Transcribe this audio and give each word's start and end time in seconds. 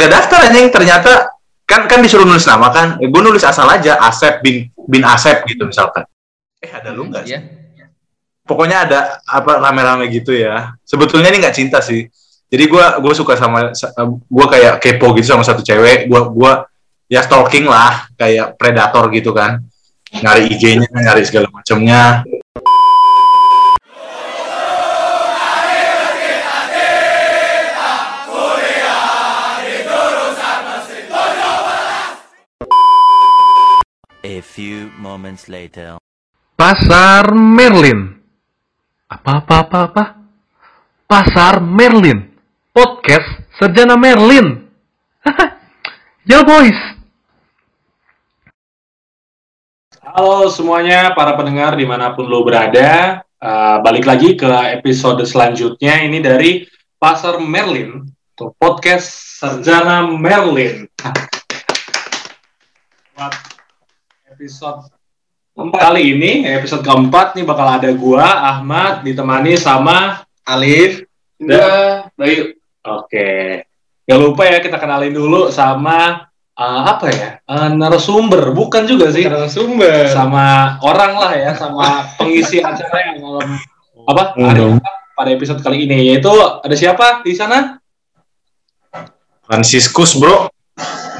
kagak 0.00 0.16
daftar 0.16 0.48
anjing 0.48 0.72
ternyata 0.72 1.12
kan 1.68 1.84
kan 1.84 2.00
disuruh 2.00 2.24
nulis 2.24 2.48
nama 2.48 2.72
kan. 2.72 2.96
Eh, 3.04 3.12
gue 3.12 3.20
nulis 3.20 3.44
asal 3.44 3.68
aja 3.68 4.00
Asep 4.00 4.40
bin 4.40 4.72
bin 4.88 5.04
Asep 5.04 5.44
gitu 5.44 5.68
misalkan. 5.68 6.08
Eh 6.64 6.72
ada 6.72 6.88
lu 6.96 7.12
nggak 7.12 7.28
sih? 7.28 7.36
Iya. 7.36 7.86
pokoknya 8.48 8.88
ada 8.88 9.00
apa 9.28 9.60
rame-rame 9.60 10.08
gitu 10.08 10.32
ya. 10.32 10.72
Sebetulnya 10.88 11.28
ini 11.28 11.44
nggak 11.44 11.56
cinta 11.56 11.84
sih. 11.84 12.08
Jadi 12.48 12.64
gue 12.64 12.84
gue 13.04 13.14
suka 13.14 13.36
sama 13.36 13.70
gue 14.08 14.46
kayak 14.48 14.80
kepo 14.80 15.12
gitu 15.20 15.36
sama 15.36 15.44
satu 15.44 15.60
cewek. 15.60 16.08
Gue 16.08 16.20
gue 16.32 16.52
ya 17.12 17.20
stalking 17.20 17.68
lah 17.68 18.08
kayak 18.16 18.56
predator 18.56 19.12
gitu 19.12 19.36
kan. 19.36 19.60
Nyari 20.10 20.50
IG-nya 20.56 20.88
nyari 20.90 21.22
segala 21.22 21.46
macamnya 21.52 22.24
A 34.40 34.42
few 34.42 34.88
moments 34.96 35.52
later. 35.52 36.00
Pasar 36.56 37.28
Merlin. 37.36 38.24
Apa 39.04 39.44
apa 39.44 39.68
apa 39.68 39.78
apa? 39.84 40.04
Pasar 41.04 41.60
Merlin. 41.60 42.24
Podcast 42.72 43.28
Sarjana 43.60 44.00
Merlin. 44.00 44.64
ya 46.32 46.40
boys. 46.40 46.80
Halo 50.00 50.48
semuanya, 50.48 51.12
para 51.12 51.36
pendengar 51.36 51.76
di 51.76 51.84
mana 51.84 52.16
pun 52.16 52.24
lo 52.24 52.40
berada. 52.40 53.20
Uh, 53.36 53.76
balik 53.84 54.08
lagi 54.08 54.40
ke 54.40 54.48
episode 54.72 55.20
selanjutnya 55.28 56.00
ini 56.00 56.16
dari 56.24 56.64
Pasar 56.96 57.44
Merlin, 57.44 58.08
atau 58.32 58.56
podcast 58.56 59.36
Sarjana 59.36 60.08
Merlin. 60.08 60.88
Buat 63.20 63.59
episode 64.40 64.88
kali 65.52 66.16
ini, 66.16 66.48
episode 66.48 66.80
keempat 66.80 67.36
nih 67.36 67.44
bakal 67.44 67.68
ada 67.76 67.92
gua, 67.92 68.24
Ahmad, 68.24 69.04
ditemani 69.04 69.52
sama 69.60 70.24
Alif 70.48 71.04
dan 71.36 72.08
Bayu. 72.16 72.56
Oke, 72.80 73.68
gak 74.08 74.16
lupa 74.16 74.48
ya 74.48 74.64
kita 74.64 74.80
kenalin 74.80 75.12
dulu 75.12 75.52
sama 75.52 76.24
uh, 76.56 76.82
apa 76.88 77.12
ya 77.12 77.28
uh, 77.44 77.68
narasumber, 77.68 78.56
bukan 78.56 78.88
juga 78.88 79.12
sih 79.12 79.28
Narasumber. 79.28 80.08
sama 80.08 80.80
orang 80.80 81.12
lah 81.20 81.32
ya, 81.36 81.52
sama 81.52 82.08
pengisi 82.16 82.64
acara 82.64 83.12
yang 83.12 83.20
malam 83.20 83.60
apa 84.08 84.40
hari. 84.40 84.56
Jumat 84.56 84.94
pada 85.12 85.30
episode 85.36 85.60
kali 85.60 85.84
ini 85.84 86.16
yaitu 86.16 86.32
ada 86.64 86.72
siapa 86.72 87.20
di 87.20 87.36
sana? 87.36 87.76
Franciscus 89.44 90.16
bro 90.16 90.48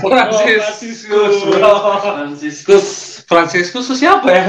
Franciscus, 0.00 1.44
bro. 1.44 2.00
Franciscus, 2.00 3.09
Franciscus 3.30 3.86
itu 3.86 3.94
siapa 3.96 4.26
ya? 4.28 4.46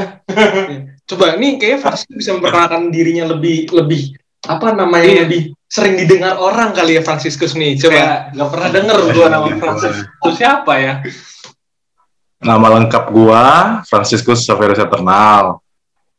Coba 1.09 1.37
nih 1.37 1.61
kayaknya 1.61 1.79
Franciscus 1.79 2.17
bisa 2.17 2.31
memperkenalkan 2.33 2.89
dirinya 2.89 3.29
lebih 3.29 3.69
lebih 3.69 4.17
apa 4.41 4.73
namanya 4.73 5.05
Iya. 5.05 5.21
lebih 5.29 5.41
sering 5.69 5.93
didengar 5.95 6.35
orang 6.35 6.73
kali 6.73 6.97
ya 6.97 7.05
Franciscus 7.05 7.53
nih. 7.53 7.77
Coba. 7.77 7.93
Coba 7.93 8.05
nggak 8.33 8.49
pernah 8.49 8.69
denger 8.81 8.97
gua 9.13 9.27
nama 9.29 9.47
Franciscus 9.53 10.07
itu 10.09 10.29
siapa 10.33 10.73
ya? 10.75 10.93
nama 12.41 12.73
lengkap 12.73 13.13
gua 13.13 13.43
Franciscus 13.85 14.41
Saverus 14.41 14.81
Eternal 14.81 15.61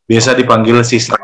biasa 0.06 0.38
dipanggil 0.38 0.78
si 0.86 1.02
100 1.02 1.18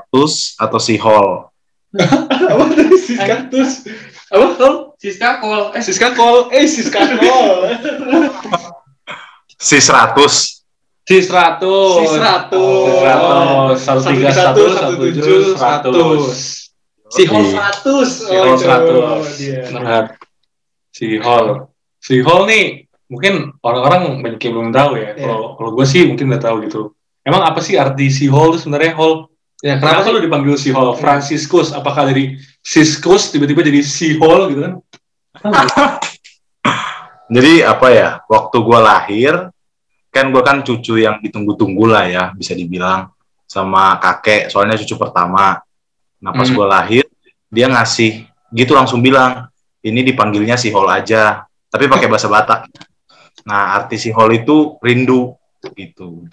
atau 0.58 0.78
si 0.82 0.98
Hall 0.98 1.46
apa 2.50 2.64
tadi 2.68 2.98
Siskatus? 2.98 3.86
Apa 4.28 4.46
kau? 4.58 4.74
Siska 4.98 5.38
Kol. 5.38 5.70
Eh, 5.72 5.80
Siska 5.80 6.12
Kol. 6.12 6.50
Eh 6.50 6.66
Siska 6.66 7.00
Kol. 7.16 7.78
si 9.54 9.78
100 9.78 10.57
si 11.08 11.24
100. 11.24 11.64
Si 11.64 12.04
100. 12.20 13.80
Satu 13.80 14.00
tiga 14.12 14.28
satu 14.28 14.62
satu 14.76 14.92
tujuh 15.00 15.56
seratus. 15.56 16.36
Si 17.08 17.24
Hall 17.24 17.48
Oke. 17.48 17.56
100. 17.56 18.04
Si 18.04 18.34
Hall 18.36 18.52
itu 18.52 18.68
100. 18.68 19.40
dia. 19.40 19.60
Benar. 19.72 20.04
Si 20.92 21.06
Hall. 21.16 21.46
Si 21.96 22.14
Hall 22.20 22.44
nih 22.44 22.84
mungkin 23.08 23.56
orang-orang 23.64 24.20
banyak 24.20 24.40
yang 24.44 24.52
belum 24.52 24.70
tahu 24.76 24.90
ya. 25.00 25.16
Iya. 25.16 25.24
Kalau 25.24 25.56
kalau 25.56 25.70
gue 25.72 25.86
sih 25.88 26.04
mungkin 26.04 26.28
udah 26.28 26.42
tahu 26.44 26.56
gitu. 26.68 26.92
Emang 27.24 27.40
apa 27.40 27.64
sih 27.64 27.80
arti 27.80 28.12
si 28.12 28.28
Hall 28.28 28.52
itu 28.52 28.68
sebenarnya 28.68 28.92
Hall? 29.00 29.32
Ya, 29.58 29.74
Kenapa 29.80 30.06
kenapa 30.06 30.14
lu 30.14 30.20
dipanggil 30.22 30.54
si 30.60 30.70
Hall? 30.70 30.92
Franciscus? 30.94 31.72
Apakah 31.72 32.12
dari 32.12 32.36
Siskus 32.60 33.32
tiba-tiba 33.32 33.64
jadi 33.64 33.80
si 33.80 34.20
Hall 34.20 34.52
gitu 34.52 34.60
kan? 34.60 34.72
jadi 37.34 37.64
apa 37.64 37.86
ya 37.90 38.08
waktu 38.28 38.56
gua 38.60 38.78
lahir 38.84 39.50
kan 40.18 40.26
gua 40.34 40.42
kan 40.42 40.60
cucu 40.60 40.98
yang 40.98 41.22
ditunggu-tunggu 41.22 41.84
lah 41.86 42.04
ya 42.10 42.24
bisa 42.34 42.52
dibilang 42.52 43.08
sama 43.46 43.96
kakek 43.96 44.50
soalnya 44.50 44.74
cucu 44.76 44.98
pertama 44.98 45.62
nah 46.18 46.30
pas 46.34 46.50
Hmm. 46.50 46.56
gua 46.58 46.66
lahir 46.68 47.06
dia 47.48 47.70
ngasih 47.70 48.26
gitu 48.50 48.74
langsung 48.74 48.98
bilang 49.00 49.46
ini 49.80 50.02
dipanggilnya 50.02 50.58
si 50.58 50.68
Hall 50.74 50.90
aja 50.90 51.46
tapi 51.70 51.86
pakai 51.86 52.08
bahasa 52.12 52.26
Batak 52.26 52.66
nah 53.46 53.78
arti 53.78 53.96
si 53.96 54.10
Hall 54.10 54.34
itu 54.34 54.76
rindu 54.82 55.32
gitu 55.72 56.26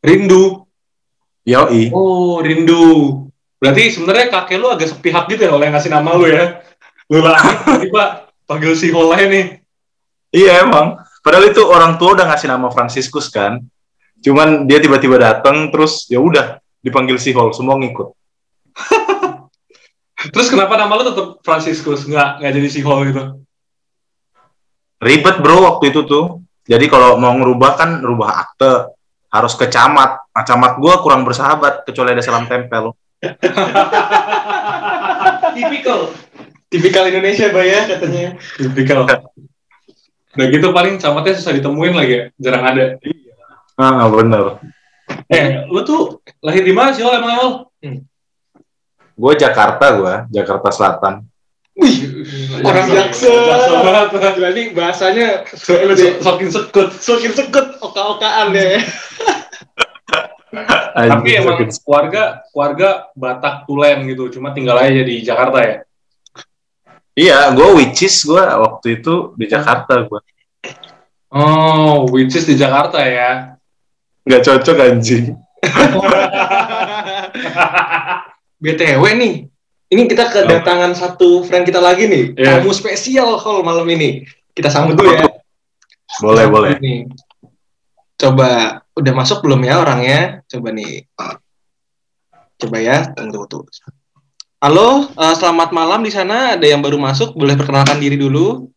Rindu. 0.00 0.62
yoi 1.42 1.90
Oh, 1.90 2.38
rindu. 2.38 3.26
Berarti 3.58 3.90
sebenarnya 3.90 4.30
kakek 4.30 4.58
lu 4.60 4.70
agak 4.70 4.92
sepihak 4.92 5.26
gitu 5.26 5.42
ya 5.48 5.52
oleh 5.54 5.66
ngasih 5.72 5.90
nama 5.90 6.14
lu 6.14 6.30
ya. 6.30 6.62
Lu 7.10 7.18
lahir 7.18 7.58
tiba 7.82 8.28
panggil 8.46 8.78
si 8.78 8.94
aja 8.94 9.26
nih. 9.26 9.58
Iya 10.30 10.62
emang. 10.62 11.00
Padahal 11.26 11.50
itu 11.50 11.58
orang 11.66 11.98
tua 11.98 12.14
udah 12.14 12.30
ngasih 12.30 12.46
nama 12.46 12.70
Franciscus 12.70 13.26
kan. 13.34 13.58
Cuman 14.22 14.70
dia 14.70 14.78
tiba-tiba 14.78 15.18
datang 15.18 15.74
terus 15.74 16.06
ya 16.06 16.22
udah 16.22 16.62
dipanggil 16.78 17.18
si 17.18 17.34
Hall 17.34 17.50
semua 17.50 17.74
ngikut. 17.82 18.14
Terus 20.32 20.48
kenapa 20.48 20.78
nama 20.78 20.94
lu 20.94 21.02
tetap 21.02 21.42
Franciscus? 21.42 22.06
Nggak, 22.06 22.38
nggak 22.38 22.52
jadi 22.54 22.68
si 22.70 22.80
Hall 22.86 23.10
gitu? 23.10 23.42
Ribet 25.02 25.42
bro 25.42 25.66
waktu 25.66 25.90
itu 25.90 26.06
tuh. 26.06 26.46
Jadi 26.62 26.86
kalau 26.86 27.18
mau 27.18 27.34
ngerubah 27.34 27.74
kan 27.74 27.90
rubah 28.06 28.46
akte 28.46 28.94
harus 29.34 29.58
ke 29.58 29.66
camat. 29.66 30.30
Nah 30.30 30.44
camat 30.46 30.78
gua 30.78 31.02
kurang 31.02 31.26
bersahabat 31.26 31.82
kecuali 31.90 32.14
ada 32.14 32.22
salam 32.22 32.46
tempel. 32.46 32.94
Tipikal. 35.58 36.14
Tipikal 36.70 37.04
Indonesia, 37.10 37.50
Bay 37.50 37.74
ya 37.74 37.82
katanya. 37.90 38.38
Tipikal. 38.62 39.10
Udah 40.36 40.46
gitu 40.52 40.68
paling 40.70 41.00
camatnya 41.00 41.34
susah 41.40 41.56
ditemuin 41.56 41.94
lagi 41.96 42.12
ya. 42.12 42.24
Jarang 42.36 42.64
ada. 42.68 42.84
Ah 43.76 44.04
bener. 44.12 44.60
Eh, 45.32 45.64
lu 45.72 45.80
tuh 45.82 46.20
lahir 46.44 46.62
di 46.62 46.74
mana 46.76 46.92
sih 46.92 47.00
Hol 47.00 47.16
emang 47.16 47.34
Hol? 47.40 47.50
Gue 49.16 49.32
Jakarta 49.32 49.96
gua, 49.96 50.14
Jakarta 50.28 50.68
Selatan. 50.68 51.24
Wih, 51.76 52.24
orang 52.60 52.88
jaksa. 52.88 53.28
Jaksel 53.28 53.76
banget. 53.80 54.06
Berarti 54.36 54.62
bahasanya 54.72 55.28
So- 55.56 55.76
Saking 56.20 56.48
sekut. 56.52 56.88
semakin 57.00 57.32
sekut 57.32 57.66
oka-okaan 57.80 58.52
ya. 58.52 58.80
Tapi 60.96 61.30
emang 61.36 61.60
keluarga 61.68 62.40
keluarga 62.48 62.88
Batak 63.12 63.68
Tulen 63.68 64.08
gitu, 64.08 64.32
cuma 64.32 64.56
tinggal 64.56 64.80
aja 64.80 65.04
di 65.04 65.20
Jakarta 65.20 65.58
ya. 65.60 65.76
Iya, 67.16 67.56
gue 67.56 67.68
which 67.80 68.04
is 68.04 68.28
gue 68.28 68.44
waktu 68.44 69.00
itu 69.00 69.32
di 69.40 69.48
Jakarta 69.48 70.04
gue. 70.04 70.20
Oh, 71.32 72.04
which 72.12 72.36
is 72.36 72.44
di 72.44 72.60
Jakarta 72.60 73.00
ya. 73.00 73.56
Nggak 74.28 74.44
cocok 74.44 74.76
anjing. 74.84 75.32
BTW 78.62 79.02
nih, 79.16 79.48
ini 79.92 80.02
kita 80.10 80.28
kedatangan 80.28 80.92
satu 80.92 81.40
friend 81.48 81.64
kita 81.64 81.80
lagi 81.80 82.04
nih. 82.04 82.36
Iya. 82.36 82.60
Tamu 82.60 82.76
spesial 82.76 83.40
Hall 83.40 83.64
malam 83.64 83.88
ini. 83.88 84.28
Kita 84.52 84.68
sambut 84.68 85.00
dulu 85.00 85.08
ya. 85.08 85.24
Boleh 86.20 86.44
boleh. 86.52 86.76
Nih. 86.84 87.08
Coba 88.16 88.80
udah 88.92 89.12
masuk 89.16 89.40
belum 89.40 89.64
ya 89.64 89.80
orangnya? 89.80 90.44
Coba 90.48 90.72
nih. 90.72 91.04
Coba 92.60 92.76
ya, 92.80 93.12
tunggu 93.12 93.44
tunggu. 93.48 93.68
Halo, 94.56 95.12
eh, 95.12 95.34
selamat 95.36 95.68
malam 95.76 96.00
di 96.00 96.08
sana. 96.08 96.56
Ada 96.56 96.64
yang 96.64 96.80
baru 96.80 96.96
masuk, 96.96 97.36
boleh 97.36 97.60
perkenalkan 97.60 98.00
diri 98.00 98.16
dulu. 98.16 98.72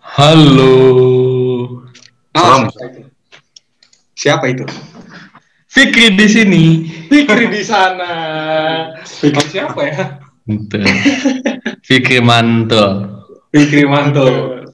Halo. 0.00 0.72
Oh, 2.32 2.40
Salam. 2.40 2.72
siapa 2.72 2.88
itu? 2.88 3.02
Siapa 4.16 4.44
itu? 4.48 4.64
Fikri 5.68 6.16
di 6.16 6.26
sini. 6.32 6.64
Fikri 7.12 7.52
di 7.52 7.60
sana. 7.60 8.12
Fikri 9.04 9.52
siapa 9.52 9.80
ya? 9.84 10.04
Fikri 11.84 12.24
mantul. 12.24 13.12
Fikri 13.52 13.84
Mantul. 13.84 14.64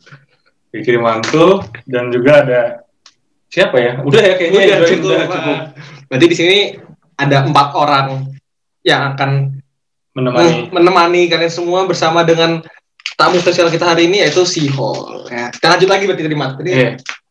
Fikri 0.70 1.02
Mantul 1.02 1.66
dan 1.90 2.14
juga 2.14 2.46
ada 2.46 2.60
siapa 3.50 3.74
ya? 3.76 3.92
Udah 4.06 4.22
ya 4.22 4.34
kayaknya 4.38 4.60
Udah 4.62 4.66
udah, 4.70 4.88
cukup, 4.88 5.10
udah 5.10 5.26
cukup. 5.26 5.58
Berarti 6.06 6.26
di 6.30 6.36
sini 6.38 6.58
ada 7.20 7.44
empat 7.44 7.69
orang 7.76 8.32
yang 8.81 9.12
akan 9.12 9.61
menemani. 10.17 10.72
menemani 10.72 11.22
kalian 11.28 11.52
semua 11.52 11.84
bersama 11.84 12.25
dengan 12.25 12.64
tamu 13.20 13.37
spesial 13.37 13.69
kita 13.69 13.84
hari 13.84 14.08
ini 14.08 14.25
yaitu 14.25 14.49
si 14.49 14.64
Hall. 14.72 15.28
Ya, 15.28 15.52
kita 15.52 15.76
lanjut 15.76 15.88
lagi 15.93 16.05
berarti 16.08 16.25
tadi 16.25 16.37
Mat. 16.37 16.56
Tadi 16.56 16.70
Iya. 16.72 16.90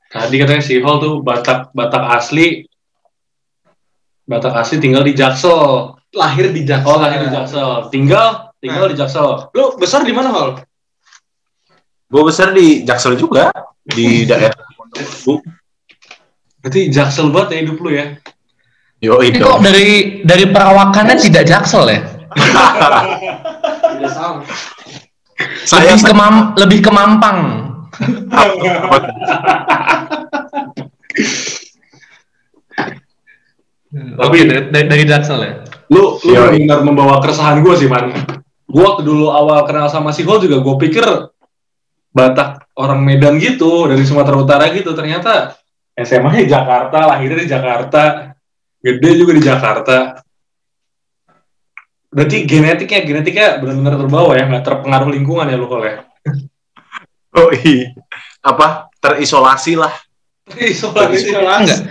Tadi 0.09 0.35
katanya 0.41 0.63
si 0.65 0.77
Hall 0.81 0.97
tuh 1.01 1.25
Batak 1.25 1.73
Batak 1.73 2.03
asli. 2.13 2.65
Batak 4.29 4.53
asli 4.61 4.77
tinggal 4.77 5.01
di 5.01 5.17
Jaksel. 5.17 5.97
lahir 6.09 6.49
di 6.49 6.65
Jakarta. 6.65 6.89
Oh, 6.89 6.97
lahir 6.97 7.21
di 7.21 7.29
Jaksel. 7.29 7.69
Tinggal 7.93 8.49
tinggal 8.57 8.89
di 8.89 8.97
Jaksel. 8.97 9.53
Lu 9.53 9.77
besar 9.77 10.01
di 10.01 10.09
mana 10.09 10.33
Hall? 10.33 10.57
Gue 12.09 12.23
besar 12.25 12.49
di 12.49 12.81
Jaksel 12.81 13.13
juga 13.13 13.53
di 13.85 14.25
daerah 14.25 14.57
Pondok 14.73 15.45
Berarti 16.59 16.81
Jaksel 16.89 17.29
banget 17.29 17.49
ya 17.53 17.57
hidup 17.61 17.77
lu 17.77 17.89
ya. 17.93 18.05
Yo 18.99 19.23
Ini 19.23 19.39
itu. 19.39 19.47
kok 19.47 19.63
dari 19.63 19.87
dari 20.27 20.45
perawakannya 20.51 21.15
tidak 21.15 21.47
jaksel 21.47 21.87
ya? 21.87 21.99
Tidak 23.95 24.11
sama. 24.11 24.43
Saya 25.63 25.95
lebih 25.95 26.03
ke 26.03 26.13
mam- 26.13 26.51
lebih 26.59 26.79
ke 26.83 26.91
Mampang. 26.91 27.39
Tapi- 33.89 34.69
dari, 34.69 34.85
dari, 34.85 35.03
jaksel 35.07 35.39
ya. 35.41 35.53
Lu 35.89 36.21
lu 36.21 36.33
benar 36.53 36.85
membawa 36.85 37.17
keresahan 37.23 37.65
gue 37.65 37.73
sih, 37.73 37.89
Man. 37.89 38.13
Gue 38.69 38.83
waktu 38.85 39.01
dulu 39.01 39.33
awal 39.33 39.65
kenal 39.65 39.89
sama 39.89 40.13
si 40.13 40.21
Hall 40.21 40.37
juga 40.37 40.61
gue 40.61 40.75
pikir 40.77 41.01
Batak 42.13 42.69
orang 42.77 43.01
Medan 43.01 43.41
gitu, 43.41 43.89
dari 43.89 44.05
Sumatera 44.05 44.37
Utara 44.37 44.65
gitu. 44.69 44.93
Ternyata 44.93 45.57
SMA 45.97 46.45
di 46.45 46.45
Jakarta, 46.45 47.09
lahirnya 47.09 47.41
di 47.41 47.49
Jakarta, 47.49 48.33
gede 48.79 49.09
juga 49.15 49.31
di 49.35 49.43
Jakarta. 49.43 49.97
Berarti 52.09 52.37
genetiknya, 52.49 52.99
genetiknya 53.05 53.47
benar-benar 53.61 53.95
terbawa 54.01 54.31
ya, 54.33 54.49
nggak 54.49 54.65
terpengaruh 54.65 55.09
lingkungan 55.13 55.45
ya 55.45 55.57
lu 55.61 55.69
Hall 55.69 55.85
ya? 55.85 55.95
Oh 57.37 57.53
iya. 57.53 57.93
Apa? 58.41 58.89
Terisolasi 58.97 59.77
lah. 59.77 59.93
Isolasi. 60.57 61.29
Enggak. 61.29 61.79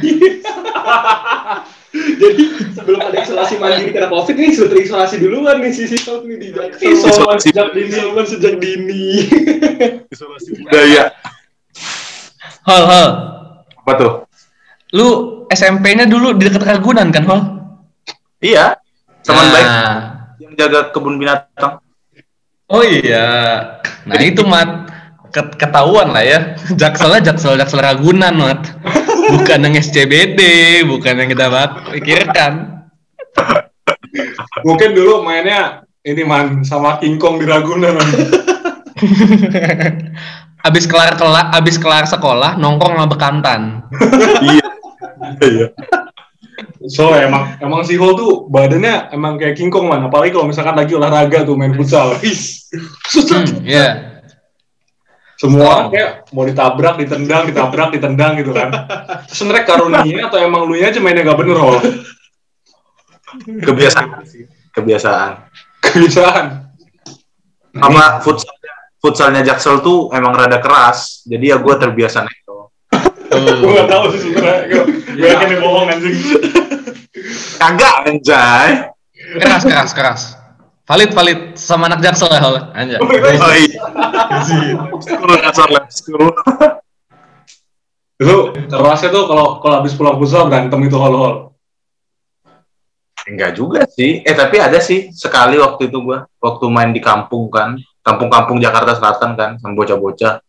Jadi 2.19 2.43
sebelum 2.75 3.01
ada 3.01 3.17
isolasi 3.23 3.55
mandiri 3.63 3.95
karena 3.95 4.11
COVID 4.11 4.37
nih 4.37 4.51
sudah 4.53 4.71
terisolasi 4.75 5.17
duluan 5.23 5.63
nih 5.63 5.71
si 5.71 5.87
Hall 6.03 6.27
nih 6.27 6.37
di 6.37 6.49
Jakarta. 6.51 6.83
Isolasi. 6.83 7.49
sejak 7.55 7.69
dini. 7.71 7.95
Isoman 7.95 8.27
sejak 8.27 8.55
dini. 8.59 9.07
Isolasi 10.11 10.49
budaya. 10.59 11.15
Hol, 12.67 12.85
hol. 12.85 13.09
Apa 13.87 13.93
tuh? 13.95 14.13
Lu 14.99 15.38
SMP-nya 15.49 16.05
dulu 16.05 16.37
di 16.37 16.47
dekat 16.47 16.63
Ragunan 16.63 17.09
kan, 17.09 17.25
Hol? 17.25 17.41
Iya. 18.39 18.77
Teman 19.23 19.45
Nah. 19.45 19.53
baik 19.53 19.69
yang 20.39 20.53
jaga 20.55 20.81
kebun 20.89 21.19
binatang. 21.19 21.83
Oh 22.69 22.81
iya. 22.81 23.27
Nah 24.05 24.21
itu 24.21 24.45
mat 24.45 24.89
Ket- 25.29 25.57
ketahuan 25.57 26.13
lah 26.13 26.25
ya. 26.25 26.57
Jakselnya 26.81 27.33
jaksel 27.33 27.57
jaksel 27.57 27.81
Ragunan 27.81 28.33
mat. 28.33 28.61
Bukan 29.29 29.61
yang 29.61 29.77
SCBD, 29.77 30.41
bukan 30.89 31.21
yang 31.21 31.29
kita 31.29 31.53
bak- 31.53 31.93
pikirkan. 31.93 32.85
Mungkin 34.65 34.97
dulu 34.97 35.21
mainnya 35.21 35.85
ini 36.01 36.25
man 36.25 36.65
sama 36.65 36.97
King 36.97 37.21
Kong 37.21 37.37
di 37.37 37.45
Ragunan. 37.45 37.99
Abis 40.59 40.91
kelar 40.91 41.15
kelar 41.15 41.55
abis 41.55 41.79
kelar 41.79 42.03
sekolah 42.03 42.59
nongkrong 42.59 42.99
sama 42.99 43.07
bekantan. 43.07 43.85
iya. 44.43 44.65
Iya. 45.43 45.67
So 46.91 47.15
emang 47.15 47.59
emang 47.63 47.83
si 47.87 47.95
Ho 47.95 48.15
tuh 48.19 48.51
badannya 48.51 49.15
emang 49.15 49.39
kayak 49.39 49.55
King 49.59 49.71
Kong 49.71 49.87
man. 49.91 50.07
Apalagi 50.07 50.35
kalau 50.35 50.47
misalkan 50.51 50.75
lagi 50.75 50.95
olahraga 50.95 51.47
tuh 51.47 51.55
main 51.55 51.75
futsal. 51.75 52.19
Hmm, 52.19 53.63
Iya. 53.63 53.89
Semua 55.39 55.71
orang 55.71 55.89
kayak 55.95 56.11
mau 56.35 56.43
ditabrak, 56.43 56.95
ditendang, 56.99 57.47
ditabrak, 57.47 57.95
ditendang 57.95 58.33
gitu 58.43 58.51
kan. 58.51 58.75
Sebenarnya 59.31 59.65
karunia 59.71 60.27
atau 60.27 60.39
emang 60.43 60.67
lu 60.67 60.75
aja 60.75 60.99
mainnya 60.99 61.23
gak 61.23 61.39
bener 61.39 61.57
Ho? 61.63 61.79
Kebiasaan 63.39 64.27
sih. 64.27 64.51
Kebiasaan. 64.75 65.47
Kebiasaan. 65.79 66.47
Sama 67.79 68.05
futsalnya, 68.19 68.75
futsalnya 68.99 69.43
Jaksel 69.47 69.79
tuh 69.79 70.11
emang 70.11 70.35
rada 70.35 70.59
keras. 70.59 71.23
Jadi 71.23 71.55
ya 71.55 71.57
gue 71.63 71.75
terbiasa 71.77 72.27
neko. 72.27 72.48
Gue 73.29 73.73
gak 73.77 73.89
tahu 73.89 74.05
sih 74.17 74.21
sebenarnya. 74.25 74.65
Gue 75.17 75.29
yakin 75.29 75.47
dia 75.53 75.61
bohong 75.61 75.89
anjing. 75.93 76.17
Kagak 77.59 77.97
anjay. 78.09 78.71
Keras 79.37 79.63
keras 79.65 79.91
keras. 79.93 80.23
Valid 80.89 81.13
valid 81.13 81.41
sama 81.61 81.85
anak 81.93 82.01
jaksel 82.01 82.33
ya, 82.33 82.41
Hol. 82.41 82.57
Anjay. 82.73 82.99
Oh 83.01 83.53
iya. 83.53 83.81
School 85.05 85.33
kasar 85.37 85.69
lab 85.69 85.87
school. 85.93 86.33
Lu 88.19 88.51
kerasnya 88.51 89.15
tuh 89.15 89.31
kalau 89.31 89.63
kalau 89.63 89.75
habis 89.79 89.95
pulang 89.95 90.19
futsal 90.19 90.51
berantem 90.51 90.81
itu 90.89 90.97
hol-hol. 90.99 91.55
Enggak 93.29 93.55
juga 93.55 93.85
sih. 93.87 94.25
Eh 94.25 94.33
tapi 94.33 94.57
ada 94.59 94.81
sih 94.81 95.13
sekali 95.13 95.61
waktu 95.61 95.93
itu 95.93 96.01
gua 96.01 96.25
waktu 96.41 96.65
main 96.73 96.91
di 96.97 96.99
kampung 97.05 97.53
kan, 97.53 97.77
kampung-kampung 98.01 98.57
Jakarta 98.59 98.97
Selatan 98.97 99.37
kan, 99.37 99.51
sama 99.61 99.77
bocah-bocah. 99.77 100.41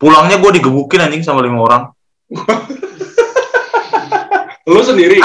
Pulangnya 0.00 0.40
gua 0.40 0.50
digebukin 0.50 1.04
anjing 1.04 1.22
sama 1.22 1.44
lima 1.44 1.60
orang. 1.60 1.82
Lu 4.70 4.82
sendiri. 4.82 5.22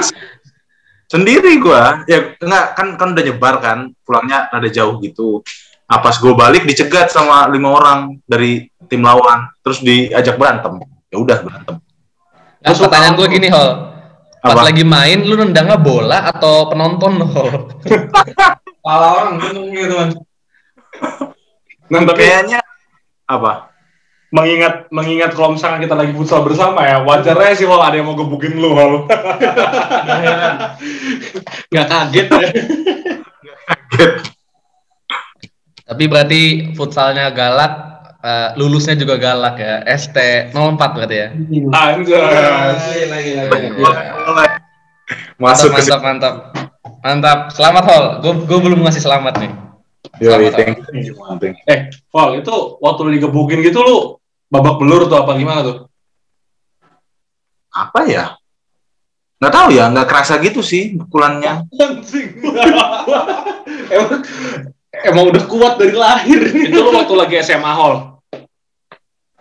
Sendiri 1.09 1.57
gua. 1.59 2.05
Ya 2.05 2.37
enggak 2.39 2.77
kan 2.77 2.87
kan 2.95 3.17
udah 3.17 3.23
nyebar 3.25 3.55
kan, 3.59 3.91
pulangnya 4.05 4.47
rada 4.53 4.69
jauh 4.69 5.01
gitu. 5.01 5.41
Nah, 5.91 5.99
pas 5.99 6.15
gue 6.15 6.31
balik 6.31 6.63
dicegat 6.63 7.11
sama 7.11 7.51
lima 7.51 7.75
orang 7.75 8.15
dari 8.23 8.63
tim 8.87 9.03
lawan, 9.03 9.51
terus 9.59 9.83
diajak 9.83 10.39
berantem. 10.39 10.79
Ya 11.11 11.19
udah 11.19 11.43
berantem. 11.43 11.83
Nah, 12.63 12.71
pertanyaan 12.71 13.19
gue 13.19 13.27
gini, 13.27 13.51
Hol. 13.51 13.91
Pas 14.39 14.55
Apa? 14.55 14.71
lagi 14.71 14.87
main, 14.87 15.19
lu 15.27 15.35
nendangnya 15.35 15.75
bola 15.75 16.31
atau 16.31 16.71
penonton, 16.71 17.27
Hol? 17.27 17.75
Kepala 17.83 19.07
orang 19.19 19.35
bingung 19.43 19.67
gitu 19.75 19.93
kan. 19.99 20.09
Nah, 21.91 21.99
tapi 22.07 22.23
Kayaknya 22.23 22.63
apa? 23.27 23.70
Mengingat 24.31 24.87
mengingat 24.95 25.35
kalau 25.35 25.59
misalkan 25.59 25.83
kita 25.83 25.91
lagi 25.91 26.15
futsal 26.15 26.47
bersama 26.47 26.87
ya, 26.87 27.03
wajarnya 27.03 27.51
sih 27.51 27.67
kalau 27.67 27.83
ada 27.83 27.99
yang 27.99 28.07
mau 28.07 28.15
gebukin 28.15 28.55
lu 28.55 28.71
hol. 28.71 29.03
Nggak 31.71 31.87
kaget 31.91 32.27
ya. 32.31 32.47
Tapi 35.83 36.03
berarti 36.07 36.71
futsalnya 36.79 37.27
galak, 37.35 37.73
eh, 38.23 38.55
lulusnya 38.55 38.95
juga 38.95 39.19
galak 39.19 39.59
ya. 39.59 39.83
ST 39.99 40.15
04 40.55 40.95
berarti 40.95 41.15
ya. 41.19 41.27
Anjay. 41.75 43.11
Lagi 43.11 43.31
lagi. 43.35 43.67
Masuk 45.35 45.75
ke 45.75 45.83
mantap, 45.83 45.99
mantap, 45.99 46.35
mantap. 47.03 47.39
Selamat, 47.51 47.83
Hol. 47.83 48.05
Gue 48.47 48.59
belum 48.63 48.87
ngasih 48.87 49.03
selamat 49.03 49.43
nih. 49.43 49.51
Thank 50.23 50.47
you. 50.47 50.55
Thank 50.55 50.79
you. 51.11 51.19
Eh, 51.67 51.91
Hol, 52.15 52.39
itu 52.39 52.79
waktu 52.79 52.99
lu 53.03 53.11
digebukin 53.11 53.59
gitu 53.59 53.83
lu 53.83 54.20
babak 54.51 54.75
belur 54.83 55.07
tuh 55.07 55.17
apa 55.23 55.31
gimana 55.39 55.63
tuh? 55.63 55.77
Apa 57.71 58.03
ya? 58.03 58.35
Nggak 59.41 59.53
tahu 59.55 59.67
ya, 59.73 59.89
nggak 59.89 60.07
kerasa 60.11 60.37
gitu 60.43 60.59
sih 60.61 60.93
pukulannya. 60.99 61.65
Emang, 63.91 64.23
emang 65.03 65.23
udah 65.35 65.43
kuat 65.51 65.75
dari 65.75 65.91
lahir. 65.91 66.39
itu 66.47 66.79
lu 66.79 66.95
waktu 66.95 67.11
lagi 67.15 67.35
SMA 67.43 67.71
Hol. 67.75 68.15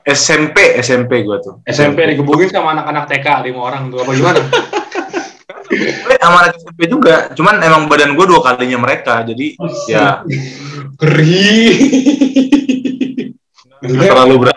SMP, 0.02 0.75
SMP 0.81 1.23
gua 1.23 1.38
tuh. 1.38 1.62
SMP 1.62 2.02
digebukin 2.11 2.50
sama 2.50 2.75
anak-anak 2.75 3.07
TK 3.07 3.47
lima 3.47 3.61
orang 3.62 3.93
tuh 3.93 4.02
apa 4.02 4.11
gimana? 4.11 4.40
Gue 5.71 6.17
sama 6.19 6.37
anak 6.43 6.59
SMP 6.59 6.90
juga, 6.90 7.31
cuman 7.31 7.62
emang 7.62 7.87
badan 7.87 8.19
gue 8.19 8.26
dua 8.26 8.43
kalinya 8.43 8.83
mereka, 8.83 9.23
jadi 9.23 9.55
ya 9.87 10.26
Ngeri. 10.99 11.55
nggak 13.81 14.07
terlalu 14.11 14.50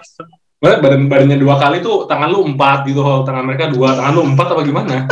berat. 0.63 0.79
Badan 0.79 1.11
badan 1.11 1.27
badannya 1.27 1.37
dua 1.43 1.55
kali 1.59 1.83
tuh 1.83 2.07
tangan 2.07 2.31
lu 2.31 2.47
empat 2.47 2.87
gitu, 2.87 3.03
tangan 3.27 3.43
mereka 3.43 3.67
dua, 3.67 3.99
tangan 3.99 4.13
lu 4.15 4.23
empat 4.31 4.47
apa 4.55 4.61
gimana? 4.63 4.95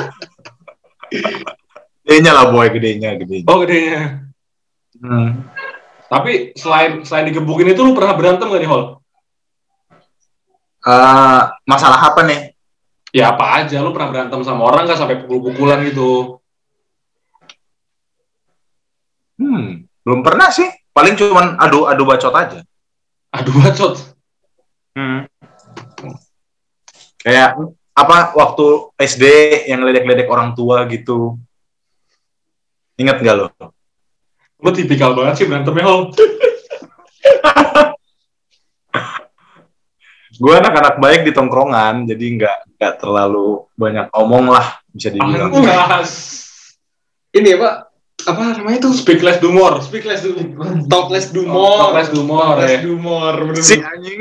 Gedenya 2.12 2.36
lah 2.36 2.52
boy, 2.52 2.68
gedenya, 2.68 3.16
gedenya. 3.16 3.48
Oh 3.48 3.64
gedenya. 3.64 4.28
Hmm. 5.00 5.48
Tapi 6.12 6.52
selain 6.60 7.08
selain 7.08 7.32
digebukin 7.32 7.72
itu 7.72 7.80
lu 7.88 7.96
pernah 7.96 8.20
berantem 8.20 8.52
gak 8.52 8.60
nih 8.60 8.68
Hol? 8.68 9.00
Eh, 10.82 11.42
masalah 11.64 12.12
apa 12.12 12.28
nih? 12.28 12.52
Ya 13.16 13.32
apa 13.32 13.64
aja, 13.64 13.80
lu 13.80 13.96
pernah 13.96 14.12
berantem 14.12 14.44
sama 14.44 14.68
orang 14.68 14.92
gak 14.92 15.00
sampai 15.00 15.24
pukul-pukulan 15.24 15.88
gitu? 15.88 16.44
Hmm, 19.40 19.88
belum 20.04 20.20
pernah 20.20 20.52
sih. 20.52 20.68
Paling 20.92 21.16
cuman 21.16 21.56
adu 21.64 21.88
adu 21.88 22.04
bacot 22.04 22.36
aja. 22.36 22.60
Aduh 23.32 23.56
bacot. 23.56 23.96
Hmm. 25.00 25.31
Kayak 27.22 27.58
apa 27.92 28.34
waktu 28.34 28.66
SD 28.98 29.24
yang 29.70 29.86
ledek-ledek 29.86 30.28
orang 30.30 30.58
tua 30.58 30.90
gitu. 30.90 31.38
Ingat 32.98 33.22
gak 33.22 33.36
lo? 33.38 33.48
Lu 34.62 34.70
tipikal 34.74 35.18
banget 35.18 35.42
sih 35.42 35.46
berantemnya, 35.50 35.86
Hol. 35.90 36.02
Gue 40.42 40.58
anak-anak 40.58 40.98
baik 40.98 41.22
di 41.22 41.38
tongkrongan, 41.38 42.10
jadi 42.10 42.26
nggak 42.42 42.58
nggak 42.82 42.94
terlalu 42.98 43.70
banyak 43.78 44.10
omong 44.10 44.50
lah 44.50 44.82
bisa 44.90 45.14
dibilang. 45.14 45.54
Anjas. 45.54 46.42
Ini 47.30 47.62
Pak, 47.62 47.74
apa 48.26 48.58
namanya 48.58 48.78
itu? 48.82 48.90
Speakless 48.90 49.38
dumor. 49.38 49.86
Speakless 49.86 50.26
do 50.26 50.34
talkless 50.90 51.30
do 51.30 51.46
more. 51.46 51.94
Talkless 51.94 52.10
do 52.10 52.26
more, 52.26 52.58
Talkless 52.58 52.74
ya. 52.74 52.80
do 52.82 52.94
more. 52.98 53.38
bener-bener. 53.38 53.62
Si 53.62 53.76
anjing. 53.78 54.20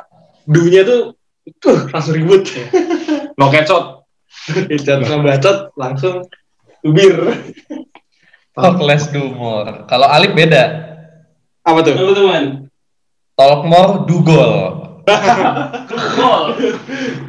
Do-nya 0.54 0.86
tuh 0.86 1.18
tuh 1.58 1.86
langsung 1.90 2.14
ribut. 2.16 2.42
No 3.38 3.48
kecot. 3.48 4.06
Kecot 4.46 5.06
sama 5.06 5.34
bacot 5.34 5.70
langsung 5.74 6.26
ubir. 6.82 7.14
Talkless 8.56 9.12
do 9.12 9.30
more. 9.30 9.84
Kalau 9.86 10.08
Alif 10.08 10.32
beda. 10.32 10.64
Apa 11.62 11.82
tuh? 11.82 11.94
Lu 11.98 12.14
teman. 12.14 12.44
Talk 13.36 13.68
more, 13.68 14.08
do 14.08 14.24
goal. 14.24 14.86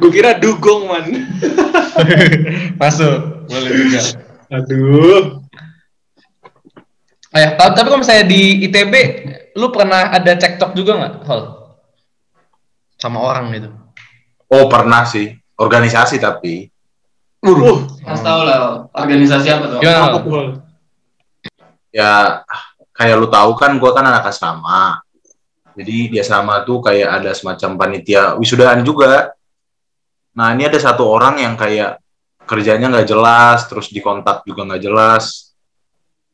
Gue 0.00 0.10
kira 0.10 0.40
dugong 0.40 0.88
man. 0.88 1.04
Masuk. 2.80 3.44
Boleh 3.46 3.70
juga. 3.76 4.00
Aduh. 4.48 5.44
Eh, 7.28 7.48
ta- 7.60 7.76
tapi 7.76 7.92
kalau 7.92 8.00
misalnya 8.00 8.24
di 8.24 8.64
ITB, 8.64 8.94
lu 9.60 9.68
pernah 9.68 10.08
ada 10.08 10.32
cekcok 10.32 10.72
juga 10.72 10.96
nggak, 10.96 11.14
Hol? 11.28 11.42
Sama 12.96 13.20
orang 13.20 13.52
gitu. 13.52 13.68
Oh 14.48 14.64
pernah 14.64 15.04
sih, 15.04 15.36
organisasi 15.60 16.16
tapi. 16.16 16.72
Uh, 17.44 17.84
Kasih 18.02 18.24
tau 18.24 18.40
lah, 18.42 18.88
organisasi 18.96 19.46
apa 19.52 19.64
tuh? 19.76 19.78
Apa 19.84 20.18
tuh? 20.24 20.68
ya 21.88 22.44
kayak 22.92 23.16
lu 23.16 23.28
tahu 23.32 23.56
kan 23.56 23.76
gue 23.76 23.90
kan 23.92 24.04
anak 24.04 24.28
asrama. 24.28 25.00
Jadi 25.78 26.10
di 26.10 26.16
asrama 26.18 26.66
tuh 26.66 26.82
kayak 26.82 27.22
ada 27.22 27.30
semacam 27.36 27.78
panitia 27.78 28.34
wisudaan 28.34 28.82
juga. 28.82 29.30
Nah 30.34 30.50
ini 30.54 30.66
ada 30.66 30.78
satu 30.78 31.06
orang 31.06 31.38
yang 31.38 31.54
kayak 31.54 32.02
kerjanya 32.48 32.90
nggak 32.90 33.08
jelas 33.08 33.68
terus 33.70 33.92
di 33.92 34.02
kontak 34.02 34.42
juga 34.42 34.66
nggak 34.66 34.82
jelas. 34.82 35.54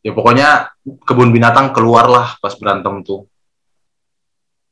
Ya 0.00 0.12
pokoknya 0.12 0.72
kebun 1.04 1.32
binatang 1.32 1.72
keluar 1.76 2.08
lah 2.08 2.28
pas 2.40 2.56
berantem 2.56 3.04
tuh. 3.04 3.28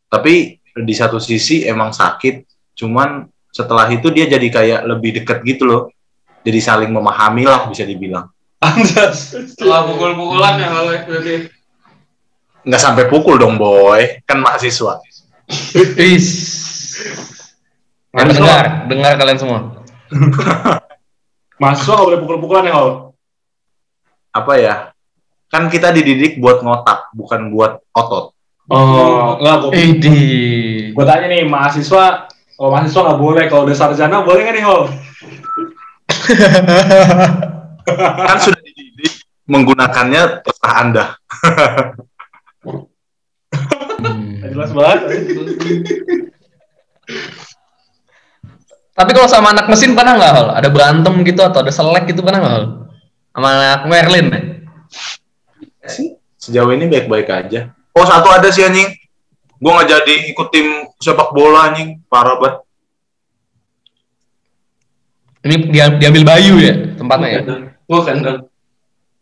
Tapi 0.08 0.60
di 0.60 0.94
satu 0.96 1.20
sisi 1.20 1.64
emang 1.64 1.92
sakit 1.92 2.51
cuman 2.72 3.28
setelah 3.52 3.86
itu 3.92 4.08
dia 4.08 4.24
jadi 4.26 4.48
kayak 4.48 4.80
lebih 4.88 5.22
deket 5.22 5.44
gitu 5.44 5.68
loh 5.68 5.82
jadi 6.42 6.58
saling 6.58 6.90
memahami 6.90 7.46
lah 7.46 7.70
bisa 7.70 7.86
dibilang. 7.86 8.26
Setelah 9.14 9.86
pukul-pukulan 9.90 10.54
ya 10.58 10.68
kalau 10.70 10.92
berarti. 11.06 11.34
nggak 12.62 12.78
sampai 12.78 13.10
pukul 13.10 13.42
dong 13.42 13.58
boy 13.58 14.22
kan 14.22 14.38
mahasiswa 14.38 15.02
Is. 15.98 16.30
dengar, 18.14 18.86
dengar 18.86 19.18
kalian 19.18 19.38
semua. 19.38 19.58
Mahasiswa 21.62 21.90
nggak 21.94 22.06
boleh 22.06 22.20
pukul-pukulan 22.22 22.70
ya, 22.70 22.74
Hol. 22.74 22.90
apa 24.32 24.52
ya 24.56 24.74
kan 25.52 25.68
kita 25.68 25.92
dididik 25.92 26.40
buat 26.40 26.64
ngotak 26.64 27.12
bukan 27.12 27.52
buat 27.52 27.82
otot 27.92 28.32
Oh, 28.70 29.36
enggak, 29.42 29.56
gue 29.68 29.72
Idi. 29.74 30.20
gue 30.94 31.04
tanya 31.04 31.26
nih, 31.28 31.42
mahasiswa, 31.44 32.30
kalau 32.62 32.70
mahasiswa 32.70 33.02
nggak 33.02 33.18
boleh, 33.18 33.50
kalau 33.50 33.66
udah 33.66 33.74
sarjana 33.74 34.22
boleh 34.22 34.46
nggak 34.46 34.54
nih, 34.54 34.62
Hol? 34.62 34.86
kan 38.30 38.38
sudah 38.38 38.62
dididik 38.62 39.26
menggunakannya 39.50 40.46
terserah 40.46 40.76
anda 40.78 41.04
Hmm. 44.02 44.42
Jelas 44.42 44.74
banget. 44.74 44.98
Tapi 48.94 49.10
kalau 49.14 49.28
sama 49.30 49.54
anak 49.54 49.66
mesin 49.66 49.98
pernah 49.98 50.14
nggak, 50.14 50.32
Hol? 50.38 50.48
Ada 50.54 50.70
berantem 50.70 51.26
gitu 51.26 51.42
atau 51.42 51.66
ada 51.66 51.74
selek 51.74 52.14
gitu 52.14 52.22
pernah 52.22 52.38
nggak, 52.38 52.54
Hol? 52.54 52.66
Sama 53.34 53.48
anak 53.50 53.82
Merlin 53.90 54.30
ya? 54.30 54.52
sih 55.86 56.14
sejauh 56.38 56.70
ini 56.74 56.86
baik-baik 56.86 57.28
aja 57.30 57.74
oh 57.94 58.06
satu 58.06 58.30
ada 58.30 58.48
sih 58.54 58.62
anjing 58.62 58.86
gue 59.62 59.70
nggak 59.70 59.88
jadi 59.88 60.14
ikut 60.28 60.48
tim 60.50 60.66
sepak 60.98 61.30
bola 61.30 61.70
anjing 61.70 62.02
parah 62.06 62.34
banget 62.36 62.56
Ini 65.42 65.54
dia 65.70 65.90
diambil 65.90 66.22
Bayu 66.24 66.54
ya 66.56 66.94
tempatnya 66.94 67.28
ya? 67.28 67.40
Bukan 67.82 68.16
dong. 68.20 68.38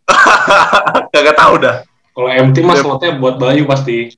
kagak 1.12 1.32
tahu 1.34 1.54
dah 1.56 1.80
Kalau 2.10 2.28
MT 2.28 2.56
mas 2.60 2.80
slotnya 2.80 3.16
buat 3.16 3.36
Bayu 3.36 3.64
pasti. 3.64 4.12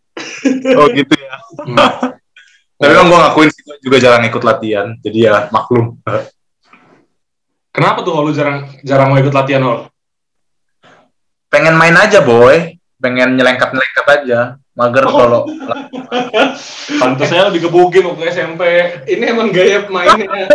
oh 0.73 0.87
gitu 0.91 1.15
ya 1.15 1.31
Hmm. 1.63 1.77
tapi 2.81 2.91
emang 2.91 3.07
gue 3.07 3.19
ngakuin 3.19 3.51
sih 3.51 3.63
gue 3.63 3.77
juga 3.83 3.97
jarang 3.99 4.25
ikut 4.25 4.41
latihan 4.41 4.97
jadi 4.99 5.19
ya 5.21 5.35
maklum 5.49 6.01
Kenapa 7.75 8.03
tuh 8.03 8.13
lu 8.19 8.33
jarang 8.33 8.69
jarang 8.83 9.09
mau 9.09 9.17
ikut 9.17 9.33
latihan, 9.33 9.63
Hol? 9.63 9.79
pengen 11.47 11.77
main 11.77 11.93
aja 11.93 12.21
boy 12.21 12.75
pengen 12.97 13.37
nyelengkat 13.37 13.71
nyelengkat 13.71 14.07
aja 14.11 14.41
mager 14.73 15.05
kalau 15.05 15.45
Pantasnya 17.01 17.49
lebih 17.49 17.69
gebugin 17.69 18.05
waktu 18.09 18.29
SMP. 18.33 18.63
Ini 19.09 19.33
emang 19.33 19.53
gaya 19.53 19.89
mainnya. 19.89 20.49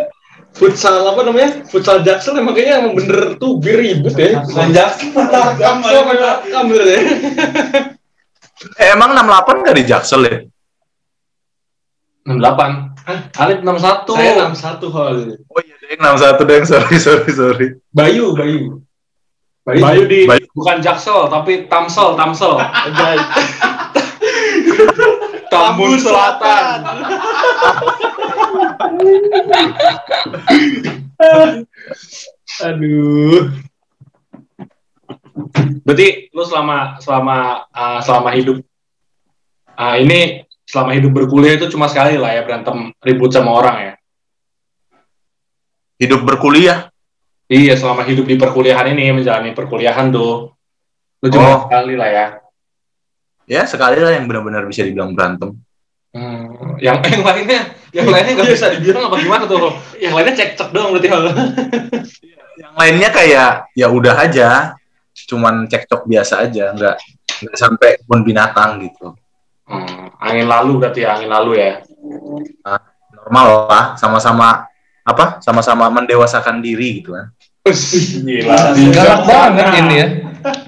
Futsal 0.54 1.06
apa 1.06 1.22
namanya? 1.22 1.66
Futsal 1.70 2.02
Jaksel 2.02 2.42
emang 2.42 2.58
kayaknya 2.58 2.82
emang 2.82 2.94
bener 2.98 3.38
tuh 3.38 3.62
bir 3.62 3.78
ribut 3.78 4.14
ya. 4.18 4.42
Jaksel. 4.42 4.74
Jaksel 4.74 5.96
apa 6.02 6.14
kambil 6.50 6.82
ya? 6.82 7.00
eh, 8.82 8.90
emang 8.94 9.14
68 9.14 9.66
gak 9.66 9.78
di 9.78 9.84
Jaksel 9.86 10.22
ya 10.26 10.38
68. 12.28 13.40
Alif 13.40 13.64
61. 13.64 14.20
Saya 14.20 14.52
61 14.52 14.92
hol. 14.92 15.16
oh 15.48 15.60
iya 15.64 15.76
deh 15.80 15.96
61 15.96 16.44
deh 16.44 16.60
sorry 16.68 16.98
sorry 17.00 17.32
sorry 17.32 17.68
Bayu, 17.96 18.36
Bayu. 18.36 18.84
Bayu 19.64 20.04
di 20.12 20.28
Bayu. 20.28 20.44
bukan 20.52 20.84
Jaksel 20.84 21.32
tapi 21.32 21.72
Tamsel, 21.72 22.20
Tamsel. 22.20 22.60
Tambun 25.50 25.98
Selatan. 26.00 26.80
Aduh. 32.64 33.52
Berarti 35.86 36.08
lu 36.34 36.44
selama 36.44 36.98
selama 37.00 37.38
uh, 37.70 38.00
selama 38.02 38.30
hidup 38.34 38.58
uh, 39.78 39.96
ini 40.02 40.44
selama 40.68 40.92
hidup 40.98 41.12
berkuliah 41.14 41.56
itu 41.56 41.70
cuma 41.72 41.88
sekali 41.88 42.20
lah 42.20 42.36
ya 42.36 42.42
berantem 42.44 42.92
ribut 43.00 43.32
sama 43.32 43.54
orang 43.54 43.78
ya. 43.80 43.94
hidup 45.98 46.22
berkuliah 46.28 46.92
Iya, 47.48 47.80
selama 47.80 48.04
hidup 48.04 48.28
di 48.28 48.36
perkuliahan 48.36 48.92
ini 48.92 49.08
menjalani 49.16 49.56
perkuliahan 49.56 50.12
tuh 50.12 50.52
lu 51.24 51.28
cuma 51.32 51.48
Oh. 51.48 51.60
sekali 51.64 51.96
lah 51.96 52.10
ya. 52.12 52.28
Ya 53.48 53.64
sekali 53.64 53.98
lah 53.98 54.14
yang 54.14 54.28
benar-benar 54.28 54.68
bisa 54.68 54.84
dibilang 54.84 55.16
berantem 55.16 55.56
Hmm, 56.08 56.80
yang 56.82 56.98
yang 57.04 57.22
lainnya, 57.22 57.62
yang 57.94 58.08
lainnya 58.10 58.34
nggak 58.40 58.50
bisa 58.50 58.72
dibilang 58.74 59.06
apa 59.06 59.22
gimana 59.22 59.44
tuh? 59.46 59.76
Yang 60.00 60.14
lainnya 60.16 60.34
cekcok 60.34 60.70
doang 60.72 60.90
berarti 60.96 61.08
hal. 61.12 61.22
yang 62.58 62.74
lainnya 62.74 63.10
kayak 63.12 63.52
ya 63.76 63.88
udah 63.92 64.16
aja 64.18 64.50
cuman 65.30 65.68
cekcok 65.68 66.08
biasa 66.10 66.48
aja 66.48 66.74
nggak 66.74 66.96
nggak 67.44 67.58
sampai 67.60 68.02
kebun 68.02 68.24
binatang 68.24 68.82
gitu 68.82 69.14
Hmm, 69.68 70.08
angin 70.18 70.48
lalu 70.48 70.80
berarti 70.80 71.04
ya, 71.04 71.20
angin 71.20 71.28
lalu 71.28 71.60
ya. 71.60 71.84
normal 73.14 73.68
lah 73.68 73.86
sama-sama 74.00 74.64
apa 75.04 75.44
sama-sama 75.44 75.92
mendewasakan 75.92 76.64
diri 76.64 77.04
gitu 77.04 77.14
kan 77.14 77.30
Gila. 77.68 78.74
Galak 78.96 79.22
banget 79.28 79.68
ini 79.84 79.96
ya. 80.00 80.08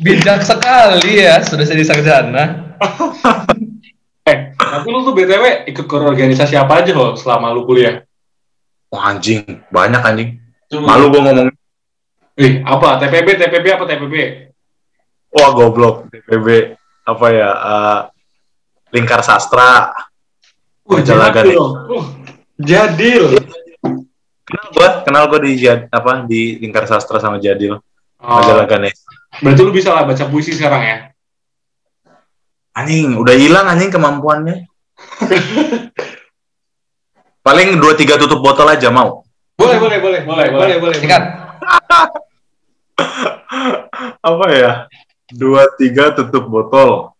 Bijak 0.03 0.43
sekali 0.43 1.23
ya, 1.23 1.39
sudah 1.39 1.63
jadi 1.63 1.83
sarjana. 1.87 2.68
Eh, 4.21 4.37
tapi 4.53 4.87
lu 4.87 5.01
tuh 5.01 5.11
BTW 5.11 5.43
ikut 5.65 5.85
ke 5.85 5.95
organisasi 5.95 6.53
apa 6.53 6.79
aja 6.79 6.91
loh 6.91 7.13
selama 7.13 7.49
lu 7.49 7.63
kuliah? 7.63 8.05
Wah, 8.87 9.09
anjing 9.09 9.41
banyak 9.67 9.97
anjing 9.99 10.29
Coba. 10.67 10.85
malu 10.87 11.09
gue 11.09 11.17
ngomong 11.19 11.49
Ih, 12.35 12.61
apa? 12.61 12.97
TPB, 12.97 13.37
TPB 13.37 13.65
apa 13.71 13.83
TPB? 13.85 14.15
wah 15.29 15.49
goblok 15.51 16.09
DPB 16.09 16.73
apa 17.03 17.25
ya 17.29 17.49
eh, 17.49 17.99
lingkar 18.91 19.19
sastra 19.19 19.93
Majalah 20.83 21.29
jadil. 21.29 21.53
Ganesha. 21.53 21.65
Uh, 21.87 22.05
jadil. 22.57 23.23
kenal 24.41 24.65
gue 24.67 24.87
kenal 25.03 25.23
gue 25.27 25.39
di 25.43 25.53
Jad- 25.55 25.85
apa 25.87 26.23
di 26.23 26.57
lingkar 26.57 26.85
sastra 26.85 27.17
sama 27.17 27.37
Jadil 27.37 27.77
Oh, 28.17 28.35
majalah 28.35 28.65
Ganesha 28.65 29.05
berarti 29.37 29.61
lu 29.61 29.69
bisa 29.69 29.89
lah 29.91 30.03
baca 30.03 30.25
puisi 30.25 30.49
sekarang 30.51 30.81
ya? 30.81 30.97
Anjing 32.83 33.19
udah 33.19 33.35
hilang 33.35 33.67
anjing 33.67 33.91
kemampuannya 33.91 34.63
paling 37.45 37.79
dua 37.79 37.93
tiga 37.99 38.15
tutup 38.15 38.39
botol 38.39 38.67
aja 38.67 38.91
mau 38.91 39.27
Boleh, 39.59 39.75
boleh, 39.75 39.99
boleh. 39.99 40.23
Boleh, 40.23 40.47
boleh, 40.55 40.75
boleh. 40.79 40.95
Sikat. 40.95 41.19
apa 44.29 44.45
ya 44.55 44.71
dua 45.35 45.67
tiga 45.75 46.15
tutup 46.15 46.47
botol. 46.47 47.11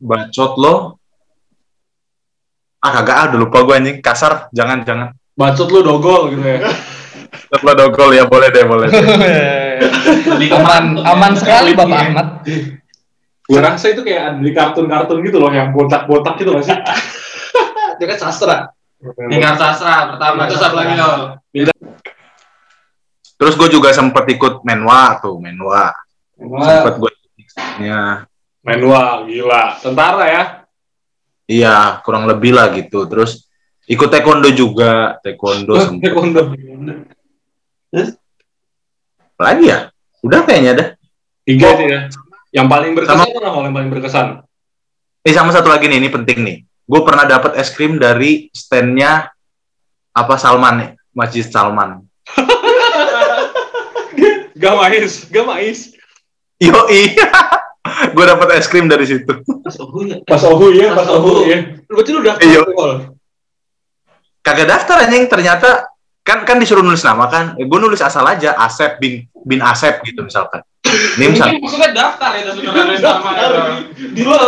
Bacot 0.00 0.52
lo. 0.56 0.96
Ah 2.80 2.94
kagak 2.94 3.16
ah, 3.20 3.24
udah 3.34 3.40
lupa 3.44 3.58
gue 3.68 3.74
anjing. 3.76 3.98
Kasar, 4.00 4.48
jangan 4.56 4.80
jangan. 4.88 5.12
Bacot 5.36 5.68
lu 5.68 5.84
dogol 5.84 6.32
gitu 6.32 6.40
ya. 6.40 6.64
Lo 7.48 7.72
dogol 7.72 8.12
ya 8.12 8.28
boleh 8.28 8.48
deh 8.52 8.64
boleh. 8.68 8.88
Deh. 8.92 10.48
aman 10.58 11.00
aman 11.00 11.32
sekali 11.32 11.72
Bapak 11.72 11.96
Iya. 11.96 12.06
Ahmad. 12.12 12.28
Gue 13.48 13.60
rasa 13.64 13.88
itu 13.88 14.04
kayak 14.04 14.44
di 14.44 14.52
kartun-kartun 14.52 15.24
gitu 15.24 15.40
loh, 15.40 15.48
yang 15.48 15.72
botak-botak 15.72 16.36
gitu 16.36 16.52
gak 16.52 16.68
sih? 16.68 16.76
Dia 17.96 18.06
kan 18.12 18.18
sastra. 18.20 18.56
Tingkat 19.00 19.56
sastra 19.56 20.12
pertama 20.12 20.44
terus 20.44 20.60
apa 20.60 20.76
lagi? 20.76 20.94
Terus 23.38 23.54
gue 23.56 23.68
juga 23.72 23.88
sempet 23.96 24.28
ikut 24.36 24.60
menwa 24.68 25.16
tuh 25.24 25.40
menwa. 25.40 25.96
Sempet 26.36 26.94
gue 27.00 27.10
ya 27.80 28.28
Manual, 28.60 29.24
gila. 29.24 29.80
Tentara 29.80 30.24
ya? 30.28 30.42
iya 31.48 32.04
kurang 32.04 32.28
lebih 32.28 32.52
lah 32.52 32.68
gitu. 32.76 33.08
Terus 33.08 33.48
ikut 33.88 34.12
taekwondo 34.12 34.52
juga 34.52 35.16
taekwondo 35.24 35.80
sempet. 35.80 36.12
Taekwondo. 37.92 38.16
lagi 39.38 39.64
ya. 39.70 39.78
Udah 40.20 40.40
kayaknya 40.44 40.72
dah. 40.74 40.88
Tiga 41.46 41.68
sih 41.78 41.86
ya. 41.88 42.00
Yang 42.52 42.66
paling 42.68 42.90
berkesan 42.96 43.28
apa 43.28 43.48
hal 43.48 43.62
yang 43.68 43.76
paling 43.76 43.90
berkesan? 43.92 44.26
Eh 45.24 45.34
sama 45.36 45.52
satu 45.52 45.68
lagi 45.68 45.88
nih, 45.88 46.00
ini 46.00 46.08
penting 46.08 46.38
nih. 46.44 46.56
Gue 46.88 47.04
pernah 47.04 47.28
dapat 47.28 47.60
es 47.60 47.68
krim 47.68 48.00
dari 48.00 48.48
standnya 48.56 49.28
apa 50.16 50.34
Salman 50.40 50.74
nih, 50.80 50.90
Masjid 51.12 51.44
Salman. 51.44 52.00
Gamais, 54.58 55.30
gamais. 55.30 55.94
Yo 56.58 56.74
iya, 56.90 57.30
gue 58.14 58.24
dapat 58.26 58.58
es 58.58 58.66
krim 58.66 58.90
dari 58.90 59.06
situ. 59.06 59.30
Pas 59.62 59.76
Ohu 59.78 60.02
ya. 60.02 60.18
Pas 60.26 60.42
Ohu 60.42 60.74
ya, 60.74 60.90
pas 60.90 61.06
Ohu 61.14 61.46
ya. 61.46 61.78
Berarti 61.86 62.10
lu 62.10 62.18
udah 62.26 62.34
Iya. 62.42 62.60
Hol. 62.66 63.14
Kagak 64.42 64.66
daftar 64.66 65.06
anjing, 65.06 65.30
ternyata 65.30 65.87
kan 66.28 66.44
kan 66.44 66.60
disuruh 66.60 66.84
nulis 66.84 67.00
nama 67.00 67.24
kan. 67.32 67.56
Eh, 67.56 67.64
gue 67.64 67.78
nulis 67.80 68.04
asal 68.04 68.28
aja, 68.28 68.52
Asep 68.60 69.00
bin 69.00 69.24
bin 69.48 69.64
Asep 69.64 70.04
gitu 70.04 70.20
misalkan. 70.20 70.60
Ini 70.84 71.32
misal, 71.32 71.48
Mungkin 71.56 71.64
maksudnya 71.64 71.90
daftar 71.96 72.30
itu 72.36 72.50
sebenarnya 72.60 72.96
sama 73.00 73.30
itu. 73.32 73.56
Di 74.12 74.22
luar. 74.24 74.40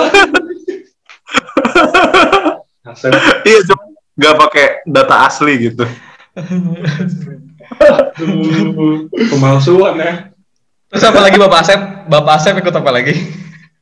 Iya 3.46 3.60
cuma 3.64 3.82
nggak 4.18 4.34
pakai 4.36 4.66
data 4.84 5.16
asli 5.24 5.52
gitu. 5.72 5.84
Pemalsuan 9.30 9.94
ya. 9.96 10.12
Terus 10.90 11.04
apa 11.06 11.20
lagi 11.22 11.36
Bapak 11.38 11.58
Asep? 11.62 11.80
Bapak 12.10 12.34
Asep 12.40 12.54
ikut 12.58 12.74
apa 12.74 12.90
lagi? 12.90 13.14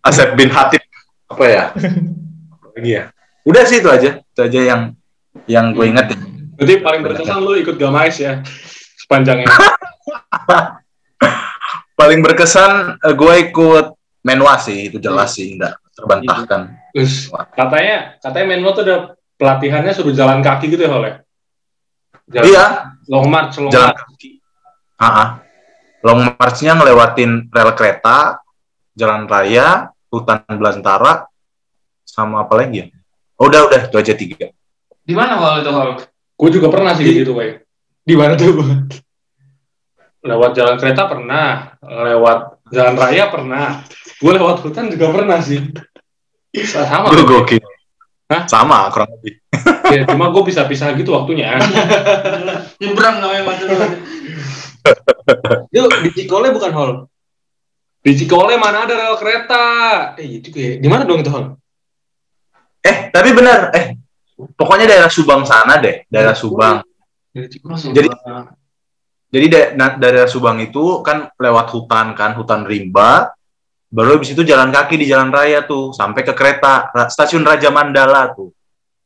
Asep 0.05 0.37
bin 0.37 0.53
Hatib 0.53 0.83
apa 1.27 1.45
ya? 1.49 1.65
Apa 1.73 2.67
lagi 2.77 2.91
ya? 3.01 3.05
Udah 3.49 3.63
sih 3.65 3.81
itu 3.81 3.89
aja, 3.89 4.21
itu 4.21 4.41
aja 4.45 4.61
yang 4.61 4.81
yang 5.49 5.73
gue 5.73 5.89
inget. 5.89 6.13
ya. 6.13 6.38
Berarti 6.59 6.75
paling 6.83 7.01
berkesan 7.07 7.39
lu 7.39 7.55
ikut 7.55 7.79
gamais 7.79 8.19
ya. 8.19 8.43
Sepanjangnya. 8.99 9.47
Paling 11.99 12.21
berkesan 12.23 12.99
eh, 13.03 13.15
gue 13.15 13.35
ikut 13.51 13.87
menwa 14.23 14.55
sih, 14.59 14.87
itu 14.87 15.03
jelas 15.03 15.35
sih, 15.35 15.59
nggak 15.59 15.75
terbantahkan. 15.99 16.79
Terus 16.95 17.27
katanya 17.55 18.15
katanya 18.23 18.47
Menlo 18.55 18.71
tuh 18.71 18.87
ada 18.87 18.97
pelatihannya 19.35 19.93
suruh 19.95 20.15
jalan 20.15 20.39
kaki 20.39 20.71
gitu 20.71 20.87
ya, 20.87 20.91
Hol 20.95 21.03
ya? 21.03 21.15
Jalan, 22.29 22.47
Iya, 22.47 22.65
Long 23.11 23.27
march, 23.27 23.59
long 23.59 23.73
jalan 23.73 23.91
march. 23.91 24.03
kaki. 24.15 24.31
Ah, 24.99 25.43
long 26.07 26.21
march-nya 26.39 26.73
ngelewatin 26.79 27.51
rel 27.51 27.71
kereta, 27.75 28.39
jalan 28.95 29.27
raya, 29.27 29.91
hutan 30.07 30.47
belantara, 30.47 31.27
sama 32.07 32.47
apa 32.47 32.55
lagi 32.63 32.83
ya? 32.83 32.87
Oh, 33.39 33.47
udah, 33.47 33.71
udah, 33.71 33.81
itu 33.91 33.97
aja 33.99 34.15
tiga. 34.15 34.47
Di 35.03 35.15
mana 35.19 35.35
hal 35.39 35.63
itu 35.67 35.71
hal? 35.71 35.89
Gue 36.39 36.51
juga 36.55 36.71
pernah 36.71 36.95
sih 36.95 37.03
gitu, 37.03 37.35
Bay. 37.35 37.59
Di 38.07 38.15
mana 38.15 38.39
tuh? 38.39 38.63
Lewat 40.23 40.55
jalan 40.55 40.79
kereta 40.79 41.11
pernah, 41.11 41.75
lewat 41.83 42.63
jalan 42.71 42.95
raya 42.95 43.27
pernah. 43.27 43.83
Gue 44.23 44.33
lewat 44.39 44.63
hutan 44.63 44.87
juga 44.87 45.11
pernah 45.11 45.43
sih. 45.43 45.59
Sama. 46.63 47.11
Gue 47.11 47.27
gokil. 47.27 47.63
Hah? 48.29 48.47
Sama, 48.47 48.87
kurang 48.95 49.11
lebih. 49.19 49.35
Ya, 49.89 50.05
cuma 50.05 50.29
gue 50.29 50.45
bisa 50.45 50.69
pisah 50.69 50.93
gitu 50.93 51.17
waktunya. 51.17 51.57
Nyebrang 52.81 53.25
namanya 53.25 53.41
macam 53.41 53.73
Itu 55.73 55.89
di 56.05 56.11
Cikole 56.13 56.53
bukan 56.53 56.73
Hol. 56.77 56.93
Di 58.05 58.13
Cikole 58.13 58.61
mana 58.61 58.85
ada 58.85 58.93
rel 58.93 59.17
kereta? 59.17 59.65
Eh, 60.21 60.45
itu 60.45 60.53
kayak 60.53 60.85
di 60.85 60.89
mana 60.93 61.09
dong 61.09 61.25
itu 61.25 61.33
Hol? 61.33 61.57
Eh, 62.85 63.09
tapi 63.09 63.33
benar, 63.33 63.73
eh, 63.73 63.97
pokoknya 64.39 64.87
daerah 64.87 65.11
Subang 65.11 65.43
sana 65.43 65.83
deh, 65.83 66.07
daerah 66.07 66.35
Subang. 66.35 66.81
Dari 67.35 67.47
Cikole. 67.51 67.77
Jadi- 67.93 68.11
Jadi 69.29 69.47
da- 69.53 70.01
daerah 70.01 70.25
Subang 70.25 70.57
itu 70.57 71.05
kan 71.05 71.29
lewat 71.37 71.69
hutan 71.77 72.17
kan, 72.17 72.33
hutan 72.33 72.65
rimba. 72.65 73.29
Baru 73.93 74.17
habis 74.17 74.33
itu 74.33 74.41
jalan 74.41 74.73
kaki 74.73 74.97
di 74.97 75.05
jalan 75.05 75.29
raya 75.29 75.65
tuh 75.65 75.93
sampai 75.93 76.25
ke 76.25 76.33
kereta 76.33 76.89
Ra- 76.97 77.13
stasiun 77.13 77.45
Raja 77.45 77.69
Mandala 77.69 78.33
tuh. 78.33 78.49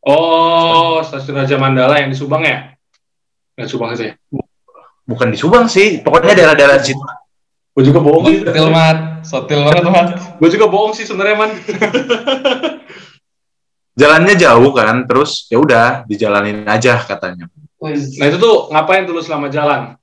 Oh, 0.03 1.03
stasiun 1.03 1.42
Raja 1.42 1.59
Mandala 1.59 1.99
yang 1.99 2.11
di 2.11 2.18
Subang 2.18 2.42
ya? 2.47 2.71
Yang 3.59 3.75
Subang 3.75 3.99
itu 3.99 4.11
ya? 4.11 4.14
Bukan 5.03 5.35
di 5.35 5.38
Subang 5.38 5.66
sih, 5.66 5.99
pokoknya 6.07 6.38
daerah-daerah 6.38 6.79
situ. 6.79 7.03
Gue 7.75 7.83
juga 7.83 7.99
bohong 7.99 8.23
sih. 8.29 8.38
Sotil 8.47 8.68
Mat, 8.71 8.99
sotil 9.27 9.61
banget 9.66 9.85
Mat. 9.90 10.09
Gue 10.38 10.49
juga 10.55 10.66
bohong 10.71 10.92
sih 10.95 11.03
sebenarnya, 11.03 11.35
Man. 11.35 11.51
Jalannya 13.93 14.35
jauh 14.35 14.73
kan, 14.73 15.05
terus 15.05 15.45
ya 15.47 15.61
udah 15.61 16.09
dijalanin 16.09 16.65
aja 16.65 16.97
katanya. 16.99 17.45
Nah 17.83 17.93
itu 18.25 18.39
tuh 18.39 18.73
ngapain 18.73 19.05
tuh 19.05 19.21
selama 19.21 19.53
jalan? 19.53 20.01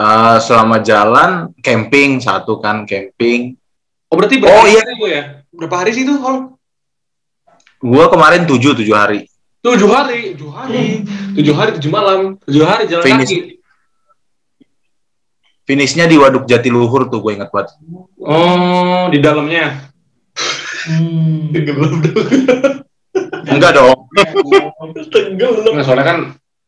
Eh, 0.00 0.36
selama 0.40 0.80
jalan 0.80 1.52
camping 1.60 2.16
satu 2.18 2.56
kan 2.56 2.88
camping. 2.88 3.60
Oh 4.08 4.16
berarti 4.16 4.40
Oh, 4.40 4.48
berapa 4.48 4.64
iya. 4.66 4.80
hari 4.80 4.92
itu 4.96 5.06
ya? 5.06 5.22
Berapa 5.52 5.74
hari 5.76 5.90
sih 5.92 6.02
itu 6.08 6.16
Hol? 6.16 6.56
Gua 7.80 8.08
kemarin 8.08 8.48
tujuh 8.48 8.72
tujuh 8.74 8.96
hari. 8.96 9.28
Tujuh 9.60 9.88
hari, 9.92 10.32
tujuh 10.32 10.48
hari, 10.48 11.04
tujuh 11.36 11.52
hari, 11.52 11.70
tujuh 11.76 11.92
malam, 11.92 12.40
tujuh 12.48 12.64
hari 12.64 12.88
jalan 12.88 13.04
Finish. 13.04 13.28
kaki. 13.28 13.38
Finishnya 15.68 16.08
di 16.08 16.16
Waduk 16.16 16.48
Jatiluhur 16.48 17.06
tuh 17.06 17.20
gue 17.20 17.36
inget 17.36 17.52
banget. 17.52 17.76
Oh, 18.18 19.06
di 19.06 19.20
dalamnya. 19.20 19.92
Tenggelam 21.50 21.92
dong. 22.00 22.26
Enggak 23.52 23.72
dong. 23.74 23.98
Tenggelam. 25.10 25.72
Nah, 25.76 25.84
soalnya 25.84 26.06
kan 26.06 26.18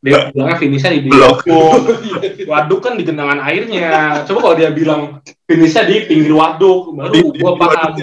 dia 0.03 0.35
bilangnya 0.35 0.59
finishnya 0.59 0.91
di 0.99 1.07
Belum. 1.07 1.39
waduk. 1.39 1.79
Waduk 2.51 2.81
kan 2.83 2.99
di 2.99 3.05
genangan 3.07 3.39
airnya. 3.47 4.23
Coba 4.27 4.39
kalau 4.43 4.57
dia 4.59 4.71
bilang 4.75 5.23
finishnya 5.47 5.87
di 5.87 6.05
pinggir 6.11 6.35
waduk, 6.35 6.91
baru 6.93 7.13
Di- 7.15 7.31
di 7.31 7.39
gua 7.39 7.55
paham. 7.55 7.91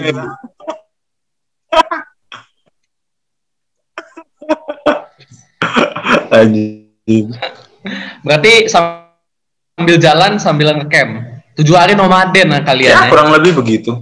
Anjing. 6.30 7.26
Berarti 8.22 8.52
sambil 8.70 9.96
jalan 9.98 10.36
sambil 10.38 10.76
ngecamp. 10.76 11.42
Tujuh 11.58 11.76
hari 11.76 11.92
nomaden 11.98 12.48
lah 12.54 12.62
kalian 12.64 12.94
Ya, 12.94 13.00
ya. 13.06 13.10
kurang 13.12 13.34
lebih 13.34 13.58
begitu. 13.60 14.00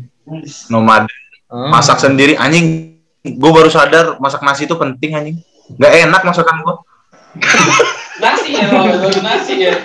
Nomad. 0.68 1.08
Oh. 1.48 1.68
Masak 1.68 1.98
sendiri 1.98 2.37
anjing. 2.37 2.96
Gue 3.24 3.50
baru 3.50 3.68
sadar 3.68 4.16
masak 4.20 4.44
nasi 4.44 4.68
itu 4.68 4.76
penting 4.76 5.11
anjing. 5.16 5.37
Gak 5.76 5.92
enak 6.06 6.22
masakan 6.24 6.56
gue. 6.61 6.74
Nasi 8.18 8.50
ya. 8.50 8.66
Baru 8.66 9.20
nasi 9.22 9.54
ya. 9.62 9.78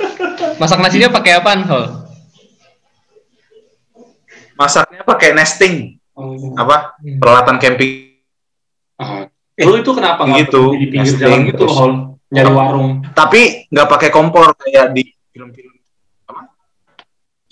Masak 0.58 0.80
nasinya 0.82 1.14
pakai 1.14 1.38
apaan, 1.38 1.62
Hol? 1.70 1.86
Masaknya 4.58 5.02
pakai 5.06 5.38
nesting. 5.38 5.98
Oh. 6.14 6.34
Apa? 6.58 6.98
Peralatan 6.98 7.58
camping. 7.58 8.18
Ah. 8.98 9.30
Lu 9.54 9.78
itu 9.78 9.92
kenapa 9.94 10.26
nggak 10.26 10.50
Gitu. 10.50 10.62
berhenti 10.66 10.82
di 10.82 10.88
pinggir 10.90 11.14
Nesting, 11.14 11.22
jalan 11.22 11.40
gitu 11.46 11.58
terus. 11.62 11.76
Hol? 11.78 11.92
Nyari 12.34 12.50
warung. 12.50 12.90
Tapi 13.14 13.42
nggak 13.70 13.88
pakai 13.90 14.10
kompor 14.10 14.50
kayak 14.58 14.98
di 14.98 15.06
film-film. 15.30 15.74
Apa? 16.26 16.42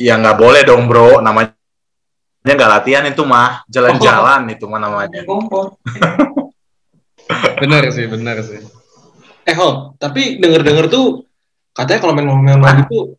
Ya 0.02 0.18
nggak 0.18 0.38
boleh 0.42 0.62
dong 0.66 0.90
bro. 0.90 1.22
Namanya 1.22 1.54
nggak 2.46 2.72
latihan 2.72 3.06
itu 3.06 3.24
mah. 3.24 3.62
Jalan-jalan 3.70 4.50
itu 4.50 4.66
mah 4.66 4.80
namanya. 4.82 5.22
Kompor. 5.30 5.78
Bener 7.62 7.94
sih, 7.94 8.06
bener 8.10 8.42
sih. 8.42 8.60
Eh 9.46 9.56
Hol, 9.58 9.98
tapi 9.98 10.38
denger-denger 10.42 10.90
tuh 10.90 11.26
katanya 11.72 12.00
kalau 12.04 12.14
main 12.14 12.28
main 12.28 12.62
lagi 12.62 12.84
tuh 12.90 13.16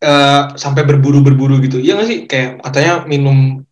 eh, 0.00 0.42
sampai 0.56 0.82
berburu-berburu 0.84 1.60
gitu. 1.64 1.80
Iya 1.80 2.00
nggak 2.00 2.08
sih? 2.08 2.18
Kayak 2.24 2.64
katanya 2.64 2.92
minum 3.04 3.62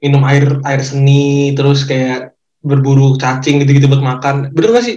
minum 0.00 0.22
air 0.24 0.58
air 0.64 0.80
seni 0.80 1.52
terus 1.52 1.84
kayak 1.84 2.34
berburu 2.64 3.18
cacing 3.18 3.62
gitu-gitu 3.62 3.90
buat 3.90 4.02
makan. 4.02 4.54
Bener 4.54 4.70
nggak 4.74 4.86
sih? 4.86 4.96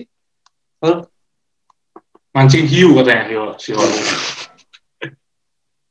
Mancing 2.33 2.65
hiu 2.65 2.97
katanya 2.97 3.29
Hil, 3.29 3.45
si 3.61 3.77
Hol. 3.77 3.85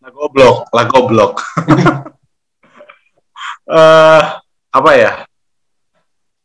lah 0.02 0.10
goblok, 0.10 0.66
lah 0.74 0.84
goblok. 0.90 1.34
Eh, 3.68 4.22
apa 4.72 4.90
ya? 4.98 5.12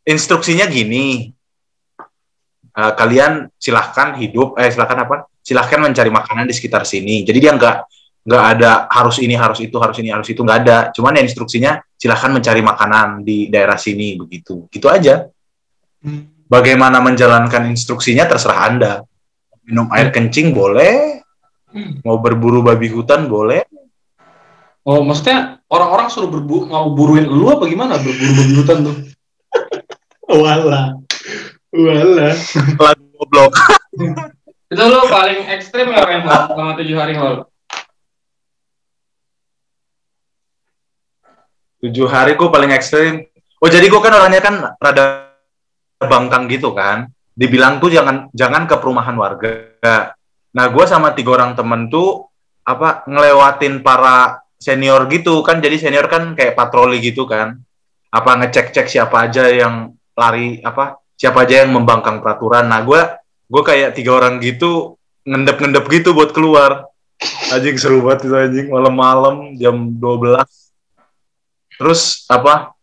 Instruksinya 0.07 0.69
gini. 0.69 1.33
Eh, 2.77 2.93
kalian 2.93 3.49
silahkan 3.57 4.13
hidup, 4.21 4.53
eh 4.61 4.69
silahkan 4.69 5.03
apa? 5.03 5.25
Silahkan 5.41 5.81
mencari 5.81 6.13
makanan 6.13 6.45
di 6.45 6.53
sekitar 6.53 6.85
sini. 6.85 7.25
Jadi 7.25 7.37
dia 7.41 7.51
nggak 7.57 7.77
nggak 8.27 8.43
ada 8.59 8.71
harus 8.91 9.23
ini, 9.23 9.39
harus 9.39 9.63
itu, 9.63 9.75
harus 9.79 9.97
ini, 10.03 10.11
harus 10.11 10.27
itu 10.27 10.43
nggak 10.43 10.59
ada. 10.67 10.77
Cuman 10.91 11.17
ya 11.17 11.23
instruksinya 11.23 11.79
silahkan 11.95 12.29
mencari 12.35 12.61
makanan 12.61 13.23
di 13.23 13.47
daerah 13.47 13.79
sini 13.79 14.19
begitu. 14.19 14.67
Gitu 14.69 14.85
aja. 14.91 15.25
Bagaimana 16.47 17.03
menjalankan 17.03 17.67
instruksinya 17.67 18.23
terserah 18.23 18.59
anda. 18.67 18.93
Minum 19.67 19.91
air 19.91 20.15
kencing 20.15 20.55
boleh, 20.55 21.19
mau 22.07 22.23
berburu 22.23 22.63
babi 22.63 22.87
hutan 22.87 23.27
boleh. 23.27 23.66
Oh, 24.87 25.03
maksudnya 25.03 25.59
orang-orang 25.67 26.07
suruh 26.07 26.31
berbu 26.31 26.71
mau 26.71 26.95
buruin 26.95 27.27
lu 27.27 27.51
apa 27.51 27.67
gimana 27.67 27.99
berburu 27.99 28.31
babi 28.39 28.53
hutan 28.55 28.77
tuh? 28.87 28.95
Wala. 30.31 30.95
Wala. 31.75 32.29
Lagu 32.79 33.05
goblok. 33.19 33.51
Itu 34.71 34.83
lu 34.87 35.03
paling 35.11 35.47
ekstrim 35.51 35.91
ngapain 35.91 36.23
Hol 36.23 36.55
selama 36.55 36.71
tujuh 36.79 36.95
hari 36.95 37.15
Hol? 37.19 37.43
tujuh 41.77 42.09
hari 42.09 42.33
gue 42.33 42.49
paling 42.49 42.71
ekstrim. 42.73 43.21
Oh 43.61 43.69
jadi 43.69 43.85
gue 43.85 44.01
kan 44.01 44.13
orangnya 44.13 44.41
kan 44.41 44.55
rada 44.81 45.29
bangkang 46.01 46.49
gitu 46.49 46.73
kan. 46.73 47.09
Dibilang 47.37 47.77
tuh 47.77 47.93
jangan 47.93 48.33
jangan 48.33 48.65
ke 48.65 48.75
perumahan 48.81 49.13
warga. 49.13 49.77
Nah 50.57 50.65
gue 50.73 50.85
sama 50.89 51.13
tiga 51.13 51.37
orang 51.37 51.53
temen 51.53 51.87
tuh 51.91 52.27
apa 52.65 53.05
ngelewatin 53.05 53.85
para 53.85 54.46
senior 54.57 55.05
gitu 55.09 55.41
kan. 55.45 55.61
Jadi 55.61 55.77
senior 55.77 56.09
kan 56.09 56.33
kayak 56.33 56.57
patroli 56.57 56.99
gitu 56.99 57.29
kan. 57.29 57.57
Apa 58.11 58.37
ngecek-cek 58.43 58.89
siapa 58.89 59.29
aja 59.29 59.47
yang 59.49 59.93
lari 60.17 60.59
apa 60.65 60.97
siapa 61.13 61.45
aja 61.45 61.65
yang 61.65 61.73
membangkang 61.73 62.19
peraturan. 62.19 62.69
Nah 62.69 62.81
gue 62.85 63.01
gue 63.47 63.63
kayak 63.63 63.95
tiga 63.95 64.17
orang 64.17 64.41
gitu 64.41 64.97
ngendep-ngendep 65.23 65.85
gitu 65.89 66.11
buat 66.17 66.33
keluar. 66.33 66.89
Anjing 67.49 67.77
seru 67.81 68.05
banget 68.05 68.29
itu 68.29 68.35
anjing 68.37 68.67
malam-malam 68.69 69.57
jam 69.57 69.73
12 69.97 70.45
Terus 71.77 72.25
apa? 72.27 72.73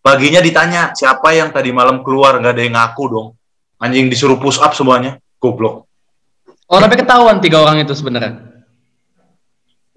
Paginya 0.00 0.40
ditanya 0.40 0.96
siapa 0.96 1.36
yang 1.36 1.52
tadi 1.52 1.68
malam 1.76 2.00
keluar 2.00 2.40
nggak 2.40 2.56
ada 2.56 2.62
yang 2.64 2.74
ngaku 2.74 3.04
dong. 3.12 3.28
Anjing 3.76 4.08
disuruh 4.08 4.40
push 4.40 4.56
up 4.60 4.72
semuanya. 4.72 5.20
Goblok. 5.36 5.84
Oh 6.68 6.80
tapi 6.80 6.96
ketahuan 6.96 7.40
tiga 7.44 7.60
orang 7.60 7.84
itu 7.84 7.92
sebenarnya. 7.92 8.49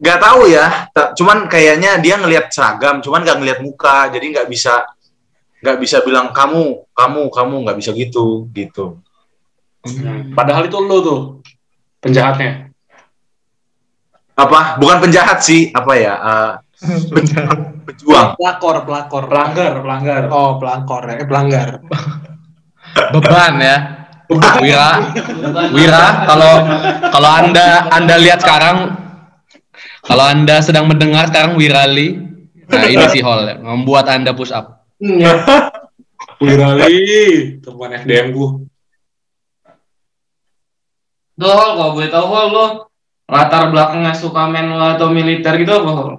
Gak 0.04 0.20
tahu 0.20 0.52
ya. 0.52 0.92
Cuman 1.16 1.48
kayaknya 1.48 1.96
dia 2.04 2.20
ngelihat 2.20 2.52
seragam, 2.52 3.00
cuman 3.00 3.24
nggak 3.24 3.38
ngelihat 3.40 3.60
muka. 3.64 4.12
Jadi 4.12 4.36
nggak 4.36 4.48
bisa 4.52 4.84
nggak 5.64 5.80
bisa 5.80 6.04
bilang 6.04 6.36
kamu, 6.36 6.92
kamu, 6.92 7.32
kamu 7.32 7.56
nggak 7.64 7.78
bisa 7.80 7.96
gitu, 7.96 8.52
gitu. 8.52 9.00
Padahal 10.36 10.68
itu 10.68 10.76
lu 10.84 10.98
tuh 11.00 11.22
penjahatnya. 12.04 12.68
Apa? 14.36 14.76
Bukan 14.76 14.98
penjahat 15.08 15.40
sih, 15.40 15.72
apa 15.72 15.94
ya? 15.96 16.14
eh, 16.20 16.52
pejuang. 17.88 18.36
Pelakor, 18.36 18.84
pelakor. 18.84 19.24
Pelanggar, 19.32 19.74
pelanggar. 19.80 20.22
Oh, 20.28 20.60
pelakor. 20.60 21.04
Eh, 21.16 21.24
pelanggar. 21.24 21.80
Beban 23.16 23.56
ya. 23.62 23.78
Wira, 24.34 25.14
Wira, 25.76 26.26
kalau 26.26 26.54
kalau 27.12 27.30
anda 27.30 27.86
anda 27.94 28.16
lihat 28.18 28.42
sekarang, 28.42 29.03
kalau 30.04 30.24
anda 30.28 30.60
sedang 30.60 30.92
mendengar 30.92 31.32
sekarang 31.32 31.56
Wirali, 31.56 32.20
nah 32.68 32.84
ini 32.84 33.06
si 33.08 33.24
Hall 33.24 33.48
ya, 33.48 33.56
membuat 33.56 34.12
anda 34.12 34.36
push 34.36 34.52
up. 34.52 34.84
Wirali, 36.44 37.00
teman 37.64 37.96
FDM 38.04 38.36
ku. 38.36 38.68
Tuh 41.34 41.50
Hol, 41.50 41.72
kalau 41.80 41.92
boleh 41.96 42.10
tahu 42.12 42.26
Hol 42.30 42.46
lu 42.52 42.66
latar 43.32 43.72
belakangnya 43.72 44.14
suka 44.14 44.46
main 44.52 44.70
atau 44.76 45.10
militer 45.10 45.56
gitu 45.58 45.72
apa 45.72 45.92
Hol? 45.96 46.12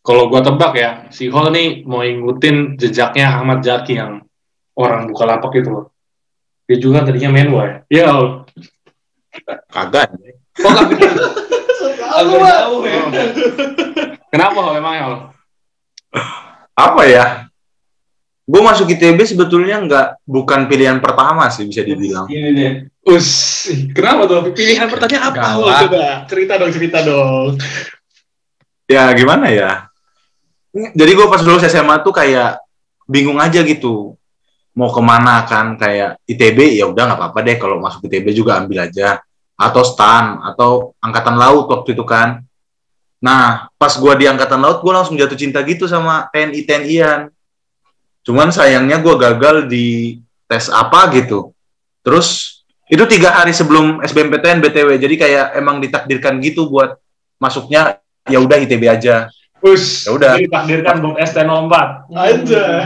Kalau 0.00 0.32
gua 0.32 0.40
tebak 0.40 0.72
ya, 0.74 0.90
si 1.12 1.28
Hall 1.28 1.52
nih 1.52 1.84
mau 1.84 2.00
ngikutin 2.00 2.80
jejaknya 2.80 3.36
Ahmad 3.36 3.60
Zaki 3.60 4.00
yang 4.00 4.24
orang 4.72 5.12
buka 5.12 5.24
lapak 5.28 5.60
itu 5.60 5.68
loh. 5.68 5.86
Dia 6.66 6.80
juga 6.80 7.04
tadinya 7.04 7.30
main 7.30 7.52
ya. 7.52 7.66
Iya, 7.92 8.04
Hall. 8.08 8.26
Kagak. 9.68 10.16
Oh, 10.64 10.72
agak 12.22 12.40
jauh 12.40 12.80
ya. 12.84 13.02
Kenapa 14.32 14.58
Hall 14.64 14.76
emangnya 14.80 15.02
Hall? 15.04 15.16
Apa 16.72 17.02
ya? 17.04 17.24
Gue 18.46 18.62
masuk 18.62 18.86
ITB 18.88 19.26
sebetulnya 19.26 19.82
nggak 19.82 20.06
bukan 20.22 20.70
pilihan 20.70 21.02
pertama 21.02 21.50
sih 21.50 21.66
bisa 21.66 21.82
dibilang. 21.82 22.30
Ini 22.30 22.50
deh. 22.54 22.72
Us, 23.06 23.66
kenapa 23.94 24.26
tuh? 24.26 24.54
Pilihan 24.54 24.86
pertanyaan 24.86 25.24
apa? 25.30 25.38
Gawat. 25.38 25.80
Coba 25.86 26.04
cerita 26.30 26.52
dong, 26.58 26.70
cerita 26.70 26.98
dong. 27.02 27.58
ya 28.86 29.10
gimana 29.18 29.50
ya 29.50 29.90
jadi 30.72 31.10
gue 31.10 31.26
pas 31.26 31.42
lulus 31.42 31.66
SMA 31.66 32.06
tuh 32.06 32.14
kayak 32.14 32.62
bingung 33.10 33.38
aja 33.42 33.62
gitu 33.66 34.14
mau 34.76 34.90
ke 34.92 35.02
mana 35.02 35.42
kan 35.42 35.74
kayak 35.74 36.22
ITB 36.28 36.78
ya 36.78 36.86
udah 36.86 37.02
nggak 37.10 37.18
apa-apa 37.18 37.38
deh 37.42 37.56
kalau 37.58 37.82
masuk 37.82 38.06
ITB 38.06 38.30
juga 38.36 38.62
ambil 38.62 38.86
aja 38.86 39.18
atau 39.56 39.82
STAN 39.82 40.44
atau 40.44 40.92
angkatan 41.00 41.36
laut 41.40 41.66
waktu 41.72 41.96
itu 41.96 42.04
kan 42.04 42.44
nah 43.16 43.72
pas 43.80 43.96
gue 43.96 44.12
di 44.20 44.28
angkatan 44.28 44.60
laut 44.60 44.84
gue 44.84 44.92
langsung 44.92 45.16
jatuh 45.16 45.34
cinta 45.34 45.64
gitu 45.64 45.88
sama 45.88 46.28
TNI 46.30 46.60
TNI-an 46.68 47.20
cuman 48.22 48.52
sayangnya 48.52 49.00
gue 49.00 49.14
gagal 49.16 49.66
di 49.66 50.20
tes 50.44 50.68
apa 50.68 51.08
gitu 51.16 51.56
terus 52.04 52.60
itu 52.86 53.02
tiga 53.08 53.34
hari 53.34 53.50
sebelum 53.50 53.98
SBMPTN 54.04 54.60
BTW 54.62 55.00
jadi 55.00 55.14
kayak 55.16 55.46
emang 55.58 55.80
ditakdirkan 55.82 56.38
gitu 56.44 56.68
buat 56.70 57.00
masuknya 57.40 57.98
ya 58.28 58.38
udah 58.38 58.56
ITB 58.62 58.84
aja 58.86 59.32
Us, 59.64 60.04
Ya 60.04 60.12
udah. 60.12 60.36
ditakdirkan 60.36 61.00
buat 61.00 61.16
ST04. 61.16 61.74
Anjay. 62.12 62.76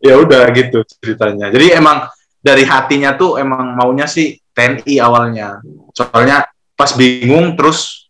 ya 0.06 0.14
udah 0.16 0.42
gitu 0.56 0.80
ceritanya 1.00 1.52
jadi 1.52 1.78
emang 1.78 2.08
dari 2.46 2.62
hatinya 2.62 3.18
tuh 3.18 3.42
emang 3.42 3.74
maunya 3.74 4.06
sih 4.06 4.38
TNI 4.54 5.02
awalnya. 5.02 5.58
Soalnya 5.90 6.46
pas 6.78 6.94
bingung 6.94 7.58
terus 7.58 8.06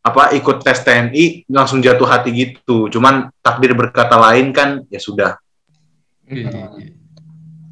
apa 0.00 0.32
ikut 0.32 0.64
tes 0.64 0.80
TNI 0.80 1.44
langsung 1.52 1.84
jatuh 1.84 2.08
hati 2.08 2.32
gitu. 2.32 2.88
Cuman 2.88 3.28
takdir 3.44 3.76
berkata 3.76 4.16
lain 4.16 4.56
kan 4.56 4.80
ya 4.88 4.96
sudah. 4.96 5.36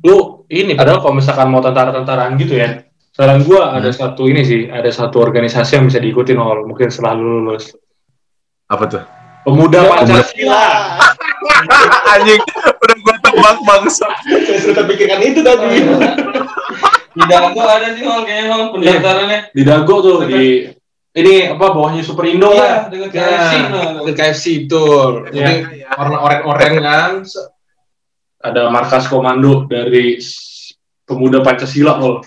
Lu 0.05 0.45
ini 0.53 0.77
padahal 0.77 1.01
kalau 1.01 1.17
misalkan 1.17 1.49
mau 1.49 1.65
tentara-tentaraan 1.65 2.37
gitu 2.37 2.61
ya, 2.61 2.85
saran 3.17 3.41
gua 3.49 3.73
ada 3.73 3.89
satu 3.89 4.29
ini 4.29 4.45
sih, 4.45 4.69
ada 4.69 4.93
satu 4.93 5.25
organisasi 5.25 5.81
yang 5.81 5.89
bisa 5.89 5.97
diikutin 5.97 6.37
Hall, 6.37 6.69
mungkin 6.69 6.93
setelah 6.93 7.17
lu 7.17 7.41
lulus. 7.41 7.73
apa 8.73 8.85
tuh? 8.89 9.05
Pemuda 9.45 9.85
Pancasila. 9.85 10.65
anjing 12.17 12.41
udah 12.41 12.99
tebak 13.33 13.59
bangsa 13.65 14.07
Saya 14.23 14.61
sudah 14.61 14.85
pikirkan 14.85 15.21
itu 15.25 15.41
tadi. 15.41 15.81
Di 17.13 17.23
Dago 17.27 17.61
ada 17.61 17.89
sih 17.93 18.05
Hol 18.05 18.25
kayaknya 18.25 18.45
Hol 18.49 18.63
pendaftarannya. 18.73 19.39
Di 19.53 19.63
Dago 19.65 19.95
tuh 20.01 20.17
di 20.25 20.45
ini 21.13 21.45
apa 21.45 21.67
bawahnya 21.69 22.01
Superindo 22.01 22.49
Iya, 22.49 22.89
kan? 22.89 22.89
dengan 22.89 23.09
KFC. 23.13 23.53
nah. 23.69 24.13
KFC 24.17 24.45
itu. 24.65 24.85
Iya. 25.29 25.33
Jadi 25.33 25.55
warna 25.93 26.17
oranye-oranye 26.21 26.81
kan. 26.81 27.13
Ada 28.43 28.63
markas 28.69 29.07
komando 29.07 29.69
dari 29.69 30.17
Pemuda 31.03 31.41
Pancasila 31.41 31.97
Hall. 31.97 32.25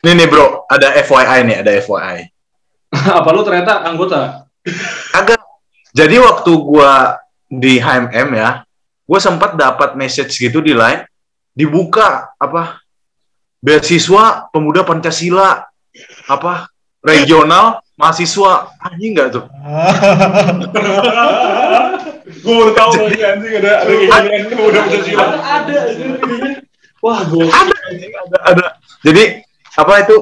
ini 0.00 0.16
nih 0.16 0.26
bro 0.26 0.64
ada 0.64 0.96
FYI 0.96 1.44
nih 1.44 1.56
ada 1.60 1.76
FYI 1.76 2.24
apa 3.20 3.28
lu 3.30 3.44
ternyata 3.44 3.84
anggota? 3.84 4.48
agak 5.12 5.36
jadi 5.92 6.16
waktu 6.16 6.52
gua 6.56 7.20
di 7.46 7.76
HMM 7.76 8.28
ya 8.32 8.64
gue 9.10 9.18
sempat 9.18 9.58
dapat 9.58 9.98
message 9.98 10.38
gitu 10.38 10.62
di 10.62 10.70
line 10.70 11.02
dibuka 11.50 12.30
apa 12.38 12.78
beasiswa 13.58 14.46
pemuda 14.54 14.86
Pancasila 14.86 15.66
apa 16.30 16.70
regional 17.02 17.82
mahasiswa. 18.00 18.72
Anjing 18.80 19.12
nggak 19.12 19.28
tuh? 19.36 19.44
Gue 22.40 22.54
baru 22.56 22.72
tahu 22.72 22.90
lagi 23.04 23.20
anjing 23.20 23.52
ada 23.60 23.84
ada 23.84 23.92
kegiatan 23.92 24.48
Pemuda 24.48 24.80
Pancasila. 24.86 25.26
Ada, 25.44 25.78
Wah, 27.00 27.24
gue 27.24 27.48
ada 27.48 27.74
ada 28.16 28.38
ada. 28.44 28.64
Jadi 29.04 29.40
apa 29.76 29.92
itu? 30.04 30.16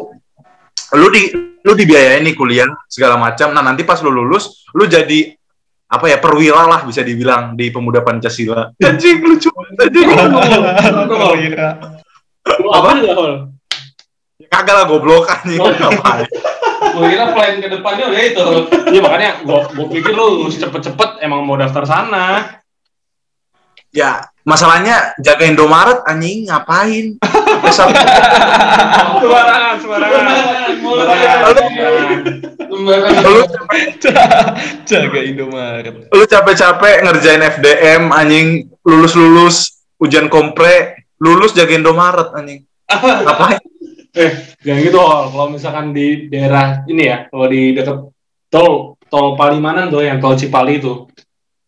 Lu 0.95 1.11
di 1.11 1.23
lu 1.63 1.73
dibiayain 1.75 2.23
nih 2.23 2.35
kuliah 2.39 2.71
segala 2.91 3.19
macam. 3.19 3.51
Nah 3.55 3.63
nanti 3.63 3.83
pas 3.87 4.03
lu 4.03 4.11
lulus 4.11 4.67
lu 4.75 4.87
jadi 4.87 5.38
apa 5.89 6.05
ya 6.05 6.21
perwira 6.21 6.69
lah 6.69 6.85
bisa 6.85 7.01
dibilang 7.01 7.57
di 7.57 7.73
pemuda 7.73 8.05
Pancasila 8.05 8.77
anjing 8.77 9.25
lucu 9.25 9.49
banget, 9.49 9.89
anjing 9.89 10.07
Lu 12.49 12.73
apa 12.73 12.97
Hol? 13.13 13.33
kagak 14.49 14.75
lah 14.77 14.85
goblok 14.89 15.29
anjing 15.29 15.61
ngapain 15.61 16.29
gue 16.79 17.11
kira 17.11 17.35
plan 17.35 17.59
ke 17.63 17.69
depannya 17.71 18.05
udah 18.11 18.23
itu. 18.23 18.47
Iya 18.91 19.01
makanya 19.03 19.31
gue 19.43 19.61
gue 19.75 19.87
pikir 19.99 20.13
lu 20.15 20.51
cepet-cepet 20.51 21.11
emang 21.23 21.47
mau 21.47 21.57
daftar 21.59 21.87
sana. 21.87 22.59
Ya, 23.89 24.21
masalahnya 24.45 25.17
jaga 25.17 25.49
Indomaret 25.49 26.05
anjing 26.05 26.45
ngapain? 26.45 27.17
Sembarangan, 27.73 29.81
sembarangan. 29.81 30.77
Sembarangan. 30.77 32.57
Lu 32.79 33.43
Jaga 34.89 35.21
Indomaret. 35.21 35.95
lu 36.15 36.25
capek-capek 36.25 36.97
ngerjain 37.05 37.43
FDM 37.43 38.03
anjing 38.15 38.71
lulus-lulus 38.87 39.83
ujian 39.99 40.31
kompre 40.31 41.05
lulus 41.19 41.53
jaga 41.55 41.75
Indomaret 41.75 42.29
anjing. 42.35 42.63
Ngapain? 42.89 43.61
Eh, 44.19 44.57
jangan 44.65 44.83
gitu. 44.83 44.99
Kalau 45.05 45.47
misalkan 45.53 45.93
di 45.93 46.27
daerah 46.33 46.83
ini 46.91 47.07
ya, 47.07 47.29
kalau 47.29 47.47
di 47.47 47.77
dekat 47.77 48.09
tol 48.51 48.99
tol 49.07 49.37
Palimanan 49.39 49.93
tuh 49.93 50.03
yang 50.03 50.19
tol 50.19 50.35
Cipali 50.35 50.81
itu. 50.81 51.07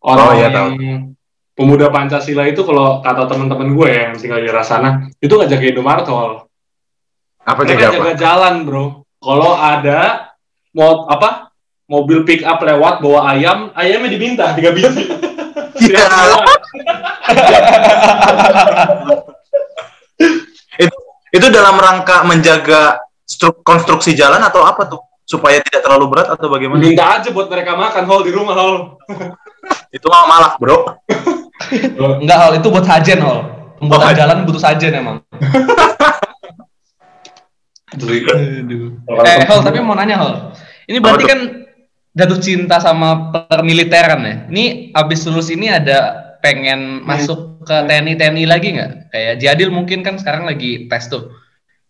Orang 0.01 0.25
Oh, 0.25 0.35
iya, 0.35 0.49
yang 0.49 1.13
pemuda 1.53 1.93
Pancasila 1.93 2.49
itu 2.49 2.65
kalau 2.65 3.05
kata 3.05 3.29
teman-teman 3.29 3.77
gue 3.77 3.89
yang 3.93 4.13
tinggal 4.17 4.41
di 4.41 4.49
daerah 4.49 4.65
sana, 4.65 5.07
itu 5.21 5.31
nggak 5.31 5.53
jaga 5.53 5.67
Indomaret 5.69 6.07
Hol. 6.09 6.33
Apa 7.45 7.61
jaga 7.69 7.85
apa? 7.93 7.95
jaga 8.01 8.13
jalan, 8.17 8.55
Bro. 8.65 8.85
Kalau 9.21 9.53
ada 9.55 10.30
mau 10.77 11.09
apa? 11.11 11.51
Mobil 11.91 12.23
pick 12.23 12.47
up 12.47 12.63
lewat 12.63 13.03
bawa 13.03 13.35
ayam, 13.35 13.75
ayamnya 13.75 14.15
diminta 14.15 14.55
tiga 14.55 14.71
biji. 14.71 15.11
Iya. 15.81 16.05
itu, 20.85 20.97
itu 21.33 21.47
dalam 21.49 21.81
rangka 21.81 22.21
menjaga 22.29 23.01
struk, 23.25 23.65
konstruksi 23.65 24.13
jalan 24.13 24.45
atau 24.45 24.61
apa 24.61 24.85
tuh 24.85 25.01
supaya 25.25 25.57
tidak 25.63 25.87
terlalu 25.87 26.11
berat 26.11 26.29
atau 26.35 26.51
bagaimana? 26.53 26.85
Minta 26.85 27.17
aja 27.17 27.31
buat 27.31 27.47
mereka 27.47 27.79
makan 27.79 28.05
Hol 28.05 28.27
di 28.27 28.33
rumah 28.35 28.55
Hol. 28.59 28.99
Itu 29.97 30.11
mah 30.11 30.27
malak 30.27 30.59
bro. 30.59 30.99
Enggak 32.19 32.39
hal 32.41 32.53
itu 32.59 32.67
buat 32.73 32.87
sajen 32.87 33.21
hol. 33.21 33.45
Pembuatan 33.79 34.11
Oh, 34.11 34.17
jalan 34.17 34.37
butuh 34.49 34.63
sajen 34.63 34.93
emang. 34.97 35.17
Aduh. 37.91 38.95
Eh 39.27 39.45
hol 39.45 39.61
tapi 39.61 39.79
mau 39.81 39.95
nanya 39.95 40.17
hol. 40.17 40.35
Ini 40.87 40.99
berarti 40.99 41.25
kan 41.25 41.41
jatuh 42.11 42.39
cinta 42.39 42.79
sama 42.79 43.31
permiliteran 43.47 44.21
ya. 44.23 44.35
Ini 44.47 44.65
abis 44.93 45.27
lulus 45.27 45.49
ini 45.49 45.67
ada 45.67 45.99
pengen 46.39 47.03
masuk 47.03 47.63
ke 47.63 47.77
TNI 47.85 48.15
TNI 48.15 48.45
lagi 48.47 48.69
nggak? 48.75 48.91
Kayak 49.11 49.35
Jadil 49.39 49.71
mungkin 49.71 50.01
kan 50.01 50.17
sekarang 50.17 50.47
lagi 50.47 50.87
tes 50.87 51.07
tuh. 51.07 51.35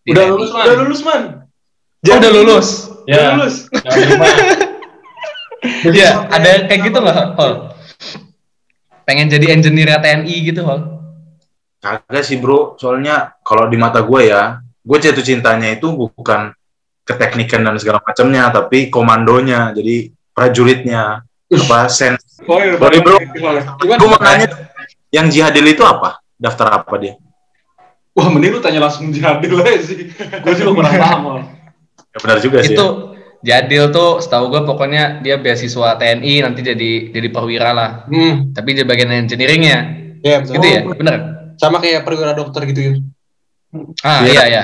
di 0.01 0.11
Udah 0.11 0.25
TNI. 0.25 0.31
lulus, 0.33 0.51
Man. 0.51 0.65
Udah 0.65 0.77
lulus, 0.81 1.01
Man. 1.01 1.21
Oh, 2.01 2.17
udah 2.17 2.31
lulus. 2.33 2.67
Udah 3.03 3.05
Ya. 3.07 3.29
lulus. 3.31 3.55
Iya, 5.85 6.09
ada 6.35 6.49
kayak 6.65 6.81
gitu 6.89 6.97
nggak 6.97 7.37
hol? 7.37 7.53
Pengen 9.05 9.29
jadi 9.29 9.53
engineer 9.53 10.01
TNI 10.01 10.35
gitu 10.43 10.65
hol? 10.65 10.79
Kagak 11.77 12.21
sih 12.21 12.37
bro, 12.37 12.77
soalnya 12.77 13.37
kalau 13.41 13.65
di 13.65 13.77
mata 13.77 14.01
gue 14.01 14.21
ya, 14.27 14.61
gue 14.81 14.97
jatuh 14.97 15.21
cintanya 15.21 15.73
itu 15.73 15.87
bukan 15.93 16.51
keteknikan 17.05 17.61
dan 17.61 17.77
segala 17.77 18.01
macamnya, 18.01 18.49
tapi 18.49 18.89
komandonya, 18.89 19.73
jadi 19.73 20.09
prajuritnya, 20.31 21.21
apa 21.49 21.79
sen. 21.89 22.15
Oh, 22.45 22.57
iya, 22.57 22.77
Sorry, 22.77 23.01
bro. 23.01 23.17
Gimana? 23.19 23.77
Gue 23.77 24.07
mau 24.07 24.17
nanya, 24.17 24.47
yang 25.09 25.27
jihadil 25.29 25.65
itu 25.67 25.83
apa? 25.83 26.21
Daftar 26.37 26.81
apa 26.81 26.93
dia? 26.97 27.13
Wah, 28.11 28.27
mending 28.27 28.57
lu 28.57 28.59
tanya 28.59 28.83
langsung 28.83 29.07
jadil 29.09 29.61
aja 29.61 29.81
sih. 29.81 30.11
Gue 30.43 30.53
juga 30.57 30.71
kurang 30.75 30.93
paham. 30.99 31.23
Ya 32.11 32.17
benar 32.19 32.37
juga 32.43 32.59
sih. 32.59 32.75
itu 32.75 32.83
ya. 32.83 33.09
Jadil 33.41 33.89
tuh 33.89 34.19
setahu 34.21 34.51
gue 34.51 34.61
pokoknya 34.67 35.23
dia 35.23 35.39
beasiswa 35.39 35.95
TNI 35.97 36.43
nanti 36.45 36.61
jadi 36.61 37.09
jadi 37.09 37.27
perwira 37.33 37.73
lah 37.73 38.05
Hmm, 38.05 38.53
tapi 38.53 38.77
dia 38.77 38.85
bagian 38.85 39.09
engineeringnya 39.09 39.77
ya 40.21 40.45
betul. 40.45 40.59
gitu 40.61 40.67
ya 40.69 40.81
bener 40.85 41.15
Sama 41.57 41.81
kayak 41.81 42.05
perwira 42.05 42.35
dokter 42.37 42.67
gitu 42.69 42.81
ya. 42.83 42.93
Ah 44.03 44.21
Iya. 44.23 44.31
iya 44.31 44.43
iya 44.47 44.63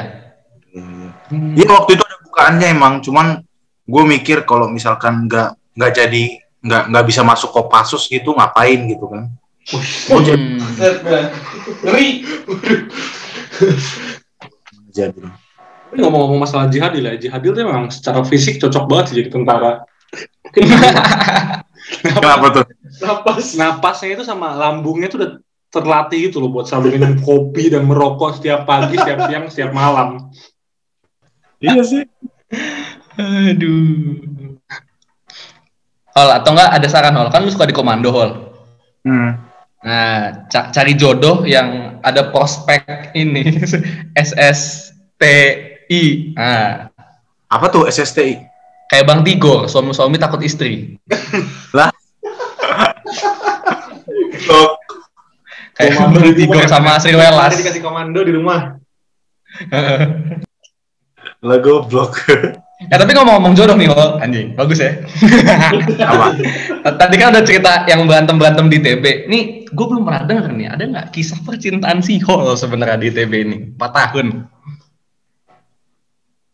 Iya 1.57 1.67
waktu 1.73 1.97
itu 1.97 2.03
ada 2.05 2.17
bukaannya 2.23 2.67
emang, 2.71 2.93
cuman 3.01 3.41
gue 3.87 4.03
mikir 4.05 4.45
kalau 4.45 4.69
misalkan 4.69 5.25
nggak 5.27 5.55
nggak 5.75 5.91
jadi 5.95 6.23
nggak 6.63 6.83
nggak 6.93 7.05
bisa 7.07 7.21
masuk 7.23 7.49
Kopassus 7.51 8.07
gitu 8.07 8.35
ngapain 8.35 8.87
gitu 8.87 9.05
kan? 9.11 9.23
Hmm. 9.67 10.59
Ngeri. 11.83 12.07
Jadi 14.93 15.19
Tapi 15.87 16.03
ngomong-ngomong 16.03 16.43
masalah 16.43 16.67
jihadil 16.67 16.99
ya, 16.99 17.15
jihadil 17.15 17.55
tuh 17.55 17.63
memang 17.63 17.87
secara 17.87 18.19
fisik 18.27 18.59
cocok 18.59 18.83
banget 18.91 19.05
sih 19.07 19.15
jadi 19.23 19.29
tentara. 19.31 19.87
kenapa 22.19 22.45
tuh? 22.51 22.65
Napas. 22.99 23.55
Napasnya 23.55 24.19
itu 24.19 24.23
sama 24.27 24.51
lambungnya 24.55 25.07
tuh 25.07 25.17
udah 25.23 25.31
terlatih 25.67 26.31
gitu 26.31 26.39
loh 26.39 26.49
buat 26.51 26.65
selalu 26.65 26.97
minum 26.97 27.13
kopi 27.27 27.71
dan 27.71 27.85
merokok 27.85 28.39
setiap 28.39 28.63
pagi, 28.67 28.95
setiap 28.95 29.27
siang, 29.27 29.45
setiap 29.51 29.71
malam. 29.75 30.31
Iya 31.59 31.81
sih. 31.83 32.03
aduh. 33.17 34.21
Hol 36.17 36.29
atau 36.33 36.51
enggak 36.53 36.71
ada 36.73 36.87
saran 36.89 37.17
Hol? 37.17 37.29
Kan 37.29 37.45
lu 37.45 37.51
suka 37.53 37.69
di 37.69 37.75
komando 37.75 38.09
Hol. 38.13 38.31
Hmm. 39.07 39.47
nah 39.77 40.43
ca- 40.51 40.73
cari 40.73 40.97
jodoh 40.97 41.45
yang 41.47 42.01
ada 42.03 42.33
prospek 42.33 43.13
ini. 43.15 43.45
SSTI 44.27 46.03
nah. 46.35 46.91
Apa 47.47 47.71
tuh 47.71 47.87
SSTI? 47.87 48.57
kayak 48.87 49.05
Bang 49.05 49.21
Tigor 49.21 49.67
suami-suami 49.67 50.15
takut 50.17 50.41
istri. 50.41 50.95
Oh, 54.47 54.76
kayak 55.77 55.93
Komando 55.95 56.19
Bang 56.19 56.27
di 56.27 56.33
Tigor 56.35 56.55
rumah, 56.57 56.69
sama 56.69 56.91
Sri 56.97 57.13
Welas 57.13 57.53
dikasih 57.53 57.81
komando 57.85 58.19
di 58.25 58.33
rumah. 58.33 58.59
lah 61.47 61.57
goblok. 61.61 62.17
Ya 62.77 63.01
tapi 63.01 63.17
ngomong-ngomong 63.17 63.57
jodoh 63.57 63.73
nih, 63.73 63.89
Hol. 63.89 64.21
Anjing, 64.21 64.53
bagus 64.53 64.77
ya. 64.77 65.01
Apa? 66.13 66.37
Tadi 66.93 67.15
kan 67.17 67.33
udah 67.33 67.41
cerita 67.41 67.71
yang 67.89 68.05
berantem-berantem 68.05 68.69
di 68.69 68.77
TB. 68.77 69.25
Nih, 69.25 69.43
gue 69.65 69.85
belum 69.89 70.05
pernah 70.05 70.21
denger 70.29 70.53
nih, 70.53 70.67
ada 70.69 70.83
nggak 70.85 71.07
kisah 71.09 71.41
percintaan 71.41 72.05
si 72.05 72.21
Hol 72.21 72.53
sebenarnya 72.53 73.01
di 73.01 73.09
TB 73.09 73.33
ini? 73.33 73.57
4 73.73 73.81
tahun. 73.81 74.27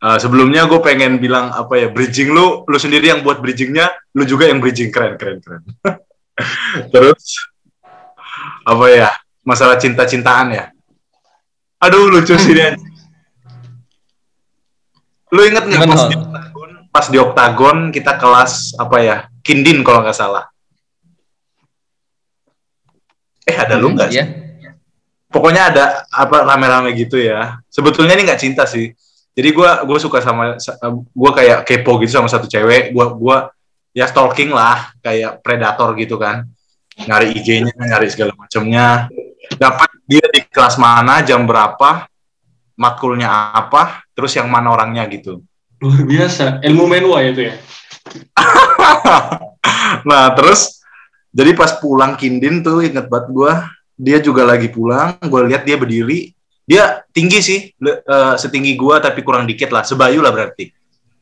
Eh, 0.03 0.17
sebelumnya 0.19 0.67
gue 0.67 0.83
pengen 0.83 1.15
bilang 1.15 1.55
apa 1.55 1.79
ya 1.79 1.87
bridging 1.87 2.35
lu, 2.35 2.67
lu 2.67 2.75
sendiri 2.75 3.07
yang 3.07 3.23
buat 3.23 3.39
bridgingnya, 3.39 3.87
lu 4.19 4.27
juga 4.27 4.51
yang 4.51 4.59
bridging 4.59 4.91
keren 4.91 5.15
keren 5.15 5.39
keren. 5.39 5.63
Terus 6.91 7.51
apa 8.63 8.85
ya 8.91 9.09
masalah 9.43 9.75
cinta-cintaan 9.75 10.47
ya? 10.55 10.65
Aduh 11.83 12.07
lucu 12.07 12.35
sih 12.39 12.55
dia. 12.55 12.79
Lu 15.33 15.41
inget 15.43 15.65
nggak 15.65 15.89
pas 15.89 16.03
di 16.07 16.15
oktagon, 16.15 16.69
pas 16.93 17.05
di 17.09 17.17
oktagon 17.17 17.77
kita 17.89 18.15
kelas 18.21 18.77
apa 18.77 18.97
ya 19.01 19.17
kindin 19.43 19.81
kalau 19.83 20.05
nggak 20.05 20.15
salah. 20.15 20.47
Eh 23.43 23.57
ada 23.57 23.75
lu 23.75 23.91
nggak? 23.91 24.09
sih? 24.13 24.23
Iya. 24.23 24.23
pokoknya 25.33 25.73
ada 25.73 25.85
apa 26.13 26.45
rame-rame 26.45 26.93
gitu 26.93 27.17
ya. 27.17 27.57
Sebetulnya 27.73 28.13
ini 28.13 28.29
nggak 28.29 28.41
cinta 28.41 28.69
sih. 28.69 28.93
Jadi 29.33 29.49
gua 29.49 29.81
gue 29.81 29.97
suka 29.97 30.21
sama 30.21 30.55
gue 30.93 31.31
kayak 31.33 31.65
kepo 31.65 31.97
gitu 32.05 32.21
sama 32.21 32.29
satu 32.29 32.45
cewek. 32.45 32.93
Gua 32.93 33.17
gua 33.17 33.37
ya 33.97 34.05
stalking 34.05 34.53
lah 34.53 34.93
kayak 35.01 35.41
predator 35.41 35.89
gitu 35.97 36.21
kan. 36.21 36.45
Nyari 36.93 37.33
IG-nya, 37.37 37.73
nyari 37.73 38.07
segala 38.09 38.37
macamnya. 38.37 39.09
Dapat 39.57 39.89
dia 40.05 40.25
di 40.29 40.45
kelas 40.45 40.77
mana, 40.77 41.25
jam 41.25 41.43
berapa, 41.43 42.05
matkulnya 42.77 43.53
apa, 43.53 44.05
terus 44.13 44.33
yang 44.37 44.47
mana 44.47 44.73
orangnya 44.73 45.05
gitu. 45.09 45.41
Luar 45.81 46.01
biasa. 46.05 46.63
Ilmu 46.63 46.85
menua 46.85 47.25
itu 47.25 47.49
ya. 47.49 47.55
nah 50.09 50.31
terus 50.35 50.83
jadi 51.33 51.55
pas 51.55 51.71
pulang 51.79 52.19
Kindin 52.19 52.61
tuh 52.61 52.83
inget 52.83 53.07
banget 53.07 53.27
gua 53.31 53.53
dia 53.95 54.19
juga 54.19 54.43
lagi 54.43 54.67
pulang 54.67 55.15
gue 55.21 55.41
lihat 55.47 55.63
dia 55.63 55.77
berdiri 55.79 56.33
dia 56.67 57.03
tinggi 57.15 57.39
sih 57.39 57.59
le- 57.79 58.03
eh, 58.03 58.35
setinggi 58.35 58.75
gua 58.75 58.99
tapi 58.99 59.23
kurang 59.23 59.47
dikit 59.47 59.71
lah 59.71 59.87
sebayu 59.87 60.19
lah 60.19 60.31
berarti 60.33 60.71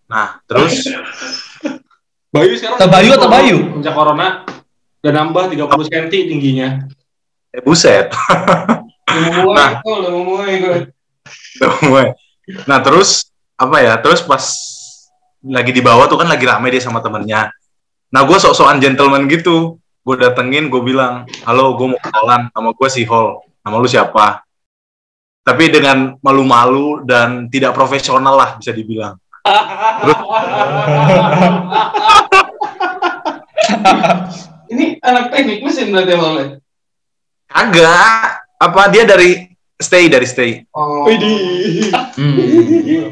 nah 0.09 0.41
terus 0.49 0.85
Bayu 2.31 2.55
sekarang 2.55 2.79
Tebayu 2.79 3.11
atau 3.11 3.27
Bayu? 3.27 3.57
Sejak 3.83 3.91
corona 3.91 4.47
udah 5.01 5.13
nambah 5.17 5.49
30 5.49 5.89
cm 5.89 6.05
tingginya. 6.13 6.85
eh, 7.51 7.61
buset. 7.65 8.13
Gue. 11.89 12.05
nah. 12.69 12.79
Terus 12.85 13.33
apa 13.57 13.81
ya 13.81 13.97
terus 13.97 14.21
pas 14.23 14.45
lagi 15.41 15.73
di 15.73 15.81
bawah 15.81 16.05
tuh 16.05 16.21
kan 16.21 16.29
lagi 16.29 16.45
rame 16.45 16.69
dia 16.69 16.85
sama 16.85 17.01
temennya. 17.01 17.49
Nah 18.13 18.21
gue 18.29 18.37
sok-sokan 18.37 18.77
gentleman 18.77 19.25
gitu. 19.25 19.81
Gue 20.05 20.15
datengin 20.21 20.69
gue 20.69 20.81
bilang 20.85 21.25
halo 21.49 21.73
gue 21.75 21.87
mau 21.91 21.99
kenalan 21.99 22.53
nama 22.53 22.69
gue 22.69 22.89
si 22.89 23.01
Hol. 23.09 23.41
Nama 23.65 23.75
lu 23.81 23.89
siapa? 23.89 24.45
Tapi 25.41 25.73
dengan 25.73 26.13
malu-malu 26.21 27.01
dan 27.01 27.49
tidak 27.49 27.73
profesional 27.73 28.37
lah 28.37 28.61
bisa 28.61 28.77
dibilang 28.77 29.17
Ini 34.71 35.03
anak 35.03 35.35
teknik 35.35 35.67
mesin 35.67 35.91
berarti 35.91 36.15
oleh. 36.15 36.47
Kagak. 37.51 38.39
Apa 38.61 38.93
dia 38.93 39.03
dari 39.03 39.51
stay 39.75 40.07
dari 40.07 40.23
stay. 40.23 40.63
Oh. 40.71 41.03
Hmm. 42.15 42.35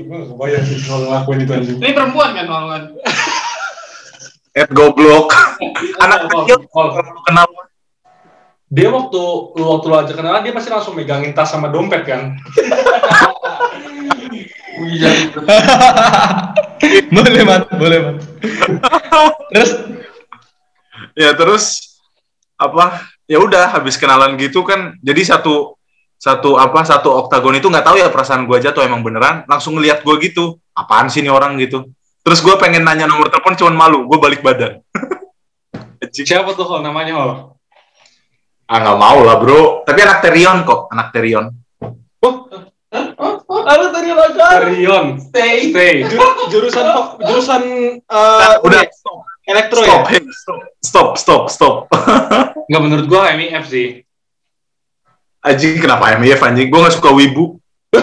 Kebayang 0.07 0.63
sih 0.63 0.77
kalau 0.87 1.09
ngelakuin 1.09 1.43
itu 1.43 1.51
anjing. 1.51 1.77
Ini 1.83 1.91
perempuan 1.91 2.31
kan 2.37 2.47
Wawan? 2.47 2.83
At 4.55 4.69
goblok. 4.71 5.35
Anak 6.03 6.31
kecil 6.31 6.63
kalau 6.71 6.95
kenal 7.27 7.47
Dia 8.69 8.93
waktu 8.93 9.21
lu 9.57 9.65
waktu 9.65 9.85
lu 9.89 9.95
aja 9.97 10.13
kenalan 10.13 10.45
dia 10.45 10.53
pasti 10.53 10.69
langsung 10.69 10.93
megangin 10.93 11.33
tas 11.33 11.49
sama 11.49 11.73
dompet 11.73 12.05
kan. 12.05 12.37
Boleh 17.15 17.43
mat, 17.43 17.67
boleh 17.75 17.99
mat. 17.99 18.15
Terus 19.51 19.71
ya 21.19 21.35
terus 21.35 21.99
apa 22.55 23.03
ya 23.27 23.43
udah 23.43 23.75
habis 23.75 23.99
kenalan 23.99 24.39
gitu 24.39 24.63
kan 24.63 24.95
jadi 25.03 25.35
satu 25.35 25.75
satu 26.15 26.55
apa 26.55 26.83
satu 26.83 27.11
oktagon 27.27 27.59
itu 27.59 27.67
nggak 27.67 27.83
tahu 27.83 27.95
ya 27.99 28.07
perasaan 28.07 28.47
gue 28.47 28.55
aja 28.55 28.71
tuh 28.71 28.87
emang 28.87 29.03
beneran 29.03 29.43
langsung 29.47 29.75
ngeliat 29.75 30.03
gue 30.03 30.15
gitu 30.23 30.55
apaan 30.71 31.11
sih 31.11 31.19
nih 31.19 31.31
orang 31.31 31.59
gitu 31.59 31.91
terus 32.23 32.39
gue 32.39 32.55
pengen 32.55 32.87
nanya 32.87 33.03
nomor 33.03 33.27
telepon 33.27 33.55
cuman 33.55 33.75
malu 33.75 34.03
gue 34.07 34.19
balik 34.19 34.39
badan. 34.43 34.79
Siapa 36.15 36.55
tuh 36.55 36.63
Hol 36.63 36.79
namanya 36.83 37.15
Hol? 37.15 37.31
ah 38.69 38.77
nggak 38.79 38.99
mau 39.01 39.19
lah 39.25 39.35
bro 39.41 39.81
tapi 39.81 39.99
anak 40.05 40.21
Terion 40.21 40.61
kok 40.63 40.87
anak 40.93 41.09
Terion 41.11 41.51
Ada 43.49 43.93
tadi 43.93 44.09
lagi. 44.09 44.81
Rion. 44.81 45.17
Stay. 45.21 45.69
Stay. 45.69 46.01
Ju- 46.05 46.17
jurusan 46.53 46.85
jurusan 47.21 47.61
Nah, 48.09 48.57
eh 48.57 48.65
udah 48.65 48.81
stop 48.89 49.21
elektro 49.49 49.81
stop, 49.81 50.01
ya. 50.05 50.11
hey, 50.13 50.21
stop 50.29 50.59
stop 50.79 51.09
stop 51.17 51.43
stop 51.49 51.75
Nggak 52.69 52.81
menurut 52.85 53.05
gua 53.09 53.33
MIF 53.33 53.65
sih. 53.65 54.05
anjing 55.41 55.81
kenapa 55.81 56.13
MIF 56.21 56.37
anjing 56.37 56.69
gue 56.69 56.79
nggak 56.79 56.93
suka 56.93 57.09
wibu 57.15 57.57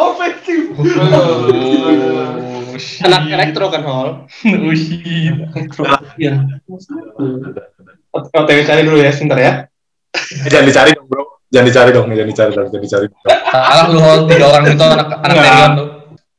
Ofensif. 0.00 0.70
Anak 3.02 3.22
elektro 3.28 3.66
kan 3.68 3.82
hall. 3.82 4.10
OTW 8.10 8.58
cari 8.62 8.82
dulu 8.86 8.98
ya 9.02 9.10
sebentar 9.10 9.38
ya. 9.38 9.52
jangan 10.50 10.66
dicari 10.66 10.90
dong 10.94 11.06
bro 11.06 11.22
jangan 11.50 11.66
dicari 11.70 11.90
dong 11.94 12.06
jangan 12.10 12.30
dicari 12.30 12.50
dong 12.54 12.66
jangan 12.70 12.82
dicari 12.82 13.06
salah 13.50 13.86
lu 13.90 13.98
hol 14.02 14.18
tiga 14.26 14.46
orang 14.50 14.64
itu 14.66 14.82
anak 14.86 15.06
anak 15.22 15.34
Enggak. 15.34 15.46
Terion 15.46 15.70
tuh. 15.74 15.88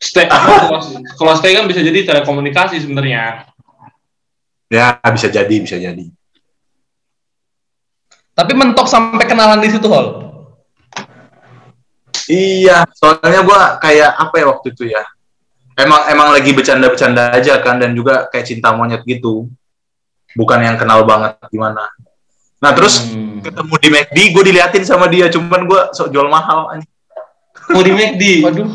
Stay. 0.02 0.26
kalau, 0.32 0.82
kalau 1.16 1.34
stay 1.38 1.54
kan 1.54 1.70
bisa 1.70 1.86
jadi 1.86 2.02
telekomunikasi 2.02 2.82
sebenarnya. 2.82 3.46
ya 4.72 4.98
bisa 5.12 5.28
jadi 5.28 5.52
bisa 5.60 5.76
jadi 5.76 6.08
Tapi 8.32 8.52
mentok 8.56 8.88
sampai 8.88 9.28
kenalan 9.28 9.60
di 9.60 9.70
situ 9.70 9.86
hol. 9.92 10.32
Iya, 12.32 12.88
soalnya 12.96 13.44
gua 13.44 13.76
kayak 13.78 14.16
apa 14.16 14.36
ya 14.40 14.46
waktu 14.48 14.68
itu 14.72 14.84
ya? 14.88 15.04
Emang 15.76 16.08
emang 16.08 16.32
lagi 16.32 16.56
bercanda-bercanda 16.56 17.36
aja 17.36 17.60
kan 17.60 17.84
dan 17.84 17.92
juga 17.92 18.32
kayak 18.32 18.48
cinta 18.48 18.72
monyet 18.72 19.04
gitu. 19.04 19.52
Bukan 20.34 20.64
yang 20.64 20.80
kenal 20.80 21.04
banget 21.04 21.36
gimana. 21.52 21.92
Nah, 22.64 22.72
terus 22.72 23.12
Hmm. 23.12 23.44
ketemu 23.44 23.74
di 23.84 23.90
McD, 23.92 24.18
gue 24.32 24.44
diliatin 24.48 24.84
sama 24.88 25.12
dia, 25.12 25.28
cuman 25.28 25.68
gua 25.68 25.92
sok 25.92 26.14
jual 26.16 26.32
mahal 26.32 26.72
anjing. 26.72 26.88
Mau 27.76 27.84
di 27.84 27.92
McD. 27.92 28.24
Waduh. 28.48 28.70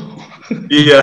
Iya. 0.71 1.01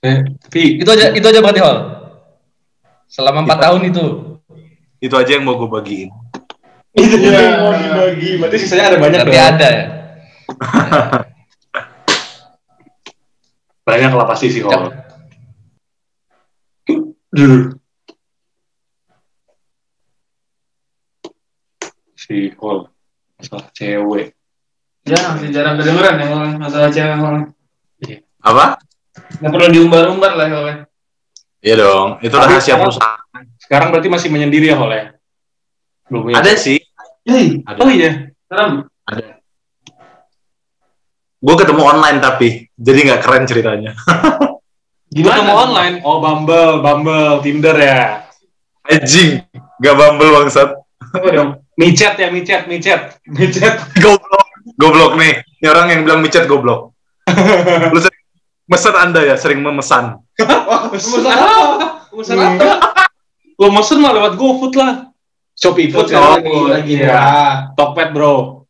Eh, 0.00 0.18
tapi 0.40 0.80
Itu 0.80 0.88
aja 0.88 1.12
itu 1.12 1.26
aja 1.28 1.40
berarti 1.44 1.60
hol. 1.60 1.76
Selama 3.10 3.44
empat 3.44 3.58
tahun 3.68 3.90
itu. 3.90 4.04
Itu 5.02 5.14
aja 5.16 5.30
yang 5.36 5.44
mau 5.44 5.58
gue 5.58 5.68
bagiin. 5.68 6.10
Itu 6.94 7.16
yang 7.20 7.60
mau 7.60 7.72
dibagi. 7.74 8.38
Berarti 8.38 8.56
sisanya 8.58 8.94
ada 8.94 8.98
banyak 9.02 9.20
Berarti 9.24 9.36
dong. 9.36 9.50
ada 9.50 9.68
ya. 9.68 9.84
banyak 13.90 14.12
lah 14.14 14.26
pasti 14.26 14.46
sih 14.54 14.62
Hol. 14.62 14.86
Si 22.14 22.52
Hol. 22.60 22.86
Masalah 23.40 23.66
cewek. 23.74 24.36
Jarang 25.06 25.34
sih, 25.40 25.48
jarang 25.48 25.74
kedengeran 25.80 26.14
ya 26.20 26.26
masalah 26.60 26.88
cewek 26.92 27.16
Wawan. 27.18 27.42
Apa? 28.40 28.64
Nggak 29.40 29.50
perlu 29.52 29.68
diumbar-umbar 29.72 30.32
lah 30.36 30.46
Wawan. 30.48 30.76
Iya 31.60 31.74
dong, 31.76 32.08
itu 32.24 32.32
Tapi 32.32 32.44
rahasia 32.56 32.64
sekarang- 32.72 32.82
perusahaan. 32.88 33.44
Sekarang 33.60 33.88
berarti 33.92 34.08
masih 34.08 34.28
menyendiri 34.32 34.72
ya 34.72 34.76
ya? 34.76 35.04
Belum 36.08 36.20
punya 36.28 36.36
Ada 36.40 36.52
sih, 36.56 36.78
ada. 37.64 37.78
Oh 37.80 37.88
iya. 37.88 38.32
Serem. 38.48 38.88
Gue 41.40 41.54
ketemu 41.56 41.82
online 41.84 42.18
tapi, 42.20 42.68
jadi 42.76 42.98
nggak 43.12 43.20
keren 43.24 43.44
ceritanya. 43.48 43.92
Gimana? 45.14 45.42
Ketemu 45.42 45.54
online? 45.56 45.94
Oh, 46.06 46.22
Bumble, 46.22 46.84
Bumble, 46.84 47.42
Tinder 47.42 47.74
ya. 47.74 48.22
Anjing, 48.86 49.42
gak 49.82 49.94
bumble 49.98 50.30
bangsat. 50.30 50.70
Apa 51.10 51.28
dong? 51.34 51.50
Micet 51.74 52.14
ya, 52.14 52.30
micet, 52.30 52.70
micet, 52.70 53.18
micet. 53.26 53.74
Goblok, 54.02 54.39
goblok 54.80 55.20
nih. 55.20 55.44
Ini 55.60 55.66
orang 55.68 55.86
yang 55.92 56.00
bilang 56.08 56.24
micet 56.24 56.48
goblok. 56.48 56.96
Lu 57.92 58.00
sering 58.00 58.24
mesen 58.64 58.94
anda 58.96 59.20
ya, 59.20 59.36
sering 59.36 59.60
memesan. 59.60 60.16
Pesan 60.88 61.28
apa? 61.28 62.08
Pesan 62.08 62.40
apa? 62.40 63.04
Lo 63.60 63.68
mesen 63.68 64.00
mah 64.00 64.16
lewat 64.16 64.40
GoFood 64.40 64.72
lah. 64.80 65.12
Shopee 65.60 65.92
Food 65.92 66.08
sekarang 66.08 66.40
lagi 66.40 66.60
lagi 66.72 66.94
iya. 67.04 67.68
Tokped 67.76 68.16
bro. 68.16 68.64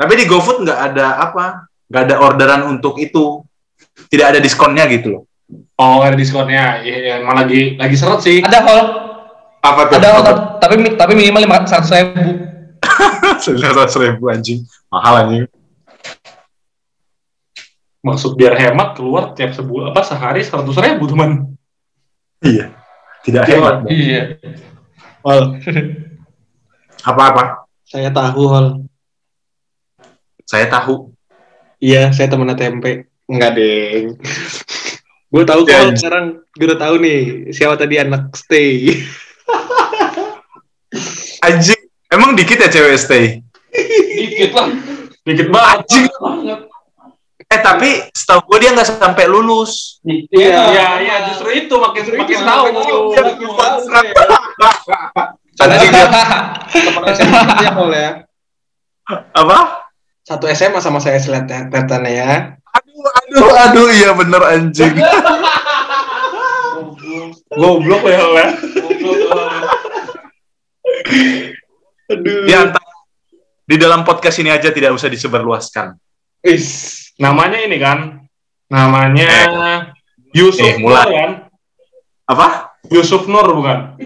Tapi 0.00 0.12
di 0.16 0.24
GoFood 0.24 0.64
nggak 0.64 0.80
ada 0.80 1.20
apa, 1.20 1.68
nggak 1.92 2.02
ada 2.08 2.16
orderan 2.24 2.62
untuk 2.72 2.96
itu. 2.96 3.44
Tidak 3.84 4.26
ada 4.32 4.40
diskonnya 4.40 4.88
gitu 4.88 5.12
loh. 5.12 5.22
Oh 5.76 6.00
ada 6.00 6.16
diskonnya. 6.16 6.80
Iya, 6.80 6.96
iya, 6.96 7.12
emang 7.20 7.36
lagi 7.36 7.76
lagi 7.76 7.94
seret 8.00 8.24
sih. 8.24 8.40
Ada 8.40 8.64
hol. 8.64 8.80
Apa 9.60 9.80
tuh? 9.92 10.00
Ada 10.00 10.08
hol 10.16 10.22
tapi 10.56 10.74
tapi 10.96 11.12
minimal 11.12 11.44
lima 11.44 11.56
seratus 11.68 11.92
ribu. 11.92 12.53
Seratus 13.40 13.96
ribu 13.96 14.28
anjing, 14.28 14.62
mahal 14.88 15.14
anjing. 15.22 15.44
Maksud 18.04 18.36
biar 18.36 18.52
hemat 18.54 18.92
keluar 18.94 19.32
tiap 19.32 19.56
sebulan 19.56 19.90
apa 19.90 20.04
sehari 20.04 20.44
seratus 20.44 20.76
ribu 20.76 21.08
teman. 21.08 21.56
Iya, 22.44 22.76
tidak 23.24 23.48
hemat. 23.48 23.88
Iya. 23.88 24.36
Hol, 25.24 25.56
Apa-apa? 27.08 27.64
saya 27.84 28.12
tahu 28.12 28.42
hol. 28.44 28.66
Saya 30.44 30.68
tahu. 30.68 31.12
Iya, 31.80 32.12
saya 32.12 32.28
teman 32.28 32.52
tempe. 32.52 33.08
Enggak, 33.24 33.56
Deng. 33.56 34.20
gue 35.32 35.42
tahu 35.42 35.64
Ya, 35.64 35.66
kok 35.66 35.80
anjing. 35.80 35.96
sekarang 35.96 36.24
gue 36.52 36.66
udah 36.68 36.80
tahu 36.80 36.94
nih 37.00 37.20
siapa 37.50 37.74
tadi 37.74 37.94
anak 37.96 38.36
stay. 38.36 38.84
Anjing, 41.44 41.82
emang 42.14 42.38
dikit 42.38 42.62
ya 42.62 42.68
cewek 42.70 42.96
stay? 42.96 43.24
Dikit 43.74 44.54
lah. 44.54 44.68
Dikit 45.26 45.48
banget. 45.50 45.82
Eh 47.44 47.60
tapi 47.60 48.08
setahu 48.14 48.40
gue 48.48 48.58
dia 48.64 48.70
nggak 48.72 48.88
sampai 48.98 49.26
lulus. 49.28 50.00
Iya. 50.06 50.70
Iya 50.70 50.88
iya 51.02 51.16
justru 51.28 51.50
itu 51.52 51.74
makin 51.76 52.02
makin 52.16 52.38
tahu. 52.40 52.64
Dia 53.12 53.22
Teman 56.74 57.02
SMA 57.14 57.40
ya, 57.62 57.70
Hol 57.78 57.94
ya. 57.94 58.10
apa? 59.36 59.86
Satu 60.24 60.48
SMA 60.50 60.80
sama 60.80 60.98
saya 60.98 61.20
seletetannya 61.20 62.10
ya. 62.10 62.58
Aduh, 62.74 63.06
aduh, 63.06 63.50
aduh, 63.54 63.86
iya 63.92 64.10
bener 64.16 64.42
anjing. 64.42 64.94
Goblok 67.54 68.02
ya 68.08 68.24
ya. 68.24 68.46
Aduh. 72.10 72.44
Di 72.44 72.52
antara 72.52 72.84
di 73.64 73.76
dalam 73.80 74.04
podcast 74.04 74.36
ini 74.44 74.52
aja 74.52 74.68
tidak 74.68 74.92
usah 74.92 75.08
disebarluaskan. 75.08 75.96
Is. 76.44 77.00
Namanya 77.16 77.64
ini 77.64 77.80
kan. 77.80 78.20
Namanya 78.68 79.28
Yusuf 80.36 80.66
Eh, 80.66 80.76
mulai. 80.82 81.04
Nur 81.04 81.12
kan? 81.16 81.30
Apa? 82.28 82.46
Yusuf 82.92 83.24
Nur 83.24 83.48
bukan? 83.56 83.96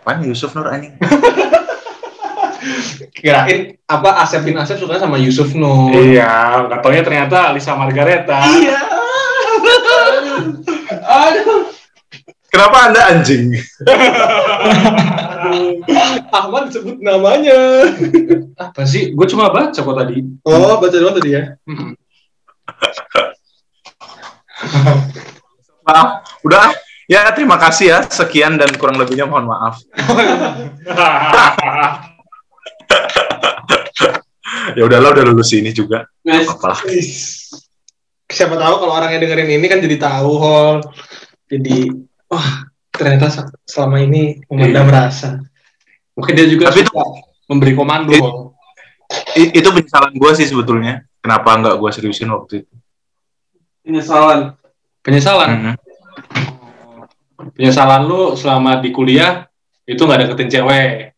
Apaan 0.00 0.24
Yusuf 0.24 0.56
Nur 0.56 0.72
anjing? 0.72 0.96
Kirain 3.16 3.76
apa 3.84 4.24
Asep 4.24 4.48
bin 4.48 4.56
Asep 4.56 4.80
suka 4.80 4.96
sama 4.96 5.20
Yusuf 5.20 5.52
Nur. 5.52 5.92
Iya, 5.92 6.64
nggak 6.68 6.80
taunya 6.80 7.04
ternyata 7.04 7.52
Lisa 7.52 7.76
Margareta. 7.76 8.40
Iya. 8.48 8.80
Aduh. 11.28 11.68
Kenapa 12.50 12.90
anda 12.90 13.00
anjing? 13.14 13.54
Ahmad 16.34 16.70
disebut 16.70 16.98
namanya. 16.98 17.86
Apa 18.58 18.82
sih? 18.82 19.14
Gue 19.14 19.26
cuma 19.30 19.54
baca 19.54 19.74
kok 19.74 19.96
tadi. 19.96 20.26
Oh, 20.42 20.82
baca 20.82 20.96
doang 20.98 21.14
tadi 21.14 21.38
ya. 21.38 21.54
Maaf. 25.86 26.26
Udah. 26.42 26.74
Ya, 27.10 27.26
terima 27.34 27.58
kasih 27.58 27.86
ya. 27.90 27.98
Sekian 28.06 28.54
dan 28.58 28.70
kurang 28.78 28.98
lebihnya 28.98 29.30
mohon 29.30 29.46
maaf. 29.50 29.78
Ya 34.74 34.82
udahlah, 34.86 35.14
udah 35.14 35.24
lulus 35.30 35.50
ini 35.54 35.70
juga. 35.74 36.06
Apalah. 36.26 36.78
Siapa 38.30 38.54
tahu 38.54 38.74
kalau 38.82 38.94
orang 38.94 39.10
yang 39.14 39.22
dengerin 39.26 39.58
ini 39.58 39.66
kan 39.66 39.82
jadi 39.82 39.96
tahu 39.98 40.32
hol. 40.38 40.76
Jadi 41.50 41.90
wah 42.30 42.70
ternyata 42.94 43.26
se- 43.28 43.50
selama 43.66 44.00
ini 44.00 44.40
memendam 44.46 44.86
rasa. 44.86 45.42
Mungkin 46.14 46.32
dia 46.36 46.46
juga 46.46 46.70
Tapi 46.70 46.86
suka 46.86 47.04
memberi 47.50 47.72
komando. 47.74 48.14
It- 49.34 49.54
itu 49.58 49.68
penyesalan 49.68 50.14
gue 50.14 50.32
sih 50.38 50.46
sebetulnya. 50.46 51.02
Kenapa 51.20 51.58
nggak 51.58 51.76
gue 51.76 51.90
seriusin 51.90 52.30
waktu 52.30 52.64
itu? 52.64 52.74
penyesalan. 53.80 54.54
Penyesalan. 55.02 55.48
Mhm. 55.50 55.74
Penyesalan 57.56 58.04
lu 58.04 58.36
selama 58.36 58.78
di 58.78 58.92
kuliah 58.92 59.48
itu 59.88 59.98
nggak 59.98 60.28
deketin 60.28 60.52
cewek. 60.52 61.16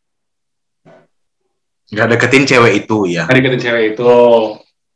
Nggak 1.92 2.08
deketin 2.16 2.44
cewek 2.48 2.72
itu 2.86 2.98
ya. 3.10 3.26
Nggak 3.28 3.36
deketin 3.42 3.62
cewek 3.68 3.84
itu. 3.92 4.14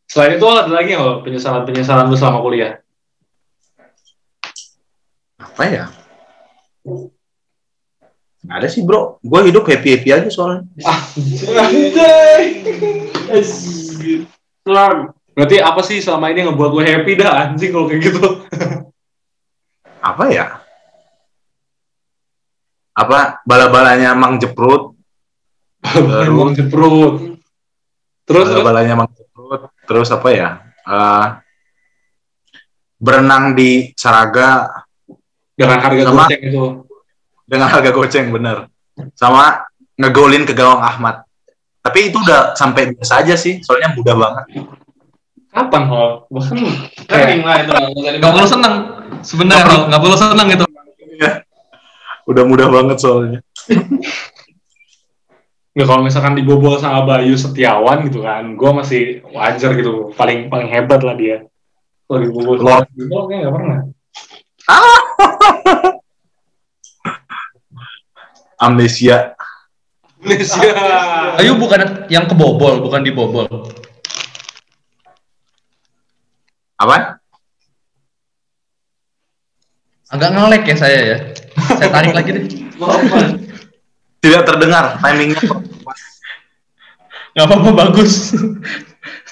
Selain 0.06 0.38
itu 0.38 0.46
ada 0.46 0.70
lagi 0.70 0.94
nggak 0.94 1.26
penyesalan-penyesalan 1.26 2.06
lu 2.08 2.16
selama 2.16 2.38
kuliah? 2.40 2.78
Apa 5.36 5.62
ya? 5.68 5.84
Nggak 8.46 8.58
ada 8.62 8.68
sih 8.70 8.86
bro. 8.86 9.18
Gue 9.26 9.50
hidup 9.50 9.66
happy 9.66 9.98
happy 9.98 10.08
aja 10.14 10.28
soalnya. 10.30 10.62
Selam. 14.62 15.10
Berarti 15.36 15.56
apa 15.60 15.80
sih 15.84 15.98
selama 16.00 16.32
ini 16.32 16.46
ngebuat 16.48 16.70
lu 16.72 16.80
happy 16.80 17.12
dah 17.18 17.50
anjing 17.50 17.74
kalau 17.74 17.90
kayak 17.90 18.02
gitu? 18.08 18.22
Apa 20.06 20.30
ya? 20.30 20.62
Apa 22.96 23.42
bala-balanya 23.42 24.14
Mang 24.14 24.38
Jeprut? 24.38 24.94
Emang 25.82 26.54
Terus 26.54 26.62
jeprut. 26.62 27.14
Terus, 28.22 28.46
terus 28.46 28.48
bala-balanya 28.54 28.94
Mang 28.94 29.10
Jeprut. 29.12 29.60
Terus 29.84 30.08
apa 30.14 30.28
ya? 30.30 30.48
Eh, 30.86 31.26
berenang 33.02 33.58
di 33.58 33.90
Saraga 33.98 34.70
dengan 35.58 35.78
harga 35.82 36.02
Sama- 36.06 36.24
goceng 36.30 36.42
itu. 36.46 36.64
Dengan 37.46 37.70
harga 37.70 37.94
goceng 37.94 38.34
bener. 38.34 38.66
Sama 39.14 39.64
ngegolin 39.96 40.44
ke 40.44 40.52
gawang 40.52 40.82
Ahmad. 40.82 41.22
Tapi 41.80 42.10
itu 42.10 42.18
udah 42.18 42.58
sampai 42.58 42.90
biasa 42.90 43.22
aja 43.22 43.38
sih, 43.38 43.62
soalnya 43.62 43.94
mudah 43.94 44.14
banget. 44.18 44.44
Kapan 45.54 45.82
hol? 45.88 46.26
Bahkan 46.28 46.58
Sering 47.06 47.42
lah 47.46 47.56
itu. 47.62 47.72
nggak 48.18 48.32
perlu 48.34 48.48
seneng. 48.50 48.74
Sebenarnya 49.22 49.86
nggak 49.86 50.02
perlu 50.02 50.16
seneng 50.18 50.46
gitu. 50.50 50.64
Udah 52.26 52.42
mudah 52.42 52.66
banget 52.66 52.98
soalnya. 52.98 53.40
nggak 55.76 55.86
kalau 55.86 56.02
misalkan 56.02 56.34
dibobol 56.34 56.74
sama 56.80 57.04
Bayu 57.06 57.36
Setiawan 57.38 58.02
gitu 58.08 58.24
kan, 58.24 58.56
gue 58.56 58.70
masih 58.72 59.20
wajar 59.28 59.76
gitu, 59.76 60.10
paling 60.16 60.48
paling 60.48 60.72
hebat 60.72 61.04
lah 61.04 61.14
dia. 61.14 61.44
Kalau 62.08 62.20
dibobol 62.24 62.56
sama. 62.58 62.88
Bayu, 62.88 63.06
kayaknya 63.30 63.38
nggak 63.46 63.54
pernah. 63.54 63.78
Amnesia. 68.56 69.36
Indonesia. 70.20 70.70
Ayo 71.40 71.60
bukan 71.60 72.08
yang 72.08 72.24
kebobol, 72.26 72.80
bukan 72.80 73.04
dibobol. 73.04 73.46
Apa? 76.76 77.20
Agak 80.12 80.30
ngelek 80.32 80.64
ya 80.70 80.76
saya 80.76 80.98
ya. 81.02 81.18
Saya 81.76 81.90
tarik 81.90 82.12
lagi 82.14 82.30
deh. 82.32 82.44
Tidak 84.20 84.42
terdengar 84.44 85.00
timingnya. 85.00 85.40
Gak 87.36 87.44
apa-apa 87.44 87.70
bagus. 87.74 88.32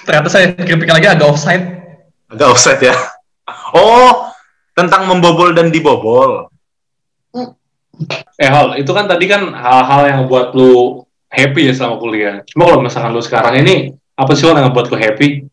Ternyata 0.05 0.29
saya 0.29 0.53
pikir-pikir 0.53 0.93
lagi 0.93 1.09
agak 1.09 1.25
offside. 1.25 1.65
Agak 2.29 2.53
offset 2.53 2.77
ya. 2.81 2.93
Oh, 3.73 4.29
tentang 4.77 5.09
membobol 5.09 5.53
dan 5.57 5.73
dibobol. 5.73 6.49
Eh 8.35 8.49
Hal, 8.51 8.75
itu 8.79 8.91
kan 8.91 9.07
tadi 9.07 9.25
kan 9.31 9.51
hal-hal 9.55 10.01
yang 10.11 10.21
buat 10.27 10.51
lu 10.51 11.03
happy 11.31 11.71
ya 11.71 11.73
selama 11.75 11.95
kuliah. 11.99 12.35
Cuma 12.47 12.67
kalau 12.67 12.81
misalkan 12.83 13.11
lu 13.15 13.23
sekarang 13.23 13.59
ini, 13.63 13.95
apa 14.15 14.31
sih 14.35 14.47
Hal, 14.47 14.59
yang 14.59 14.75
buat 14.75 14.87
lu 14.91 14.97
happy? 14.99 15.47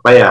Apa 0.00 0.10
ya? 0.12 0.30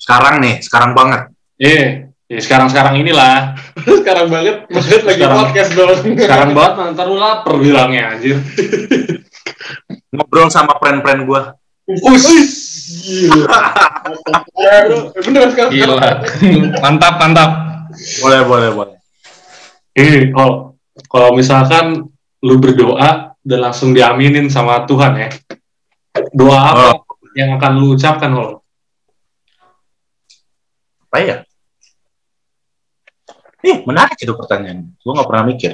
Sekarang 0.00 0.40
nih, 0.40 0.64
sekarang 0.64 0.96
banget. 0.96 1.28
Eh, 1.60 2.08
ya 2.28 2.40
sekarang-sekarang 2.40 3.00
inilah. 3.00 3.56
Sekarang 4.00 4.32
banget, 4.32 4.64
banget 4.72 5.02
lagi 5.04 5.20
Sekarang. 5.20 5.38
podcast 5.44 5.70
dong. 5.76 6.00
Sekarang 6.16 6.50
banget, 6.56 6.72
ntar 6.96 7.04
lu 7.08 7.16
lapar 7.20 7.54
bilangnya, 7.60 8.16
anjir. 8.16 8.40
Ngobrol 10.12 10.48
sama 10.48 10.80
friend-friend 10.80 11.28
gue. 11.28 11.42
Us. 12.08 12.24
Gila. 12.88 13.60
Eh, 14.56 14.80
bro. 14.88 14.98
Eh, 15.12 15.22
Beneran 15.22 15.48
sekarang. 15.52 15.70
Gila. 15.72 16.08
mantap, 16.80 17.14
mantap. 17.20 17.50
Boleh, 18.24 18.40
boleh, 18.48 18.70
boleh. 18.72 18.96
Eh, 19.92 20.32
kalau 20.32 20.78
kalau 21.10 21.28
misalkan 21.36 22.06
lu 22.40 22.54
berdoa 22.56 23.34
dan 23.42 23.58
langsung 23.60 23.92
diaminin 23.92 24.48
sama 24.48 24.86
Tuhan 24.86 25.12
ya, 25.18 25.28
doa 26.32 26.58
apa 26.58 26.86
yang 27.36 27.58
akan 27.58 27.72
lu 27.76 27.94
ucapkan 27.98 28.30
Hol? 28.32 28.62
Apa 31.08 31.18
ya? 31.24 31.36
Ih, 33.64 33.82
menarik 33.82 34.16
itu 34.22 34.32
pertanyaan. 34.38 34.94
Gue 35.02 35.12
nggak 35.12 35.28
pernah 35.28 35.44
mikir. 35.44 35.72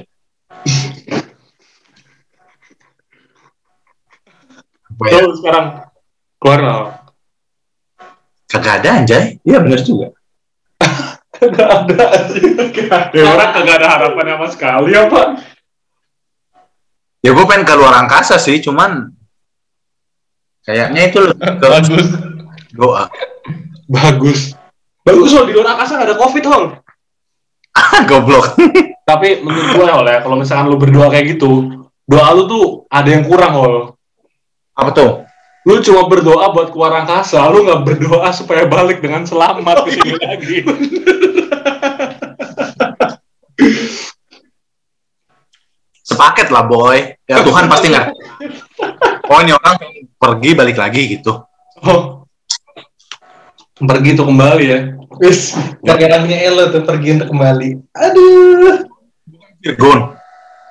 Ya? 5.04 5.20
Tuh 5.20 5.34
sekarang 5.36 5.90
keluar. 6.38 6.93
Kagak 8.54 8.86
ada 8.86 9.02
anjay. 9.02 9.42
Iya 9.42 9.58
bener 9.58 9.82
juga. 9.82 10.14
Kagak 11.34 11.68
ada. 11.90 12.06
Ya 13.10 13.24
orang 13.26 13.50
kagak 13.50 13.76
ada 13.82 13.88
harapan 13.98 14.26
sama 14.30 14.46
sekali 14.54 14.94
apa? 14.94 15.42
Ya 17.24 17.34
gue 17.34 17.44
pengen 17.50 17.66
ke 17.66 17.74
luar 17.74 17.98
angkasa 17.98 18.38
sih, 18.38 18.62
cuman 18.62 19.10
kayaknya 20.62 21.10
itu 21.10 21.18
lebih 21.18 21.50
ke 21.58 21.66
Bagus. 21.66 22.08
doa. 22.78 23.10
Bagus. 23.90 24.54
Bagus 25.02 25.30
loh, 25.34 25.44
di 25.50 25.52
luar 25.58 25.74
angkasa 25.74 25.98
nggak 25.98 26.14
ada 26.14 26.20
covid, 26.20 26.44
Hol. 26.46 26.64
Goblok. 28.06 28.54
Tapi 29.10 29.42
menurut 29.42 29.68
gue 29.74 29.86
Hol 29.88 30.06
ya, 30.06 30.22
kalau 30.22 30.36
misalkan 30.38 30.70
lu 30.70 30.78
berdoa 30.78 31.10
kayak 31.10 31.34
gitu, 31.34 31.82
doa 32.06 32.28
lu 32.36 32.46
tuh 32.46 32.64
ada 32.86 33.08
yang 33.10 33.26
kurang 33.26 33.56
Hol. 33.56 33.74
Apa 34.78 34.90
tuh? 34.94 35.10
Lu 35.64 35.80
cuma 35.80 36.04
berdoa 36.04 36.52
buat 36.52 36.68
keluar 36.76 36.92
angkasa, 37.00 37.40
lu 37.48 37.64
nggak 37.64 37.82
berdoa 37.88 38.28
supaya 38.36 38.68
balik 38.68 39.00
dengan 39.00 39.24
selamat 39.24 39.88
ke 39.88 39.90
sini 39.96 40.12
lagi. 40.20 40.56
Sepaket 46.04 46.52
lah 46.52 46.68
boy. 46.68 47.16
Ya 47.24 47.40
Tuhan 47.48 47.64
pasti 47.72 47.88
nggak. 47.88 48.06
Oh 49.24 49.40
ini 49.40 49.56
orang 49.56 49.76
pergi 50.20 50.50
balik 50.52 50.76
lagi 50.76 51.16
gitu. 51.16 51.32
Oh. 51.80 52.28
Pergi 53.74 54.12
tuh 54.12 54.28
kembali 54.28 54.64
ya. 54.68 54.80
Wis, 55.16 55.56
gara-garanya 55.80 56.44
Elo 56.44 56.68
tuh 56.68 56.84
pergi 56.84 57.16
untuk 57.16 57.32
kembali. 57.32 57.70
Aduh. 57.96 58.84
Virgon. 59.64 60.12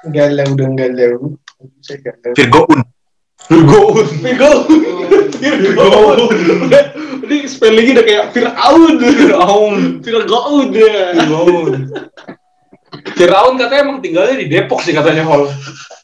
Galau 0.06 0.48
udah 0.54 0.70
galau. 0.78 1.34
Saya 1.82 2.14
Virgo. 3.50 3.82
Virgo. 4.22 4.52
Udah, 6.64 6.84
ini 7.28 7.38
spellingnya 7.48 8.00
udah 8.00 8.06
kayak 8.06 8.26
Fir'aun. 8.32 8.94
Firaun. 9.02 9.76
Fir'aun 10.04 10.68
ya. 10.72 11.18
Firaun. 11.18 11.74
Firaun 13.14 13.54
katanya 13.60 13.82
emang 13.84 14.00
tinggalnya 14.00 14.36
di 14.40 14.48
Depok 14.48 14.80
sih 14.82 14.96
katanya 14.96 15.28
Hol. 15.28 15.52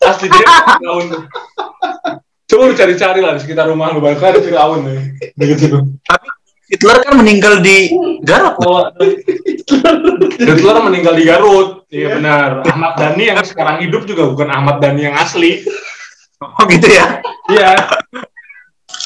Asli 0.03 0.27
Depok 0.27 0.65
Firaun. 0.83 1.07
Coba 2.49 2.63
lu 2.65 2.73
cari-cari 2.73 3.21
lah 3.21 3.37
di 3.37 3.45
sekitar 3.45 3.69
rumah 3.69 3.93
lu, 3.93 4.01
bakal 4.01 4.33
ada 4.33 4.41
Firaun 4.41 4.81
nih. 4.83 4.99
Begitu. 5.37 5.79
Hitler 6.69 7.01
kan 7.01 7.17
meninggal 7.17 7.65
di 7.65 7.89
Garut. 8.21 8.53
Oh, 8.61 8.85
Hitler 10.37 10.77
meninggal 10.85 11.17
di 11.17 11.25
Garut. 11.25 11.89
Iya 11.89 12.21
benar. 12.21 12.61
Ahmad 12.61 12.93
Dhani 13.01 13.33
yang 13.33 13.41
sekarang 13.41 13.81
hidup 13.81 14.05
juga 14.05 14.29
bukan 14.29 14.53
Ahmad 14.53 14.77
Dhani 14.77 15.09
yang 15.09 15.17
asli. 15.17 15.65
Oh 16.39 16.63
gitu 16.71 16.87
ya. 16.87 17.19
Iya. 17.51 17.69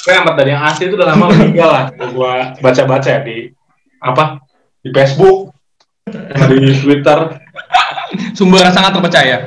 Kayak 0.06 0.18
Ahmad 0.22 0.34
Dhani 0.38 0.52
yang 0.54 0.64
asli 0.70 0.86
itu 0.86 0.96
udah 1.00 1.10
lama 1.16 1.34
meninggal 1.34 1.70
lah. 1.70 1.86
Gua 2.14 2.54
baca-baca 2.62 3.10
ya 3.10 3.20
di 3.26 3.50
apa? 3.98 4.44
Di 4.84 4.90
Facebook, 4.94 5.50
di 6.52 6.72
Twitter. 6.78 7.42
Sumber 8.38 8.70
yang 8.70 8.76
sangat 8.76 8.94
terpercaya. 8.94 9.38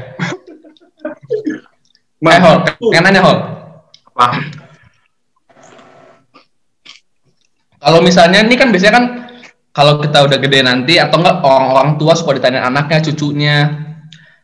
Eh, 2.27 2.41
Hol, 2.43 2.57
pengen 2.91 3.05
nanya, 3.07 3.21
Hol. 3.23 3.39
Apa? 4.17 4.27
Kalau 7.79 8.01
misalnya 8.03 8.43
ini 8.43 8.59
kan 8.59 8.75
biasanya 8.75 8.95
kan 8.99 9.05
kalau 9.71 10.01
kita 10.03 10.27
udah 10.27 10.39
gede 10.43 10.65
nanti 10.65 10.99
atau 10.99 11.23
enggak 11.23 11.45
orang-orang 11.45 12.01
tua 12.01 12.19
suka 12.19 12.35
ditanya 12.35 12.67
anaknya, 12.67 12.99
cucunya. 13.05 13.57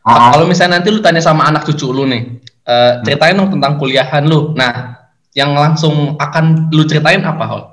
Oh, 0.05 0.31
Kalau 0.31 0.45
misalnya 0.47 0.79
nanti 0.79 0.93
lu 0.93 1.03
tanya 1.03 1.19
sama 1.19 1.49
anak 1.49 1.67
cucu 1.67 1.91
lu 1.91 2.07
nih, 2.07 2.39
eh, 2.63 2.93
ceritain 3.03 3.35
dong 3.35 3.51
tentang 3.51 3.75
kuliahan 3.79 4.23
lu. 4.25 4.51
Nah, 4.55 5.03
yang 5.33 5.53
langsung 5.53 6.15
akan 6.19 6.69
lu 6.71 6.83
ceritain 6.85 7.23
apa, 7.25 7.45
Hol? 7.45 7.63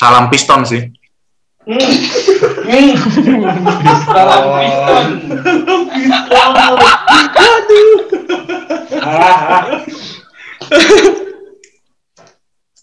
salam 0.00 0.32
piston 0.32 0.64
sih. 0.64 0.82
Salam 4.08 4.42
piston. 4.64 5.04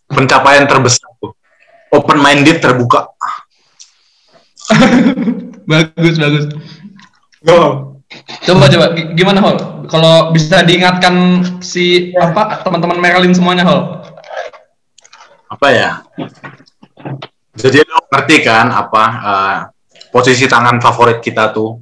Pencapaian 0.07 0.69
terbesar 0.69 1.09
tuh. 1.17 1.33
Open 1.89 2.21
minded 2.21 2.61
terbuka. 2.61 3.09
Bagus, 5.67 6.15
bagus. 6.15 6.47
Coba 8.47 8.71
coba 8.71 8.85
gi- 8.95 9.11
gimana 9.19 9.43
Hol? 9.43 9.76
Kalau 9.88 10.35
bisa 10.35 10.61
diingatkan 10.67 11.15
si 11.63 12.11
apa 12.15 12.61
teman-teman 12.61 12.99
Merlin 12.99 13.31
semuanya 13.31 13.63
Hol? 13.63 14.03
Apa 15.47 15.67
ya? 15.71 15.91
Jadi 17.57 17.81
lo 17.88 18.03
ngerti 18.11 18.43
kan 18.43 18.67
apa 18.69 19.03
eh, 19.03 19.57
posisi 20.11 20.45
tangan 20.45 20.77
favorit 20.83 21.23
kita 21.23 21.55
tuh. 21.55 21.79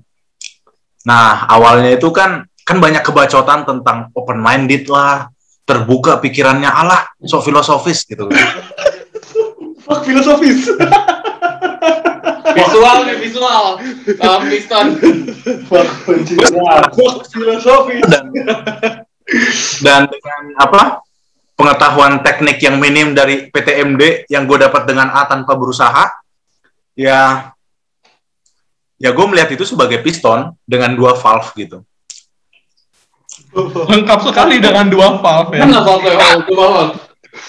Nah, 1.05 1.45
awalnya 1.49 1.93
itu 1.97 2.09
kan 2.09 2.45
kan 2.65 2.77
banyak 2.81 3.05
kebacotan 3.05 3.61
tentang 3.65 4.09
open 4.17 4.41
minded 4.41 4.89
lah, 4.89 5.29
terbuka 5.65 6.17
pikirannya 6.17 6.69
Allah, 6.69 7.05
so 7.25 7.41
filosofis 7.41 8.05
gitu. 8.05 8.25
Fuck 9.85 10.01
filosofis. 10.05 10.65
Visual 12.53 12.97
nih 13.09 13.17
visual. 13.17 13.63
Salam 14.19 14.41
piston. 14.45 14.85
Fuck 15.65 15.89
filosofis. 17.33 18.05
dan 18.05 18.29
dan 19.81 20.01
dengan 20.05 20.41
apa 20.61 21.01
pengetahuan 21.57 22.21
teknik 22.21 22.61
yang 22.61 22.77
minim 22.77 23.17
dari 23.17 23.49
PTMD 23.49 24.29
yang 24.29 24.45
gue 24.45 24.61
dapat 24.61 24.85
dengan 24.85 25.09
A 25.09 25.25
tanpa 25.25 25.57
berusaha 25.57 26.13
ya 26.93 27.49
ya 29.01 29.09
gue 29.09 29.25
melihat 29.25 29.49
itu 29.49 29.65
sebagai 29.65 30.05
piston 30.05 30.53
dengan 30.61 30.93
dua 30.93 31.17
valve 31.17 31.49
gitu 31.57 31.81
Lengkap 33.87 34.19
sekali 34.19 34.59
dengan 34.59 34.91
dua 34.91 35.15
valve 35.15 35.55
ya. 35.55 35.63
Kan 35.63 35.71
apa 35.71 35.91
tuh? 35.95 36.15
Hol? 36.59 36.87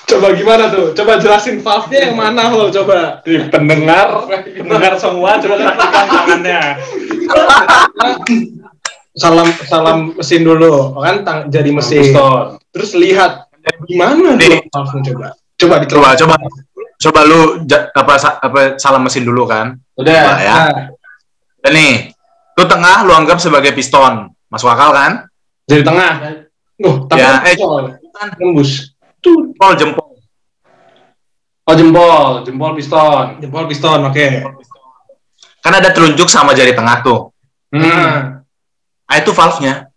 Coba 0.07 0.31
gimana 0.33 0.69
tuh? 0.69 0.93
Coba 0.93 1.19
jelasin 1.19 1.59
valve-nya 1.59 2.11
yang 2.11 2.15
mana 2.15 2.47
Hol? 2.47 2.71
Coba. 2.71 3.21
Di 3.23 3.47
pendengar, 3.47 4.27
pendengar 4.55 4.95
semua 4.97 5.37
coba 5.37 5.55
lakukan 5.57 6.05
tangannya. 6.07 6.61
Salam 9.17 9.49
salam 9.65 9.99
mesin 10.13 10.45
dulu, 10.45 10.93
kan 10.95 11.25
tang, 11.25 11.39
jadi 11.49 11.73
mesin. 11.73 12.05
Piston. 12.05 12.61
Terus 12.69 12.93
lihat 12.95 13.49
gimana 13.85 14.13
tuh 14.15 14.37
Nih. 14.37 14.61
valve-nya 14.69 15.03
coba. 15.11 15.27
Coba 15.57 15.75
dikeluar. 15.81 16.13
coba 16.15 16.35
coba 16.97 17.21
lu 17.25 17.41
apa 17.73 18.13
sa- 18.17 18.39
apa 18.39 18.77
salam 18.77 19.05
mesin 19.05 19.25
dulu 19.25 19.45
kan 19.45 19.73
Udah. 19.97 20.13
Coba 20.13 20.33
ya 20.39 20.55
Nah, 20.55 20.81
dan 21.61 21.73
nih 21.73 21.93
lu 22.53 22.65
tengah 22.65 23.05
lu 23.05 23.13
anggap 23.13 23.37
sebagai 23.37 23.73
piston 23.73 24.29
masuk 24.47 24.69
akal 24.69 24.93
kan 24.93 25.25
dari 25.65 25.81
tengah. 25.83 26.13
Oh, 26.79 27.09
tapi 27.09 27.25
Ya, 27.25 27.41
eh, 27.43 27.57
bukan. 27.57 27.97
nembus. 28.37 28.96
Jempol 29.27 29.73
jempol 29.75 30.07
Oh 31.67 31.75
jempol, 31.75 32.47
jempol 32.47 32.79
piston. 32.79 33.43
Jempol 33.43 33.67
piston, 33.67 34.07
oke. 34.07 34.27
kan 35.67 35.75
ada 35.75 35.91
telunjuk 35.91 36.31
sama 36.31 36.55
jari 36.55 36.71
tengah 36.71 37.03
tuh 37.03 37.35
Hmm. 37.75 37.83
Nah, 37.83 38.47
ah 39.11 39.17
itu 39.19 39.35
valve-nya 39.35 39.91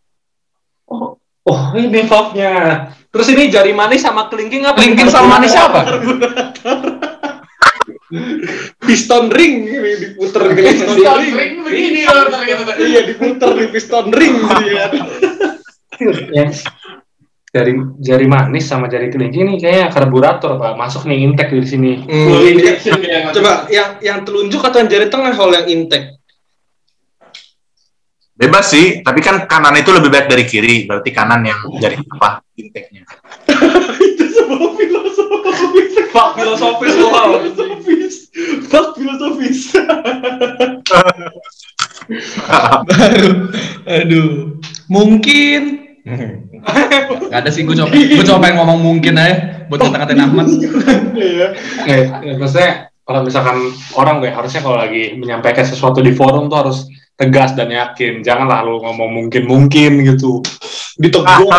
Oh 1.46 1.62
ini 1.78 2.02
valve-nya. 2.10 2.54
terus 3.14 3.30
ini 3.30 3.50
jari 3.54 3.74
manis 3.74 4.02
sama 4.06 4.26
kelingking 4.30 4.66
apa? 4.66 4.82
Kelingking 4.82 5.10
sama 5.14 5.38
manis 5.38 5.54
apa? 5.54 5.82
piston 8.90 9.30
ring 9.30 9.70
ini 9.70 9.90
diputer 10.02 10.50
gini. 10.58 10.74
Piston 10.82 11.22
ring 11.30 11.62
begini 11.62 12.02
loh 12.10 12.26
ternyata. 12.30 12.74
Iya, 12.78 13.02
diputer 13.14 13.50
di 13.54 13.66
piston 13.70 14.10
ring 14.10 14.34
gitu 14.46 14.66
ya. 14.74 14.86
Jari 17.50 17.74
jari 17.98 18.30
manis 18.30 18.70
sama 18.70 18.86
jari 18.86 19.10
kelingking 19.10 19.50
nih 19.50 19.58
kayaknya 19.58 19.86
karburator 19.90 20.62
pak 20.62 20.78
masuk 20.78 21.10
nih 21.10 21.26
intake 21.26 21.58
di 21.58 21.66
sini. 21.66 21.92
Hmm, 22.06 22.46
iya. 22.46 23.34
Coba 23.36 23.66
yang 23.74 23.98
yang 24.06 24.20
telunjuk 24.22 24.62
atau 24.62 24.78
yang 24.86 24.90
jari 24.90 25.10
tengah 25.10 25.34
hol 25.34 25.50
yang 25.58 25.66
intake? 25.66 26.20
bebas 28.40 28.72
sih 28.72 29.04
tapi 29.04 29.20
kan 29.20 29.44
kanan 29.52 29.76
itu 29.76 29.92
lebih 29.92 30.08
baik 30.08 30.32
dari 30.32 30.48
kiri 30.48 30.88
berarti 30.88 31.12
kanan 31.12 31.44
yang 31.44 31.60
jari 31.76 32.00
apa 32.00 32.40
intake-nya 32.56 33.04
Itu 34.08 34.26
sebuah 34.32 34.72
filosofis. 34.80 35.92
Fuck 36.10 36.30
filosofis. 36.40 36.94
Filosofis. 36.96 38.16
Fuck 38.72 38.88
filosofis. 38.96 39.60
Baru. 42.88 43.32
Aduh. 43.86 44.58
Mungkin. 44.90 45.89
Gak 47.32 47.40
ada 47.46 47.50
sih 47.54 47.64
gue 47.68 47.76
coba 47.76 47.92
gue 47.94 48.26
coba 48.26 48.40
pengen 48.42 48.56
ngomong 48.64 48.80
mungkin 48.80 49.14
aja 49.20 49.66
buat 49.70 49.80
kata-katain 49.86 50.24
Ahmad. 50.24 50.48
Iya. 51.20 51.48
Ya, 51.84 52.34
maksudnya 52.40 52.96
kalau 53.04 53.28
misalkan 53.28 53.76
orang 54.00 54.24
gue 54.24 54.32
harusnya 54.32 54.64
kalau 54.64 54.80
lagi 54.80 55.20
menyampaikan 55.20 55.68
sesuatu 55.68 56.00
di 56.00 56.16
forum 56.16 56.48
tuh 56.48 56.58
harus 56.64 56.78
tegas 57.20 57.52
dan 57.54 57.68
yakin. 57.68 58.24
Janganlah 58.24 58.64
lu 58.64 58.80
ngomong 58.80 59.10
mungkin-mungkin 59.20 60.08
gitu. 60.08 60.40
Ditegur. 60.96 61.52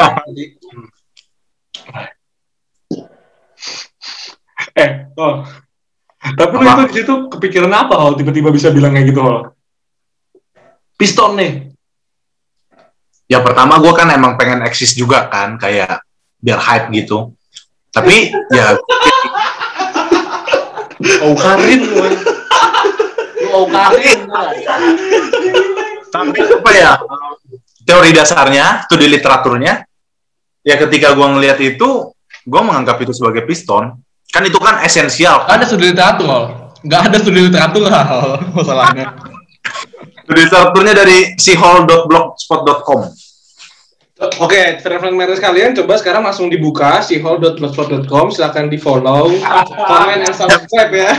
Eh, 4.77 4.91
oh. 5.21 5.45
Tapi 6.21 6.53
lu 6.53 6.65
itu 6.65 6.85
di 6.89 6.95
situ 7.01 7.15
kepikiran 7.33 7.73
apa 7.73 7.97
Hal? 7.97 8.17
Tiba-tiba 8.17 8.53
bisa 8.53 8.69
bilang 8.73 8.93
kayak 8.93 9.13
gitu? 9.13 9.21
Piston 10.97 11.33
nih. 11.37 11.70
Ya 13.31 13.39
pertama 13.39 13.79
gue 13.79 13.93
kan 13.95 14.11
emang 14.11 14.35
pengen 14.35 14.67
eksis 14.67 14.99
juga 14.99 15.31
kan 15.31 15.55
kayak 15.55 16.03
biar 16.43 16.59
hype 16.59 16.91
gitu 16.91 17.31
tapi 17.95 18.35
ya 18.51 18.75
Oh, 21.21 21.33
karin 21.33 21.81
oh, 23.57 23.65
karin. 23.73 24.19
tapi 26.13 26.39
apa 26.45 26.71
ya 26.77 26.93
teori 27.89 28.13
dasarnya 28.13 28.85
itu 28.85 28.95
di 29.01 29.07
literaturnya 29.09 29.81
ya 30.61 30.77
ketika 30.77 31.17
gue 31.17 31.25
ngelihat 31.25 31.57
itu 31.65 32.13
gue 32.45 32.61
menganggap 32.61 33.01
itu 33.01 33.17
sebagai 33.17 33.49
piston 33.49 33.97
kan 34.29 34.43
itu 34.45 34.61
kan 34.61 34.85
esensial 34.85 35.49
Gak 35.49 35.57
ada 35.61 35.65
studi 35.67 35.91
literatur 35.91 36.27
Hol. 36.29 36.45
Gak 36.87 37.01
ada 37.11 37.17
studi 37.19 37.41
literatur 37.49 37.83
Hol. 37.89 38.31
Masalahnya. 38.55 39.30
Literaturnya 40.31 40.95
dari 40.95 41.35
sihol.blogspot.com 41.35 43.03
Oke, 44.21 44.77
friend-friend 44.85 45.17
sekalian, 45.33 45.73
coba 45.73 45.97
sekarang 45.97 46.21
langsung 46.21 46.53
dibuka 46.53 47.01
sihol.blogspot.com, 47.01 48.29
silakan 48.29 48.69
di 48.69 48.77
follow, 48.77 49.33
komen, 49.73 50.21
dan 50.21 50.35
subscribe 50.37 50.93
ya. 50.93 51.13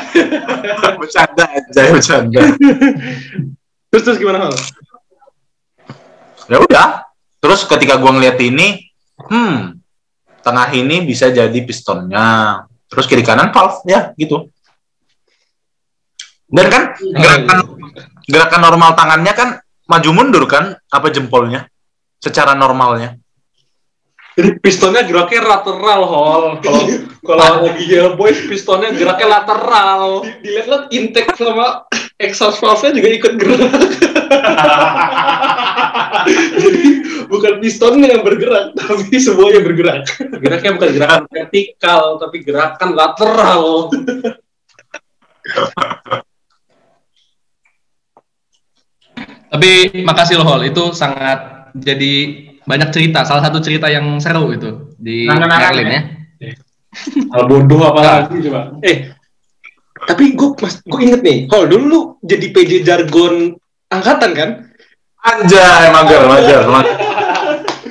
bercanda 1.01 1.49
aja 1.49 1.81
bercanda. 1.89 2.41
Terus 3.89 4.03
terus 4.05 4.17
gimana 4.21 4.45
hal? 4.45 4.53
ya 6.45 6.61
udah. 6.61 7.09
Terus 7.41 7.65
ketika 7.65 7.97
gue 7.97 8.11
ngeliat 8.13 8.37
ini 8.37 8.85
hmm 9.17 9.81
tengah 10.45 10.69
ini 10.69 11.01
bisa 11.01 11.33
jadi 11.33 11.57
pistonnya. 11.65 12.61
Terus 12.85 13.09
kiri 13.09 13.25
kanan 13.25 13.49
valve 13.49 13.81
ya 13.89 14.13
gitu 14.13 14.50
dan 16.51 16.67
kan 16.67 16.83
gerakan 16.99 17.57
gerakan 18.27 18.61
normal 18.61 18.91
tangannya 18.93 19.33
kan 19.33 19.49
maju 19.87 20.09
mundur 20.11 20.45
kan 20.47 20.75
apa 20.91 21.07
jempolnya 21.11 21.67
secara 22.19 22.53
normalnya 22.53 23.17
Jadi 24.31 24.63
pistonnya 24.63 25.03
geraknya 25.03 25.43
lateral, 25.43 26.07
Hol. 26.07 26.63
Kalau 26.63 26.81
kalau 27.19 27.61
lagi 27.67 27.83
Yellow 27.83 28.15
Boys 28.15 28.39
pistonnya 28.47 28.95
geraknya 28.95 29.27
lateral. 29.27 30.23
Dilihat-lihat 30.39 30.87
intake 30.87 31.35
sama 31.35 31.83
exhaust 32.15 32.63
valve-nya 32.63 32.95
juga 32.95 33.09
ikut 33.11 33.33
gerak. 33.35 33.75
Jadi 36.63 36.83
bukan 37.27 37.59
pistonnya 37.59 38.15
yang 38.15 38.23
bergerak, 38.23 38.71
tapi 38.79 39.19
semuanya 39.19 39.67
bergerak. 39.67 40.07
Geraknya 40.39 40.71
bukan 40.79 40.89
gerakan 40.95 41.23
vertikal, 41.27 42.15
tapi 42.15 42.37
gerakan 42.39 42.89
lateral. 42.95 43.91
Tapi 49.51 49.99
makasih 50.07 50.39
loh 50.39 50.47
Hol, 50.47 50.71
itu 50.71 50.95
sangat 50.95 51.67
jadi 51.75 52.13
banyak 52.63 52.89
cerita. 52.95 53.27
Salah 53.27 53.43
satu 53.43 53.59
cerita 53.59 53.91
yang 53.91 54.15
seru 54.23 54.47
itu 54.55 54.95
di 54.95 55.27
Nangan-nangan 55.27 55.71
Merlin 55.75 55.87
ya? 55.91 56.01
ya. 56.39 56.53
Hal 57.35 57.43
bodoh 57.51 57.81
apa 57.83 57.99
lagi 57.99 58.47
coba? 58.47 58.79
Eh, 58.79 59.11
tapi 60.07 60.39
gue 60.39 60.49
mas, 60.63 60.79
gue 60.79 60.99
inget 61.03 61.21
nih, 61.21 61.37
Hol 61.51 61.67
dulu 61.67 61.83
lu 61.83 61.99
jadi 62.23 62.47
PJ 62.47 62.71
jargon 62.87 63.59
angkatan 63.91 64.31
kan? 64.31 64.49
Anjay, 65.21 65.93
mager, 65.93 66.21
mager, 66.25 66.63
mager. 66.71 67.00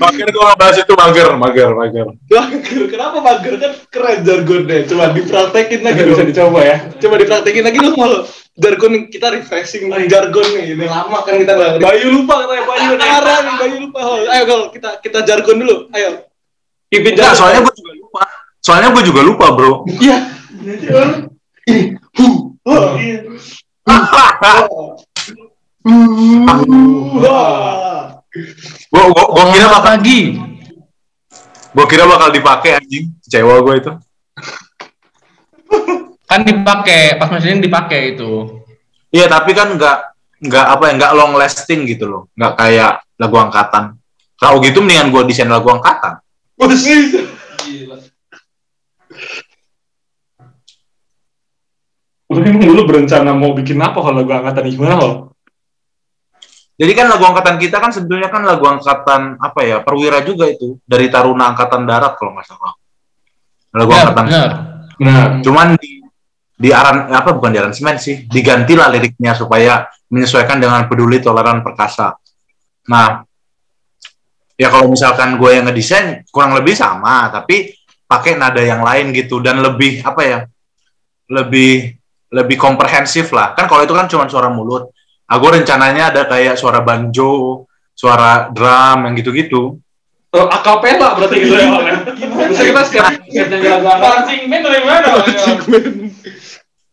Mager 0.01 0.33
gue 0.33 0.41
ngebahas 0.41 0.81
itu 0.81 0.95
mager, 0.97 1.29
mager, 1.37 1.71
mager. 1.77 2.09
Mager, 2.33 2.83
kenapa 2.89 3.21
mager 3.21 3.55
kan 3.61 3.73
keren 3.93 4.25
jargonnya? 4.25 4.89
Coba 4.89 5.13
dipraktekin 5.13 5.85
lagi 5.85 6.01
bisa 6.09 6.25
dicoba 6.25 6.65
ya. 6.65 6.77
Coba 6.97 7.21
dipraktekin 7.21 7.69
lagi 7.69 7.79
dong 7.85 8.01
malu. 8.01 8.25
Jargon 8.57 9.13
kita 9.13 9.29
refreshing 9.29 9.93
jargon 10.09 10.47
nih. 10.57 10.73
Ini 10.73 10.89
lama 10.89 11.21
kan 11.21 11.37
kita 11.37 11.53
nggak. 11.53 11.85
Bayu 11.85 12.17
lupa 12.17 12.49
katanya 12.49 12.65
Bayu 12.65 12.91
nih. 12.97 13.09
Parah 13.13 13.39
nih, 13.45 13.55
Bayu 13.61 13.77
lupa. 13.85 14.01
Hol. 14.01 14.25
Ayo 14.25 14.43
Hol, 14.49 14.63
kita 14.73 15.05
kita 15.05 15.21
jargon 15.29 15.61
dulu. 15.61 15.77
Ayo. 15.93 16.25
Pimpin 16.89 17.13
Enggak, 17.15 17.37
jalan. 17.37 17.37
soalnya 17.37 17.61
gue 17.61 17.75
juga 17.77 17.93
lupa. 18.01 18.23
Soalnya 18.65 18.89
gue 18.97 19.05
juga 19.05 19.21
lupa, 19.21 19.53
bro. 19.53 19.85
Iya. 20.01 20.17
Ini. 21.69 21.83
Hu. 22.17 22.57
Oh, 22.65 22.97
iya. 22.97 23.21
Wah. 28.95 29.07
Gue 29.11 29.11
gue 29.11 29.27
gue 29.27 29.45
kira 29.55 29.67
bakal 29.67 29.95
pagi. 29.99 30.21
gue 31.71 31.87
kira 31.87 32.05
bakal 32.07 32.29
dipakai 32.35 32.71
anjing. 32.79 33.11
Kecewa 33.27 33.55
gue 33.63 33.75
itu. 33.79 33.93
Kan 36.31 36.47
dipakai, 36.47 37.19
pas 37.19 37.31
mesin 37.31 37.59
dipakai 37.59 38.15
itu. 38.15 38.63
Iya, 39.11 39.27
tapi 39.27 39.51
kan 39.51 39.75
nggak 39.75 39.99
nggak 40.47 40.67
apa 40.67 40.83
ya 40.87 40.93
nggak 40.99 41.13
long 41.19 41.35
lasting 41.35 41.87
gitu 41.91 42.07
loh. 42.07 42.23
Nggak 42.39 42.53
kayak 42.55 42.93
lagu 43.19 43.37
angkatan. 43.39 43.85
Kalau 44.39 44.63
gitu 44.63 44.79
mendingan 44.79 45.11
gue 45.11 45.23
desain 45.27 45.51
lagu 45.51 45.67
angkatan. 45.71 46.23
Lu 52.31 52.39
emang 52.47 52.63
dulu 52.63 52.81
berencana 52.87 53.35
mau 53.35 53.51
bikin 53.59 53.83
apa 53.83 53.99
kalau 53.99 54.23
lagu 54.23 54.31
angkatan 54.31 54.71
gimana 54.71 54.95
Hol? 55.03 55.35
Jadi 56.81 56.93
kan 56.97 57.13
lagu 57.13 57.29
angkatan 57.29 57.61
kita 57.61 57.77
kan 57.77 57.93
sebetulnya 57.93 58.33
kan 58.33 58.41
lagu 58.41 58.65
angkatan 58.65 59.37
apa 59.37 59.61
ya 59.61 59.85
perwira 59.85 60.25
juga 60.25 60.49
itu 60.49 60.81
dari 60.81 61.13
Taruna 61.13 61.53
Angkatan 61.53 61.85
Darat 61.85 62.17
kalau 62.17 62.33
nggak 62.33 62.47
salah. 62.49 62.73
Lagu 63.77 63.91
Benar, 63.93 64.01
angkatan. 64.01 64.25
benar. 64.25 64.51
Benar. 64.97 65.29
Cuman 65.45 65.69
di 65.77 66.01
di 66.61 66.69
aran 66.73 67.13
apa 67.13 67.37
bukan 67.37 67.53
di 67.53 67.61
aransemen 67.61 68.01
sih 68.01 68.25
digantilah 68.25 68.89
liriknya 68.97 69.37
supaya 69.37 69.85
menyesuaikan 70.09 70.57
dengan 70.57 70.89
peduli 70.89 71.21
toleran 71.21 71.61
perkasa. 71.61 72.17
Nah, 72.89 73.29
ya 74.61 74.69
kalau 74.69 74.89
misalkan 74.93 75.41
gue 75.41 75.51
yang 75.57 75.69
ngedesain 75.69 76.25
kurang 76.29 76.53
lebih 76.53 76.77
sama 76.77 77.33
tapi 77.33 77.73
pakai 78.05 78.37
nada 78.37 78.61
yang 78.61 78.85
lain 78.85 79.09
gitu 79.17 79.41
dan 79.41 79.61
lebih 79.65 80.05
apa 80.05 80.21
ya 80.21 80.39
lebih 81.33 81.97
lebih 82.29 82.57
komprehensif 82.61 83.33
lah 83.33 83.57
kan 83.57 83.65
kalau 83.65 83.89
itu 83.89 83.97
kan 83.97 84.05
cuma 84.05 84.29
suara 84.29 84.53
mulut 84.53 84.93
aku 85.31 85.45
rencananya 85.47 86.11
ada 86.11 86.27
kayak 86.27 86.59
suara 86.59 86.83
banjo 86.83 87.65
suara 87.95 88.51
drum 88.51 89.07
yang 89.07 89.15
gitu-gitu 89.15 89.79
Oh, 90.31 90.47
akapela 90.47 91.19
berarti 91.19 91.43
gitu 91.43 91.59
ya 91.59 91.67
ya. 91.67 91.95
Bisa 92.47 92.63
kita 92.63 92.81
setiap 92.87 93.11
setiap 93.19 93.51
nyanyi 93.51 93.67
lagu 93.67 93.87
band 94.47 94.63
dari 94.63 94.83
mana? 94.87 95.09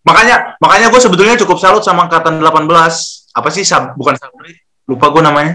makanya 0.01 0.35
makanya 0.57 0.87
gue 0.89 0.97
sebetulnya 0.97 1.37
cukup 1.37 1.61
salut 1.61 1.85
sama 1.85 2.09
angkatan 2.09 2.41
18 2.41 2.65
apa 3.37 3.49
sih 3.53 3.61
sab, 3.61 3.93
bukan 3.93 4.17
sabri 4.17 4.57
lupa 4.89 5.13
gue 5.13 5.21
namanya 5.21 5.53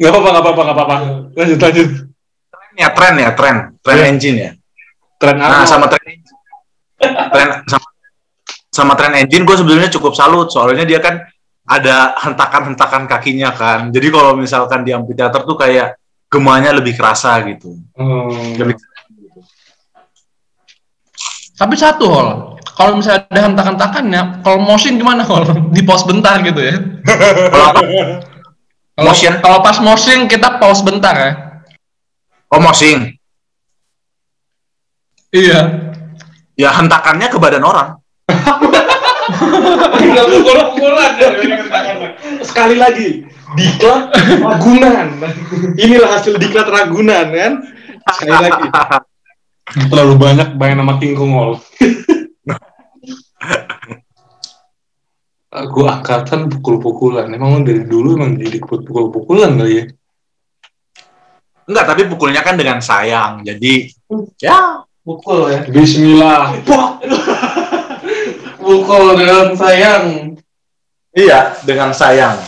Gak 0.00 0.10
apa-apa, 0.10 0.28
gak 0.32 0.42
apa-apa, 0.42 0.60
gak 0.64 0.74
apa-apa. 0.74 0.96
Lanjut, 1.36 1.58
lanjut. 1.60 1.88
ya 2.72 2.88
tren 2.96 3.14
ya 3.20 3.30
tren 3.36 3.56
tren 3.84 3.96
Iya. 4.00 4.06
engine 4.08 4.36
ya 4.40 4.50
Tren 5.20 5.36
nah 5.36 5.60
apa? 5.60 5.68
sama 5.68 5.86
tren 5.92 6.00
engine 6.08 6.38
tren 7.28 7.48
sama, 7.68 7.86
sama 8.72 8.96
tren 8.96 9.12
engine 9.14 9.44
gue 9.44 9.52
sebetulnya 9.52 9.92
cukup 9.92 10.16
salut 10.16 10.48
soalnya 10.48 10.88
dia 10.88 10.96
kan 10.96 11.20
ada 11.62 12.16
hentakan-hentakan 12.18 13.04
kakinya 13.04 13.52
kan 13.52 13.92
jadi 13.92 14.08
kalau 14.08 14.32
misalkan 14.34 14.80
di 14.80 14.90
amphitheater 14.90 15.44
tuh 15.44 15.54
kayak 15.54 15.94
gemanya 16.26 16.72
lebih 16.72 16.96
kerasa 16.96 17.36
gitu 17.44 17.76
Hmm. 17.94 18.56
lebih 18.56 18.80
Tapi 21.52 21.78
satu 21.78 22.10
Hol, 22.10 22.28
kalau 22.74 22.98
misalnya 22.98 23.22
ada 23.30 23.46
hentakan-hentakannya, 23.46 24.42
kalau 24.42 24.58
motion 24.58 24.98
gimana 24.98 25.22
Hol? 25.22 25.46
Di 25.76 25.86
pause 25.86 26.02
bentar 26.02 26.42
gitu 26.42 26.58
ya. 26.58 26.74
kalau 27.54 27.70
Motion? 28.98 29.38
kalau 29.38 29.62
pas 29.62 29.78
motion 29.78 30.26
kita 30.26 30.58
pause 30.58 30.82
bentar 30.82 31.14
ya. 31.14 31.30
oh 32.50 32.58
mosing 32.58 33.14
Iya. 35.30 35.60
ya 36.52 36.68
hentakannya 36.74 37.30
ke 37.30 37.38
badan 37.38 37.62
orang 37.62 38.01
Tinggal 40.02 40.26
pukul-pukulan 40.28 41.12
Sekali 42.42 42.76
lagi, 42.76 43.24
diklat 43.54 44.12
Ragunan. 44.42 45.08
Inilah 45.78 46.10
hasil 46.18 46.36
diklat 46.36 46.68
Ragunan 46.68 47.26
kan. 47.32 47.52
Sekali 48.18 48.38
lagi. 48.50 48.66
Terlalu 49.88 50.14
banyak 50.18 50.48
bayang 50.58 50.84
nama 50.84 50.98
King 50.98 51.14
Kong 51.16 51.32
Hall. 51.32 51.52
Aku 55.52 55.84
angkatan 55.84 56.48
pukul-pukulan. 56.48 57.28
Emang 57.28 57.62
dari 57.64 57.84
dulu 57.84 58.16
emang 58.16 58.40
jadi 58.40 58.58
pukul-pukulan 58.60 59.56
kali 59.60 59.74
ya? 59.80 59.86
enggak 61.62 61.94
tapi 61.94 62.10
pukulnya 62.10 62.42
kan 62.42 62.58
dengan 62.58 62.82
sayang 62.82 63.46
jadi 63.46 63.86
ya 64.42 64.82
Pukul 65.02 65.50
ya. 65.50 65.66
Bismillah. 65.66 66.62
Pukul 68.72 69.20
dengan 69.20 69.52
sayang. 69.52 70.04
iya 71.12 71.52
dengan 71.68 71.92
sayang 71.92 72.40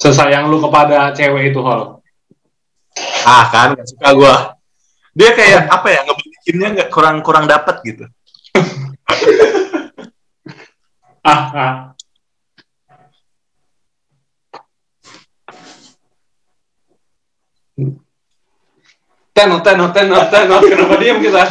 Sesayang 0.00 0.48
lu 0.48 0.64
kepada 0.64 1.12
cewek 1.12 1.52
itu 1.52 1.60
Hall. 1.60 2.00
ah 3.28 3.44
kan 3.52 3.76
gak 3.76 3.84
suka 3.84 4.08
gua 4.16 4.34
dia 5.12 5.36
kayak 5.36 5.68
apa 5.68 5.92
ya 5.92 6.00
ngebalikinnya 6.08 6.68
nggak 6.72 6.90
kurang 6.90 7.20
kurang 7.20 7.44
dapat 7.44 7.76
gitu 7.84 8.04
Ah, 11.20 11.42
ah. 11.52 11.74
Tenot, 19.36 19.60
tenot, 19.60 19.92
tenot, 19.92 20.26
tenot. 20.32 20.62
Kenapa 20.64 20.94
diam 20.96 21.20
kita? 21.20 21.44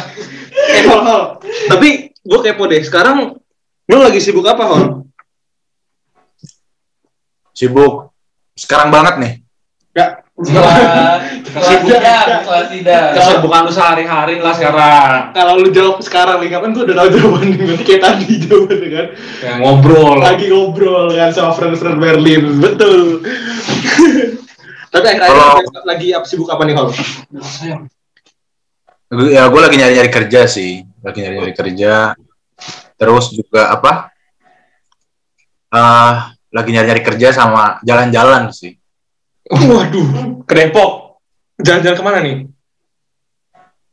Eh, 0.74 0.82
Hol, 0.90 1.00
Hol. 1.06 1.22
Tapi 1.70 2.09
gue 2.20 2.38
kepo 2.40 2.64
deh. 2.66 2.80
Sekarang 2.80 3.36
lu 3.86 3.96
lagi 3.98 4.20
sibuk 4.20 4.46
apa, 4.46 4.64
Hol? 4.64 4.84
sibuk 7.50 8.08
sekarang 8.56 8.88
banget 8.88 9.14
nih 9.20 9.34
Setelah 10.40 11.20
setelah 11.44 11.76
sidang, 11.84 12.28
setelah 12.40 12.64
sidang. 12.72 13.12
Kesibukan 13.12 13.60
lu 13.68 13.72
sehari-hari 13.76 14.34
lah 14.40 14.56
sekarang. 14.56 15.36
Kalau 15.36 15.60
lu 15.60 15.68
jawab 15.68 16.00
sekarang 16.00 16.40
nih, 16.40 16.48
kapan 16.48 16.72
gue 16.72 16.88
udah 16.88 16.96
tahu 16.96 17.08
jawabannya. 17.12 17.60
Berarti 17.60 17.84
kayak 17.84 18.02
tadi 18.08 18.26
jawabannya 18.48 18.88
kan. 18.88 19.06
Ya, 19.44 19.52
ngobrol. 19.60 20.16
Lagi 20.24 20.46
ngobrol 20.48 21.12
kan 21.12 21.28
sama 21.36 21.52
friend-friend 21.52 22.00
Berlin. 22.00 22.56
Betul. 22.56 23.20
Tapi 24.96 25.04
akhir-akhir 25.12 25.36
Kalau- 25.36 25.84
lagi 25.84 26.08
apa 26.16 26.24
sibuk 26.24 26.48
apa 26.48 26.62
nih, 26.64 26.74
Hol? 26.80 26.88
ya 29.28 29.42
gue 29.44 29.60
lagi 29.60 29.76
nyari 29.76 29.92
nyari 30.00 30.08
kerja 30.08 30.48
sih 30.48 30.86
lagi 31.00 31.18
nyari 31.20 31.34
nyari 31.38 31.54
kerja 31.54 31.92
terus 32.94 33.30
juga 33.30 33.70
apa 33.70 34.12
ah 35.70 36.14
lagi 36.50 36.70
nyari 36.70 36.86
nyari 36.88 37.02
kerja 37.04 37.28
sama 37.30 37.78
jalan-jalan 37.80 38.50
sih 38.50 38.74
Waduh. 39.50 40.46
Ke 40.46 40.54
Depok. 40.54 41.18
Jalan-jalan 41.58 41.96
ke 41.96 42.04
mana 42.04 42.18
nih? 42.22 42.36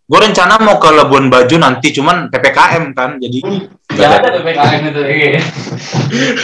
gue 0.07 0.19
rencana 0.21 0.55
mau 0.61 0.77
ke 0.77 0.87
Labuan 0.87 1.27
Bajo 1.27 1.57
nanti 1.57 1.91
cuman 1.91 2.29
ppkm 2.29 2.93
kan 2.93 3.17
jadi 3.17 3.43
Gak 3.89 4.07
ada 4.13 4.29
PPKM 4.29 4.81
itu. 4.87 5.01
iya. 5.03 5.41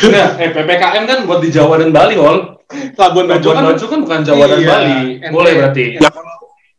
Nah, 0.09 0.28
eh, 0.36 0.49
PPKM 0.49 1.03
kan 1.05 1.18
buat 1.24 1.39
di 1.39 1.47
Jawa 1.47 1.78
dan 1.78 1.93
Bali, 1.93 2.18
Hol. 2.18 2.59
Labuan 2.97 3.30
Bajo 3.30 3.53
kan 3.53 3.64
Bajo 3.64 3.86
kan 3.86 3.99
bukan 4.01 4.20
Jawa 4.20 4.43
dan 4.49 4.57
Iya, 4.57 4.68
Bali. 4.68 4.97
ente. 5.16 5.30
Boleh 5.30 5.51
berarti. 5.55 5.84
ya 5.95 6.09
kalau 6.09 6.34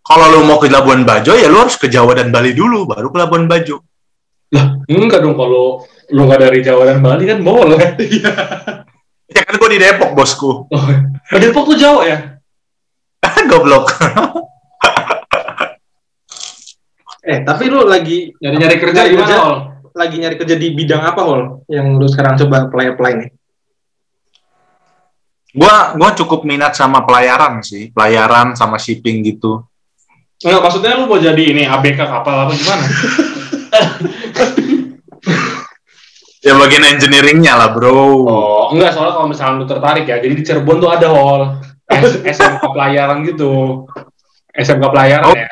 lu 0.05 0.45
mau 0.45 0.61
ke 0.61 0.69
Labuan 0.69 1.03
Bajo 1.03 1.33
ya 1.33 1.49
lu 1.49 1.65
harus 1.65 1.81
ke 1.81 1.89
Jawa 1.89 2.13
dan 2.13 2.29
Bali 2.29 2.53
dulu 2.53 2.85
baru 2.85 3.09
ke 3.09 3.17
Labuan 3.19 3.49
Bajo 3.49 3.81
Enggak 4.87 5.25
dong 5.25 5.35
kalau 5.35 5.83
lu 6.13 6.21
nggak 6.29 6.41
dari 6.45 6.61
Jawa 6.63 6.87
dan 6.95 7.01
Bali 7.03 7.25
kan 7.27 7.41
boleh. 7.43 7.81
ya 9.35 9.41
kan 9.43 9.55
gue 9.57 9.69
di 9.73 9.79
Depok 9.81 10.13
bosku 10.15 10.69
Oh, 10.69 10.85
Depok 11.35 11.73
tuh 11.73 11.77
Jawa 11.81 12.03
ya? 12.07 12.19
goblok 13.51 13.89
Eh, 17.25 17.41
tapi 17.41 17.73
lu 17.73 17.89
lagi 17.89 18.29
Nyari-nyari 18.37 18.77
kerja 18.77 19.01
Nyari 19.01 19.11
gimana, 19.17 19.25
kerja. 19.25 19.37
Hol? 19.41 19.57
lagi 19.95 20.17
nyari 20.19 20.37
kerja 20.37 20.57
di 20.59 20.69
bidang 20.75 21.03
apa, 21.07 21.21
Hol? 21.23 21.43
Yang 21.71 21.87
lu 21.97 22.07
sekarang 22.11 22.35
coba 22.37 22.67
apply-apply 22.69 23.13
nih. 23.15 23.31
Gua 25.55 25.95
gua 25.95 26.11
cukup 26.19 26.43
minat 26.43 26.75
sama 26.75 27.07
pelayaran 27.07 27.63
sih, 27.63 27.95
pelayaran 27.95 28.59
sama 28.59 28.75
shipping 28.77 29.23
gitu. 29.23 29.63
Enggak, 30.45 30.61
maksudnya 30.61 31.01
lu 31.01 31.09
mau 31.09 31.17
jadi 31.17 31.41
ini 31.41 31.65
ABK 31.65 32.01
kapal 32.05 32.45
apa 32.45 32.53
gimana? 32.53 32.85
Ya 36.45 36.53
bagian 36.61 36.85
engineeringnya 36.85 37.57
lah 37.57 37.73
bro. 37.73 38.21
Oh, 38.29 38.65
enggak 38.69 38.93
soalnya 38.93 39.17
kalau 39.17 39.29
misalnya 39.33 39.55
lu 39.57 39.67
tertarik 39.67 40.05
ya. 40.05 40.21
Jadi 40.21 40.35
di 40.37 40.45
Cirebon 40.45 40.77
tuh 40.77 40.93
ada 40.93 41.09
hall 41.09 41.57
SMK 42.21 42.61
pelayaran 42.61 43.25
gitu. 43.25 43.85
SMK 44.53 44.85
pelayaran 44.93 45.33
Oh. 45.33 45.37
ya. 45.37 45.49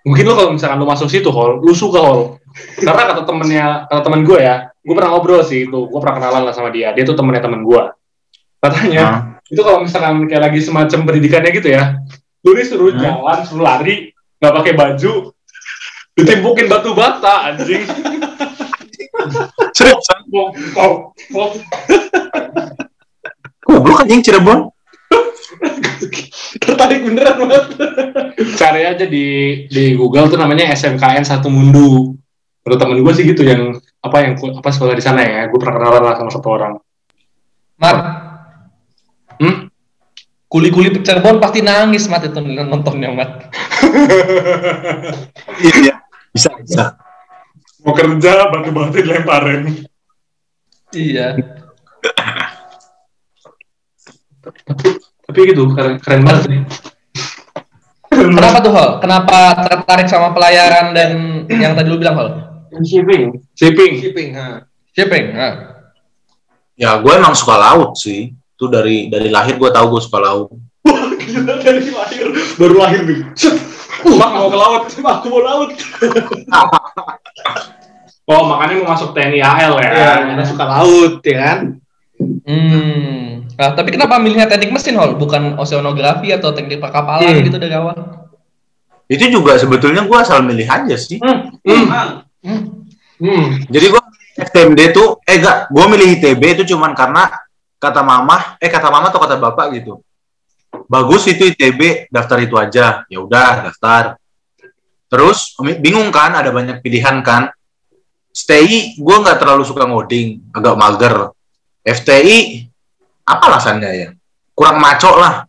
Mungkin 0.00 0.24
lu 0.24 0.32
kalau 0.32 0.50
misalkan 0.56 0.80
lu 0.80 0.88
masuk 0.88 1.12
situ 1.12 1.28
hall, 1.28 1.60
lu 1.60 1.76
suka 1.76 2.00
hall. 2.00 2.40
Karena 2.80 3.12
kata 3.12 3.28
temennya, 3.28 3.84
kata 3.84 4.00
temen 4.00 4.24
gue 4.24 4.40
ya, 4.40 4.72
gue 4.80 4.94
pernah 4.96 5.12
ngobrol 5.12 5.44
sih 5.44 5.68
itu, 5.68 5.86
gue 5.86 5.98
pernah 6.00 6.16
kenalan 6.16 6.42
lah 6.48 6.54
sama 6.56 6.72
dia. 6.72 6.96
Dia 6.96 7.04
tuh 7.04 7.12
temennya 7.14 7.44
temen 7.44 7.60
gue. 7.60 7.82
Katanya, 8.64 9.04
Nah, 9.04 9.16
itu 9.44 9.60
kalau 9.60 9.84
misalkan 9.84 10.24
kayak 10.24 10.50
lagi 10.50 10.60
semacam 10.64 10.98
pendidikannya 11.04 11.50
gitu 11.52 11.68
ya, 11.68 12.00
lu 12.42 12.56
disuruh 12.56 12.96
Hmm. 12.96 13.00
jalan, 13.00 13.38
suruh 13.44 13.60
lari, 13.62 14.09
nggak 14.40 14.54
pakai 14.56 14.72
baju, 14.72 15.12
ditimpukin 16.16 16.66
batu 16.66 16.96
bata, 16.96 17.52
anjing. 17.52 17.84
Seriusan? 19.76 20.18
Pok, 20.32 20.48
pok, 20.72 20.94
pok. 21.30 21.50
Goblok 23.68 24.02
anjing 24.02 24.24
Cirebon. 24.24 24.72
tertarik 26.60 27.04
beneran 27.04 27.36
banget. 27.36 27.64
Cari 28.56 28.82
aja 28.88 29.04
di 29.04 29.26
di 29.68 29.92
Google 29.94 30.32
tuh 30.32 30.40
namanya 30.40 30.72
SMKN 30.72 31.22
Satu 31.22 31.52
Mundu. 31.52 32.16
Menurut 32.64 32.78
temen 32.80 33.00
gue 33.00 33.12
sih 33.12 33.24
gitu 33.28 33.44
yang 33.44 33.76
apa 34.00 34.16
yang 34.24 34.32
apa 34.40 34.68
sekolah 34.72 34.96
di 34.96 35.04
sana 35.04 35.20
ya. 35.20 35.40
Gue 35.52 35.60
pernah 35.60 35.76
kenalan 35.76 36.02
lah 36.02 36.14
sama 36.16 36.30
satu 36.32 36.48
orang. 36.48 36.72
Mat, 37.80 37.96
Hmm? 39.40 39.69
Kuli-kuli 40.50 40.90
Cirebon 41.06 41.38
pasti 41.38 41.62
nangis 41.62 42.10
Mat 42.10 42.26
itu 42.26 42.42
nontonnya 42.42 43.14
Mat. 43.14 43.30
Iya. 45.60 45.94
Bisa 46.34 46.50
bisa. 46.62 46.84
Mau 47.86 47.94
kerja 47.94 48.50
batu-batu 48.50 48.98
dilemparin. 48.98 49.86
Iya. 50.90 51.38
Tapi 55.30 55.38
gitu 55.46 55.70
keren, 55.74 56.02
keren 56.02 56.22
banget 56.26 56.42
sih. 56.50 56.60
Kenapa 58.10 58.58
tuh 58.58 58.72
Hol? 58.74 58.90
Kenapa 58.98 59.54
tertarik 59.62 60.10
sama 60.10 60.34
pelayaran 60.34 60.90
dan 60.90 61.10
yang 61.46 61.78
tadi 61.78 61.88
lu 61.88 62.02
bilang 62.02 62.18
Hol? 62.18 62.28
Shipping. 62.82 63.38
Shipping. 63.54 63.92
Shipping, 64.02 64.28
ha. 64.34 64.66
Shipping. 64.94 65.26
Nah. 65.34 65.54
Ya 66.74 66.96
gue 66.98 67.12
emang 67.12 67.36
suka 67.36 67.54
laut 67.60 67.94
sih. 67.94 68.34
Itu 68.60 68.68
dari 68.68 69.08
dari 69.08 69.32
lahir 69.32 69.56
gue 69.56 69.72
tahu 69.72 69.96
gue 69.96 70.04
suka 70.04 70.20
laut. 70.20 70.52
Gila 70.84 71.64
dari 71.64 71.80
lahir 71.88 72.28
baru 72.60 72.76
lahir 72.76 73.08
nih. 73.08 73.32
Set. 73.32 73.56
Mak 74.04 74.30
mau 74.36 74.52
ke 74.52 74.58
laut, 74.60 74.84
aku 75.16 75.26
mau 75.32 75.40
laut. 75.40 75.72
oh 78.28 78.42
makanya 78.52 78.84
mau 78.84 78.92
masuk 78.92 79.16
TNI 79.16 79.40
AL 79.40 79.80
ya? 79.80 79.90
Ya, 79.96 80.12
karena 80.28 80.44
suka 80.44 80.64
laut, 80.68 81.24
ya 81.24 81.36
kan? 81.40 81.58
Hmm. 82.20 83.48
Nah, 83.48 83.72
tapi 83.72 83.96
kenapa 83.96 84.20
milihnya 84.20 84.44
teknik 84.44 84.76
mesin 84.76 85.00
Hol? 85.00 85.16
Bukan 85.16 85.56
oceanografi 85.56 86.28
atau 86.36 86.52
teknik 86.52 86.84
perkapalan 86.84 87.32
Hmm. 87.32 87.48
gitu 87.48 87.56
dari 87.56 87.72
awal? 87.72 87.96
Itu 89.08 89.24
juga 89.32 89.56
sebetulnya 89.56 90.04
gue 90.04 90.18
asal 90.20 90.44
milih 90.44 90.68
aja 90.68 91.00
sih. 91.00 91.16
Hmm. 91.16 91.48
Hmm. 91.64 92.12
Hmm. 93.24 93.44
Jadi 93.72 93.88
gue 93.88 94.02
FTMD 94.36 94.92
tuh, 94.92 95.16
eh 95.24 95.40
enggak, 95.40 95.72
gue 95.72 95.84
milih 95.96 96.08
ITB 96.20 96.60
itu 96.60 96.76
cuman 96.76 96.92
karena 96.92 97.24
kata 97.80 98.04
mama, 98.04 98.60
eh 98.60 98.68
kata 98.68 98.92
mama 98.92 99.08
atau 99.08 99.18
kata 99.18 99.40
bapak 99.40 99.80
gitu. 99.80 100.04
Bagus 100.86 101.26
itu 101.26 101.48
ITB, 101.48 102.12
daftar 102.12 102.38
itu 102.44 102.54
aja. 102.60 103.02
Ya 103.08 103.18
udah, 103.18 103.72
daftar. 103.72 104.20
Terus 105.10 105.56
bingung 105.80 106.12
kan, 106.12 106.36
ada 106.36 106.52
banyak 106.52 106.84
pilihan 106.84 107.24
kan. 107.24 107.50
STI, 108.30 108.94
gue 108.94 109.16
nggak 109.26 109.42
terlalu 109.42 109.66
suka 109.66 109.88
ngoding, 109.88 110.54
agak 110.54 110.78
mager. 110.78 111.34
FTI, 111.82 112.68
apa 113.26 113.44
alasannya 113.50 113.90
ya? 113.90 114.08
Kurang 114.54 114.78
maco 114.78 115.18
lah. 115.18 115.42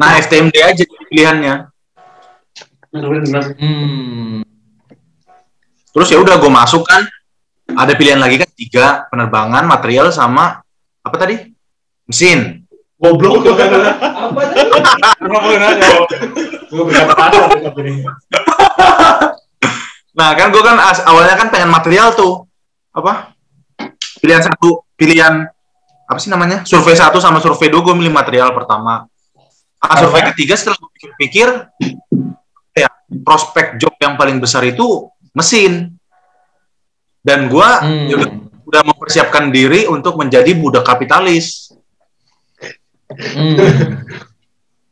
Nah, 0.00 0.16
FTMD 0.16 0.56
aja 0.56 0.84
pilihannya. 1.12 1.54
Hmm. 3.60 4.40
Terus 5.92 6.08
ya 6.08 6.16
udah 6.20 6.40
gue 6.40 6.48
masuk 6.48 6.88
kan, 6.88 7.04
ada 7.68 7.92
pilihan 7.92 8.16
lagi 8.16 8.40
kan 8.40 8.48
tiga 8.56 8.86
penerbangan, 9.12 9.68
material 9.68 10.08
sama 10.08 10.64
apa 11.04 11.16
tadi? 11.20 11.51
Mesin. 12.06 12.66
Goblok 12.96 13.42
tuh 13.46 13.54
kan. 13.54 13.68
Apa 13.72 15.38
boleh 15.42 15.58
nanya? 15.58 15.88
Gue 16.70 16.84
kasar 16.88 17.30
tapi. 17.58 18.00
Nah 20.12 20.28
kan 20.36 20.52
gue 20.52 20.62
kan 20.62 20.76
awalnya 21.08 21.36
kan 21.36 21.48
pengen 21.48 21.72
material 21.72 22.12
tuh 22.12 22.44
apa? 22.92 23.32
Pilihan 24.20 24.44
satu, 24.44 24.86
pilihan 24.94 25.48
apa 26.06 26.18
sih 26.20 26.30
namanya? 26.30 26.62
Survei 26.62 26.94
satu 26.94 27.18
sama 27.18 27.40
survei 27.40 27.72
dua 27.72 27.82
gue 27.82 27.94
milih 27.96 28.12
material 28.12 28.52
pertama. 28.52 29.08
Ah, 29.82 29.98
survei 29.98 30.22
ketiga 30.30 30.54
setelah 30.54 30.78
gue 30.78 30.90
pikir-pikir, 30.94 31.48
ya 32.70 32.86
prospek 33.26 33.82
job 33.82 33.96
yang 33.98 34.14
paling 34.14 34.38
besar 34.38 34.62
itu 34.62 35.10
mesin. 35.34 35.90
Dan 37.18 37.50
gue 37.50 37.68
Hmm. 37.82 38.06
udah, 38.14 38.30
udah 38.62 38.82
mempersiapkan 38.84 39.50
diri 39.50 39.90
untuk 39.90 40.14
menjadi 40.14 40.54
budak 40.54 40.86
kapitalis. 40.86 41.72
Hmm. 43.16 43.56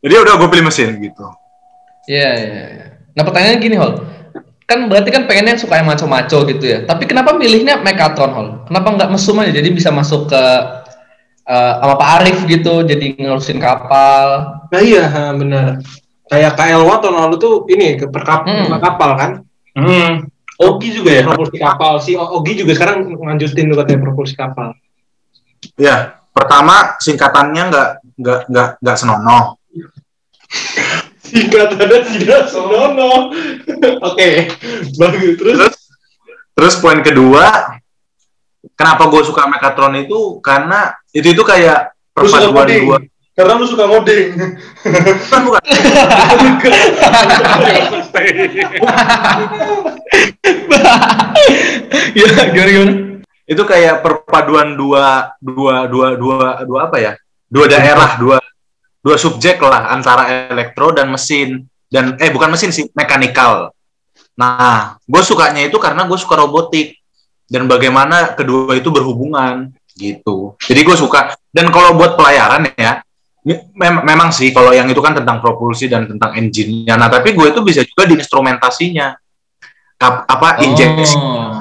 Jadi 0.00 0.14
udah 0.16 0.34
gue 0.40 0.48
pilih 0.48 0.64
mesin 0.68 0.96
gitu. 0.96 1.26
Iya, 2.08 2.30
iya, 2.36 2.62
iya. 2.72 2.86
Nah 3.12 3.22
pertanyaannya 3.26 3.60
gini 3.60 3.76
Hol, 3.76 4.00
kan 4.64 4.88
berarti 4.88 5.12
kan 5.12 5.28
pengennya 5.28 5.60
suka 5.60 5.76
yang 5.76 5.88
maco-maco 5.90 6.46
gitu 6.48 6.64
ya. 6.64 6.78
Tapi 6.88 7.04
kenapa 7.04 7.36
milihnya 7.36 7.78
Mekatron 7.84 8.32
Hol? 8.32 8.48
Kenapa 8.64 8.88
nggak 8.96 9.10
mesum 9.12 9.36
aja? 9.42 9.52
Jadi 9.52 9.68
bisa 9.70 9.92
masuk 9.92 10.32
ke 10.32 10.42
eh, 11.44 11.72
sama 11.82 11.94
Pak 12.00 12.08
Arif 12.22 12.38
gitu, 12.48 12.86
jadi 12.86 13.18
ngurusin 13.20 13.60
kapal. 13.60 14.26
Nah 14.72 14.80
iya, 14.80 15.34
benar. 15.36 15.84
Kayak 16.30 16.54
KL 16.54 16.86
Watt 16.86 17.02
tahun 17.02 17.18
lalu 17.26 17.36
tuh 17.42 17.54
ini 17.66 17.98
ke 17.98 18.06
perkap 18.06 18.46
Hmm. 18.46 18.70
kapal 18.78 19.18
kan? 19.18 19.30
Hmm. 19.74 20.30
Ogi 20.60 20.94
juga 20.94 21.10
ya? 21.10 21.22
Propulsi 21.26 21.58
kapal. 21.58 21.92
Si 21.98 22.12
Ogi 22.14 22.52
juga 22.54 22.72
sekarang 22.78 23.10
lanjutin 23.18 23.66
tuh 23.66 23.76
katanya 23.82 24.00
propulsi 24.06 24.38
kapal. 24.38 24.76
Ya, 25.74 26.20
pertama 26.30 26.94
singkatannya 27.02 27.62
nggak 27.72 27.88
nggak 28.20 28.40
nggak 28.52 28.68
nggak 28.84 28.96
senonoh. 29.00 29.56
Singkatannya 31.24 31.98
tidak 32.12 32.42
senonoh. 32.52 33.32
Oke, 34.04 34.52
bagus. 35.00 35.34
Terus 35.40 35.56
Terus 35.56 35.74
terus 36.52 36.74
poin 36.84 37.00
kedua, 37.00 37.72
kenapa 38.76 39.08
gue 39.08 39.22
suka 39.24 39.48
Mekatron 39.48 39.96
itu 39.96 40.36
karena 40.44 40.92
itu 41.16 41.32
itu 41.32 41.40
kayak 41.40 41.96
perpaduan 42.12 42.68
dua 42.68 42.98
Karena 43.30 43.56
lu 43.56 43.64
suka 43.64 43.88
ngoding. 43.88 44.36
bukan 44.84 45.40
bukan 45.48 46.72
ya 52.12 52.28
gimana 52.28 52.68
gimana? 52.68 52.92
itu 53.50 53.62
kayak 53.66 54.04
perpaduan 54.04 54.76
dua 54.76 55.34
dua 55.40 55.88
dua 55.88 56.08
dua 56.14 56.48
dua 56.68 56.80
apa 56.86 56.96
ya 57.00 57.12
dua 57.50 57.66
daerah 57.66 58.16
dua 58.16 58.38
dua 59.02 59.16
subjek 59.18 59.58
lah 59.60 59.90
antara 59.90 60.48
elektro 60.48 60.94
dan 60.94 61.10
mesin. 61.10 61.66
Dan 61.90 62.14
eh 62.22 62.30
bukan 62.30 62.54
mesin 62.54 62.70
sih 62.70 62.86
mekanikal. 62.94 63.74
Nah 64.38 64.94
gue 65.02 65.22
sukanya 65.26 65.66
itu 65.66 65.74
karena 65.82 66.06
gue 66.06 66.14
suka 66.14 66.38
robotik. 66.38 66.94
Dan 67.50 67.66
bagaimana 67.66 68.38
kedua 68.38 68.78
itu 68.78 68.94
berhubungan 68.94 69.74
gitu. 69.98 70.54
Jadi 70.62 70.80
gue 70.86 70.94
suka. 70.94 71.34
Dan 71.50 71.74
kalau 71.74 71.98
buat 71.98 72.14
pelayaran 72.14 72.70
ya 72.78 73.02
mem- 73.74 74.06
memang 74.06 74.30
sih 74.30 74.54
kalau 74.54 74.70
yang 74.70 74.86
itu 74.86 75.02
kan 75.02 75.18
tentang 75.18 75.42
propulsi 75.42 75.90
dan 75.90 76.06
tentang 76.06 76.38
engine-nya. 76.38 76.94
Nah 76.94 77.10
tapi 77.10 77.34
gue 77.34 77.50
itu 77.50 77.58
bisa 77.66 77.82
juga 77.82 78.06
di 78.06 78.14
instrumentasinya. 78.14 79.18
Kap- 79.98 80.24
apa 80.30 80.62
injeksi 80.64 81.12
Oh. 81.18 81.60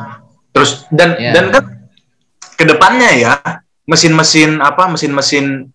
terus 0.56 0.88
dan 0.96 1.18
Ya. 1.20 1.36
dan 1.36 1.52
kan 1.52 1.64
ke 2.56 2.64
depannya 2.64 3.12
ya 3.18 3.34
mesin-mesin 3.84 4.64
apa 4.64 4.88
mesin-mesin 4.88 5.68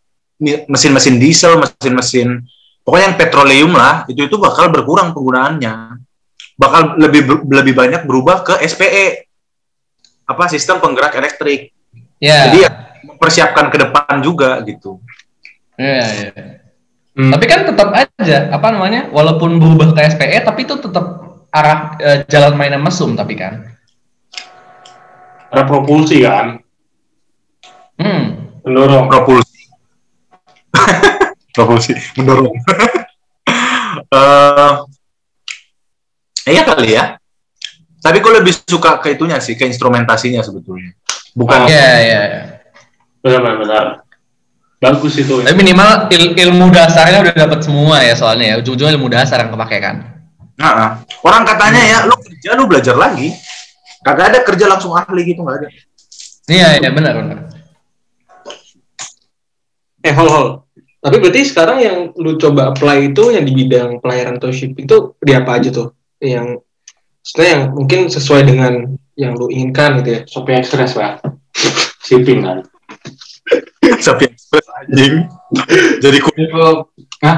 mesin-mesin 0.69 1.17
diesel 1.17 1.57
mesin-mesin 1.61 2.45
pokoknya 2.85 3.05
yang 3.13 3.17
petroleum 3.17 3.73
lah 3.73 4.05
itu 4.07 4.29
itu 4.29 4.37
bakal 4.37 4.69
berkurang 4.69 5.17
penggunaannya 5.17 6.01
bakal 6.55 6.95
lebih 7.01 7.45
lebih 7.49 7.75
banyak 7.75 8.03
berubah 8.07 8.45
ke 8.47 8.55
SPE 8.63 9.27
apa 10.25 10.45
sistem 10.53 10.81
penggerak 10.81 11.17
elektrik 11.17 11.71
Ya. 12.23 12.49
jadi 12.49 12.59
ya 12.65 12.71
mempersiapkan 13.05 13.69
ke 13.69 13.77
depan 13.77 14.23
juga 14.25 14.57
gitu 14.65 14.97
Iya, 15.75 16.05
iya. 16.15 16.31
Hmm. 17.15 17.31
Tapi 17.31 17.45
kan 17.47 17.67
tetap 17.67 17.91
aja 17.95 18.51
apa 18.51 18.67
namanya? 18.75 19.11
Walaupun 19.11 19.59
berubah 19.59 19.95
ke 19.95 20.03
SPE 20.07 20.43
tapi 20.43 20.67
itu 20.67 20.79
tetap 20.79 21.07
arah 21.51 21.95
eh, 21.99 22.19
jalan 22.27 22.59
mainan 22.59 22.83
mesum 22.83 23.15
tapi 23.15 23.39
kan. 23.39 23.75
Ada 25.55 25.63
propulsi 25.67 26.23
kan? 26.27 26.59
Hmm. 27.99 28.23
Pendorong. 28.67 29.07
propulsi 29.07 29.44
promosi 31.57 31.93
mendorong 32.19 32.55
Eh, 34.15 34.73
iya 36.51 36.63
kali 36.67 36.95
ya 36.95 37.15
tapi 37.99 38.21
gue 38.21 38.33
lebih 38.43 38.53
suka 38.69 39.01
ke 39.01 39.15
itunya 39.17 39.39
sih 39.41 39.55
ke 39.57 39.65
instrumentasinya 39.67 40.43
sebetulnya 40.45 40.93
bukan 41.33 41.67
Iya, 41.67 41.89
iya, 42.05 42.21
iya. 42.29 42.43
Benar, 43.25 43.57
benar. 43.57 43.85
Bagus 44.79 45.17
itu. 45.17 45.41
Tapi 45.41 45.57
minimal 45.57 46.13
il- 46.13 46.37
ilmu 46.37 46.69
dasarnya 46.69 47.25
udah 47.25 47.35
dapat 47.35 47.65
semua 47.65 48.05
ya 48.05 48.13
soalnya 48.13 48.53
ya. 48.53 48.55
Ujung-ujungnya 48.61 48.93
ilmu 49.01 49.09
dasar 49.09 49.41
yang 49.41 49.51
kepake 49.57 49.81
kan. 49.81 49.97
Nah, 50.61 51.01
orang 51.25 51.43
katanya 51.49 51.83
ya 51.83 51.99
lu 52.05 52.15
kerja 52.21 52.51
lu 52.55 52.69
belajar 52.69 52.95
lagi 52.95 53.33
kagak 54.05 54.27
ada 54.31 54.39
kerja 54.45 54.69
langsung 54.71 54.93
ahli 54.95 55.25
gitu 55.27 55.41
nggak 55.43 55.57
ada 55.65 55.69
Iya, 56.47 56.69
iya 56.85 56.91
benar 56.93 57.17
benar. 57.17 57.39
Eh, 60.05 60.13
hol 60.13 60.29
hol. 60.29 60.49
Tapi 61.05 61.17
berarti 61.21 61.45
sekarang 61.45 61.79
yang 61.85 61.97
lu 62.17 62.41
coba 62.41 62.73
apply 62.73 63.13
itu 63.13 63.29
yang 63.29 63.45
di 63.45 63.53
bidang 63.53 64.01
pelayaran 64.01 64.41
atau 64.41 64.49
shipping 64.49 64.89
itu 64.89 65.13
di 65.21 65.37
apa 65.37 65.61
aja 65.61 65.69
tuh? 65.69 65.93
Yang 66.17 66.65
sebenarnya 67.21 67.53
yang 67.53 67.65
mungkin 67.77 68.01
sesuai 68.09 68.43
dengan 68.49 68.73
yang 69.13 69.37
lu 69.37 69.53
inginkan 69.53 70.01
gitu 70.01 70.09
ya. 70.09 70.21
Shopee 70.25 70.57
Express, 70.57 70.97
Pak. 70.97 71.21
Shipping 72.01 72.41
kan. 72.41 72.65
Shopee 74.01 74.33
Express 74.33 74.65
anjing 74.81 75.29
jadi 76.01 76.19
ku- 76.25 76.33
Hah? 77.21 77.37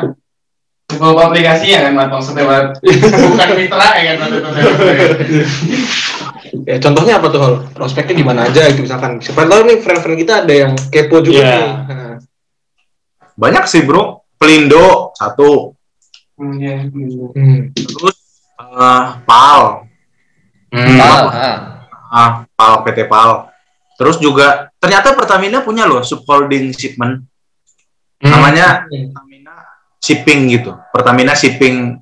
cukup 0.87 1.19
aplikasinya 1.19 1.91
kan, 1.91 1.93
Mat, 1.99 2.09
maksudnya, 2.15 2.45
Mat. 2.47 2.67
Bukan 2.79 3.49
mitra 3.59 3.89
ya 3.99 4.13
kan, 4.15 4.31
maksudnya. 4.31 5.07
Ya, 6.63 6.77
contohnya 6.79 7.19
apa 7.19 7.27
tuh 7.29 7.41
hol? 7.43 7.55
Prospeknya 7.75 8.15
gimana 8.15 8.47
aja 8.47 8.71
gitu 8.71 8.87
misalkan. 8.87 9.19
Siapa 9.19 9.51
tahu 9.51 9.67
nih 9.67 9.83
friend-friend 9.83 10.19
kita 10.23 10.47
ada 10.47 10.55
yang 10.55 10.73
kepo 10.95 11.19
juga 11.21 11.43
Iya. 11.43 11.51
nih. 11.51 11.67
Nah, 11.91 12.15
banyak 13.37 13.65
sih 13.65 13.81
bro 13.81 14.25
Pelindo 14.35 15.13
satu 15.13 15.73
Hmm, 16.37 16.61
iya. 16.61 16.85
Hmm. 17.33 17.73
terus 17.73 18.17
eh, 18.55 19.05
PAL 19.23 19.89
Hmm. 20.67 20.99
Ah, 20.99 21.23
ah. 21.31 21.57
ah 22.07 22.31
PAL 22.53 22.75
PT 22.83 23.07
PAL 23.07 23.49
terus 23.95 24.19
juga 24.19 24.69
ternyata 24.77 25.13
Pertamina 25.13 25.63
punya 25.63 25.85
loh 25.85 26.03
subholding 26.03 26.73
shipment 26.73 27.25
Hmm. 28.17 28.29
namanya. 28.29 28.85
Pertamina 28.85 29.55
shipping 29.97 30.41
gitu 30.51 30.73
Pertamina 30.89 31.33
shipping 31.33 31.97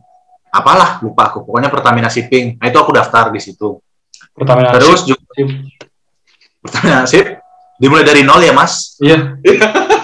apalah 0.48 0.98
lupa 0.98 1.26
aku 1.28 1.42
pokoknya 1.42 1.66
Pertamina 1.66 2.06
shipping 2.06 2.54
nah 2.56 2.66
itu 2.66 2.78
aku 2.78 2.90
daftar 2.90 3.30
di 3.30 3.38
situ 3.38 3.78
Pertamina 4.30 4.70
terus 4.72 5.02
Ship. 5.02 5.14
juga 5.14 5.22
Pertamina 6.60 7.02
ship 7.04 7.38
dimulai 7.76 8.02
dari 8.02 8.22
nol 8.22 8.40
ya 8.40 8.50
mas 8.50 8.94
Iya. 8.98 9.38
Waduh. 9.38 9.58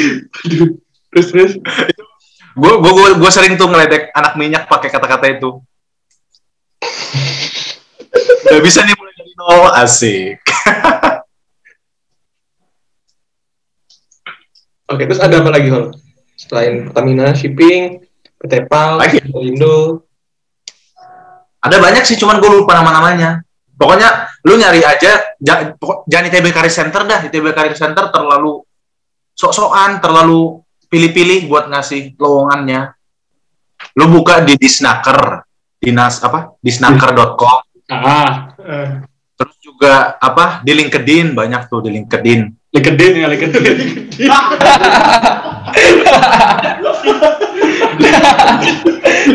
terus 1.10 1.26
terus. 1.32 1.52
gue 2.54 2.72
gue 2.82 3.08
gue 3.16 3.30
sering 3.30 3.54
tuh 3.54 3.70
ngeledek 3.70 4.10
anak 4.12 4.34
minyak 4.34 4.66
pakai 4.66 4.90
kata-kata 4.90 5.26
itu 5.30 5.62
Gak 8.40 8.66
bisa 8.66 8.82
nih 8.82 8.96
mulai 8.98 9.14
dari 9.14 9.32
nol 9.38 9.70
asik 9.78 10.38
Oke, 14.90 15.06
terus 15.06 15.22
ada 15.22 15.38
apa 15.38 15.54
lagi 15.54 15.70
hol? 15.70 15.94
Selain 16.34 16.90
Pertamina 16.90 17.30
shipping, 17.30 18.02
PT 18.42 18.66
PAL? 18.66 18.98
Indo. 19.38 20.02
ada 21.60 21.76
banyak 21.78 22.02
sih 22.08 22.16
cuman 22.18 22.40
gue 22.40 22.50
lupa 22.50 22.72
nama-namanya 22.72 23.44
pokoknya 23.76 24.28
lu 24.48 24.56
nyari 24.56 24.80
aja 24.80 25.36
jangan 25.40 25.76
ITB 26.28 26.52
Career 26.52 26.72
Center 26.72 27.04
dah 27.04 27.20
ITB 27.28 27.52
Career 27.52 27.76
Center 27.76 28.08
terlalu 28.08 28.64
sok-sokan 29.40 30.04
terlalu 30.04 30.60
pilih-pilih 30.92 31.48
buat 31.48 31.72
ngasih 31.72 32.20
lowongannya 32.20 32.92
lu 33.96 34.04
buka 34.12 34.44
di 34.44 34.60
Disnaker 34.60 35.40
dinas 35.80 36.20
apa 36.20 36.52
disnaker.com 36.60 37.64
Ah. 37.90 38.52
eh, 38.60 39.02
terus 39.34 39.56
juga 39.64 40.14
apa 40.20 40.60
di 40.60 40.76
LinkedIn 40.76 41.32
banyak 41.32 41.72
tuh 41.72 41.80
di 41.80 41.90
LinkedIn 41.96 42.40
LinkedIn 42.70 43.12
ya, 43.18 43.26
LinkedIn. 43.26 43.76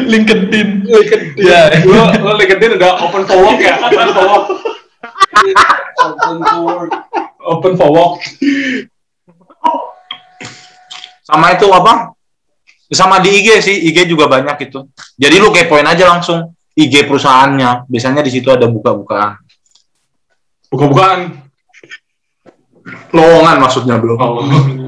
LinkedIn. 0.08 0.68
LinkedIn. 0.88 1.22
Ya. 1.36 1.68
Lo, 1.90 2.16
lo 2.16 2.32
LinkedIn 2.40 2.80
udah 2.80 2.92
open 3.04 3.28
for 3.28 3.38
work 3.44 3.60
ya? 3.60 3.76
Open 3.84 4.10
for 4.16 4.26
work. 4.32 4.48
Open 6.00 6.36
to 6.42 6.58
work. 6.64 6.92
Open 7.46 7.74
for 7.78 7.90
work. 7.92 8.20
Sama 11.26 11.52
itu 11.52 11.68
apa 11.68 12.16
sama 12.86 13.18
di 13.18 13.42
IG 13.42 13.48
sih 13.60 13.76
IG 13.90 14.06
juga 14.06 14.30
banyak 14.30 14.70
itu 14.70 14.86
jadi 15.18 15.42
lu 15.42 15.50
kepoin 15.50 15.84
aja 15.84 16.06
langsung 16.06 16.54
IG 16.78 17.10
perusahaannya 17.10 17.90
biasanya 17.90 18.22
di 18.22 18.30
situ 18.30 18.48
ada 18.48 18.70
buka-bukaan 18.70 19.42
Buka-bukaan. 20.66 21.46
lowongan 23.10 23.58
maksudnya 23.58 23.98
belum 23.98 24.18
Oh. 24.22 24.46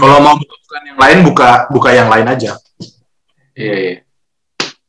kalau 0.00 0.18
mau 0.22 0.34
buka 0.38 0.76
yang 0.86 0.98
lain 0.98 1.18
buka 1.20 1.50
buka 1.68 1.90
yang 1.90 2.08
lain 2.08 2.26
aja 2.26 2.52
Iya, 3.50 3.74
iya. 3.76 3.94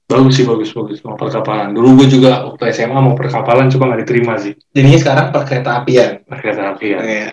Bagus 0.08 0.40
sih, 0.40 0.46
bagus, 0.48 0.72
bagus. 0.72 1.04
Mau 1.04 1.20
perkapalan. 1.20 1.76
Dulu 1.76 2.04
gue 2.04 2.08
juga 2.08 2.48
waktu 2.48 2.72
SMA 2.72 2.96
mau 2.96 3.16
perkapalan, 3.16 3.68
cuma 3.68 3.92
nggak 3.92 4.08
diterima 4.08 4.40
sih. 4.40 4.56
Jadinya 4.72 5.00
sekarang 5.02 5.26
per 5.32 5.44
kereta 5.44 5.84
apian. 5.84 6.24
Kereta 6.24 6.72
api 6.72 6.86
ya. 6.88 7.00
Iya. 7.04 7.28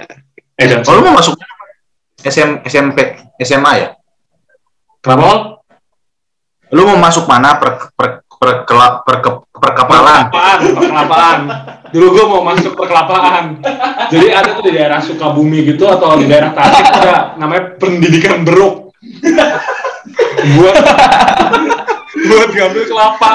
Eh, 0.59 0.67
dan 0.67 0.83
kalau 0.83 0.99
lu 0.99 1.03
mau 1.07 1.15
masuk 1.19 1.39
SM, 2.29 2.51
SMP 2.69 2.99
SMA 3.41 3.73
ya 3.81 3.89
kenapa, 5.01 5.25
Ol? 5.25 5.39
lu 6.77 6.85
mau 6.85 6.99
masuk 7.01 7.25
mana 7.25 7.57
per, 7.57 7.89
per, 7.97 8.23
per, 8.29 8.69
per, 9.03 9.17
Perkelapaan, 9.59 10.31
perkelapaan. 10.31 11.39
Dulu 11.91 12.07
gue 12.15 12.25
mau 12.31 12.43
masuk 12.47 12.79
perkelapaan. 12.79 13.59
Jadi 14.07 14.27
ada 14.31 14.55
tuh 14.55 14.65
di 14.71 14.73
daerah 14.79 15.03
Sukabumi 15.03 15.67
gitu 15.67 15.83
atau 15.91 16.15
di 16.15 16.31
daerah 16.31 16.55
Tasik 16.55 16.87
ada 16.95 17.35
namanya 17.35 17.75
pendidikan 17.75 18.47
beruk. 18.47 18.95
buat 20.55 20.85
buat 22.31 22.49
ngambil 22.55 22.85
kelapa. 22.87 23.31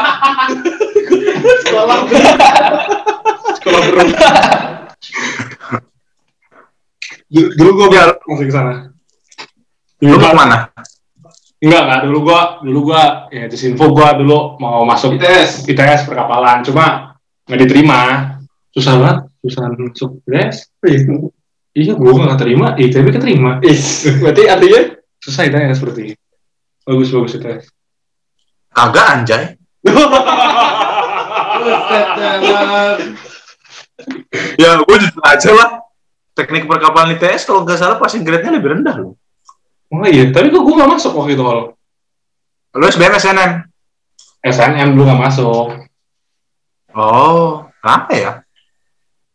Sekolah 1.68 1.98
beruk. 2.08 2.36
Sekolah 3.60 3.82
beruk. 3.92 4.10
Dulu, 7.34 7.48
dulu 7.58 7.70
gue 7.82 7.88
biar 7.98 8.10
masuk 8.30 8.46
ke 8.46 8.54
sana. 8.54 8.74
lu 10.04 10.20
mau 10.20 10.36
mana 10.36 10.70
Enggak, 11.64 11.82
enggak. 11.88 12.00
Dulu 12.04 12.18
gua, 12.28 12.60
dulu 12.60 12.80
gua, 12.92 13.32
ya 13.32 13.48
itu 13.48 13.56
info 13.72 13.88
gua 13.96 14.12
dulu 14.20 14.60
mau 14.60 14.84
masuk 14.84 15.16
ITS. 15.16 15.64
ITS 15.64 16.04
perkapalan. 16.04 16.60
Cuma 16.60 17.16
nggak 17.48 17.60
diterima. 17.64 18.00
Susah 18.76 19.00
banget. 19.00 19.32
Susah 19.48 19.72
masuk 19.72 20.20
ITS. 20.28 20.76
Iya, 21.72 21.96
gua 21.96 22.20
nggak 22.20 22.40
terima. 22.44 22.76
ITB 22.76 23.16
keterima. 23.16 23.64
Is, 23.64 24.04
berarti 24.20 24.52
artinya 24.52 24.92
Susah 25.24 25.48
ITS 25.48 25.80
seperti 25.80 26.20
Bagus, 26.84 27.16
bagus 27.16 27.40
ITS. 27.40 27.72
kagak 28.74 29.06
anjay 29.14 29.44
ya 34.58 34.82
gue 34.82 34.98
jujur 34.98 35.22
aja 35.22 35.52
lah 35.54 35.78
teknik 36.34 36.66
perkapalan 36.66 37.14
ITS 37.14 37.46
kalau 37.46 37.62
nggak 37.62 37.78
salah 37.78 37.98
passing 37.98 38.26
grade-nya 38.26 38.58
lebih 38.58 38.74
rendah 38.78 38.98
loh 39.00 39.14
Oh 39.94 40.02
iya, 40.10 40.34
tapi 40.34 40.50
kok 40.50 40.66
gua 40.66 40.74
nggak 40.74 40.92
masuk 40.98 41.14
waktu 41.14 41.38
itu 41.38 41.44
kalau 41.46 41.78
lu 42.74 42.86
SBM 42.90 43.14
SNM 43.14 43.52
SNM 44.42 44.90
dulu 44.98 45.06
nggak 45.06 45.22
masuk. 45.22 45.68
oh 46.98 47.70
kenapa 47.78 48.12
ya 48.12 48.32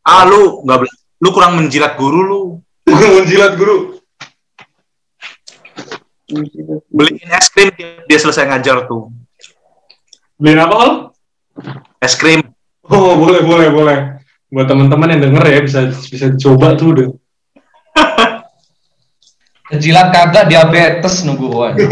ah 0.03 0.27
lu 0.27 0.67
nggak 0.67 0.79
lu 1.19 1.29
kurang 1.31 1.55
menjilat 1.55 1.95
guru 1.95 2.21
lu 2.23 2.41
Menjilat 2.89 3.55
guru. 3.55 4.01
beliin 6.91 7.31
es 7.31 7.49
krim 7.49 7.71
dia, 7.73 8.03
dia 8.05 8.19
selesai 8.19 8.49
ngajar 8.49 8.85
tuh 8.85 9.09
Beliin 10.37 10.59
apa 10.59 10.75
kalau? 10.75 10.95
es 12.03 12.19
krim 12.19 12.43
Oh 12.89 13.21
boleh, 13.21 13.45
boleh, 13.45 13.69
boleh. 13.69 13.99
Buat 14.49 14.67
teman-teman 14.69 15.13
yang 15.13 15.23
denger 15.29 15.45
ya 15.45 15.61
bisa 15.61 15.81
bisa 15.93 16.27
coba 16.41 16.73
tuh 16.73 16.89
udah. 16.97 17.09
Jilat 19.83 20.09
kagak 20.09 20.49
diabetes 20.49 21.25
nunggu 21.29 21.47
gua. 21.49 21.77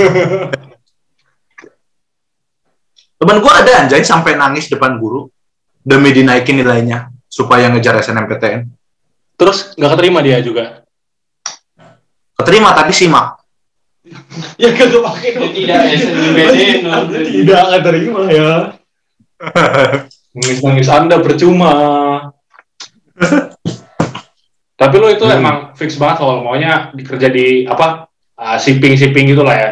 temen 3.17 3.41
gua 3.41 3.53
ada 3.65 3.85
anjay 3.85 4.05
sampai 4.05 4.37
nangis 4.37 4.69
depan 4.69 5.01
guru 5.01 5.29
demi 5.81 6.13
dinaikin 6.13 6.61
nilainya 6.61 7.09
supaya 7.29 7.73
ngejar 7.73 7.97
SNMPTN 8.05 8.69
Terus 9.37 9.73
nggak 9.77 9.93
keterima 9.97 10.21
dia 10.25 10.41
juga. 10.41 10.85
keterima 12.37 12.77
tapi 12.77 12.93
simak 12.93 13.41
Ya 14.63 14.71
kan 14.77 14.87
pakai 14.93 15.29
dong. 15.35 15.51
Tidak 15.51 15.79
SNMPTN. 15.99 16.81
Tidak 17.43 17.59
akan 17.59 17.81
terima 17.83 18.21
ya. 18.31 18.51
Nangis-nangis 20.37 20.89
Anda 20.93 21.17
percuma. 21.19 21.75
Tapi 24.81 24.95
lu 25.01 25.09
itu 25.09 25.25
Hmm. 25.25 25.41
emang 25.41 25.57
fix 25.73 25.97
banget 25.97 26.21
kalau 26.21 26.45
maunya 26.45 26.93
dikerja 26.93 27.33
di 27.33 27.65
apa 27.65 28.05
uh, 28.37 28.57
shipping 28.61 28.93
shipping 28.95 29.33
gitu 29.33 29.41
lah 29.41 29.57
ya. 29.57 29.71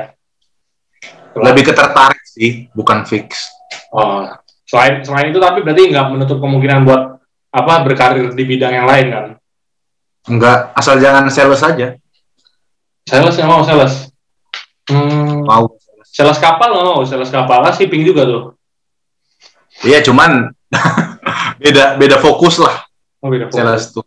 Lebih 1.37 1.69
ketertarik 1.69 2.23
sih, 2.25 2.71
bukan 2.73 3.05
fix. 3.05 3.53
Oh, 3.93 4.25
selain 4.65 5.05
selain 5.05 5.29
itu 5.29 5.39
tapi 5.43 5.61
berarti 5.61 5.93
nggak 5.93 6.07
menutup 6.09 6.39
kemungkinan 6.41 6.89
buat 6.89 7.21
apa 7.53 7.85
berkarir 7.85 8.33
di 8.33 8.45
bidang 8.49 8.73
yang 8.73 8.87
lain 8.89 9.07
kan? 9.13 9.27
Enggak, 10.25 10.73
asal 10.73 10.97
jangan 10.97 11.29
sales 11.29 11.61
aja. 11.61 12.01
Sales 13.05 13.37
nggak 13.37 13.51
mau 13.51 13.61
sales. 13.61 14.09
Hmm, 14.89 15.45
Mau. 15.45 15.77
sales 16.01 16.39
kapal 16.41 16.73
nggak 16.73 16.87
mau, 16.87 17.01
sales 17.05 17.29
kapal 17.29 17.61
lah 17.61 17.73
shipping 17.77 18.09
juga 18.09 18.25
tuh. 18.25 18.43
Iya, 19.85 20.01
cuman 20.01 20.49
beda 21.63 22.01
beda 22.01 22.17
fokus 22.23 22.57
lah 22.57 22.84
Oh, 23.25 23.33
sales 23.49 23.89
tuh. 23.89 24.05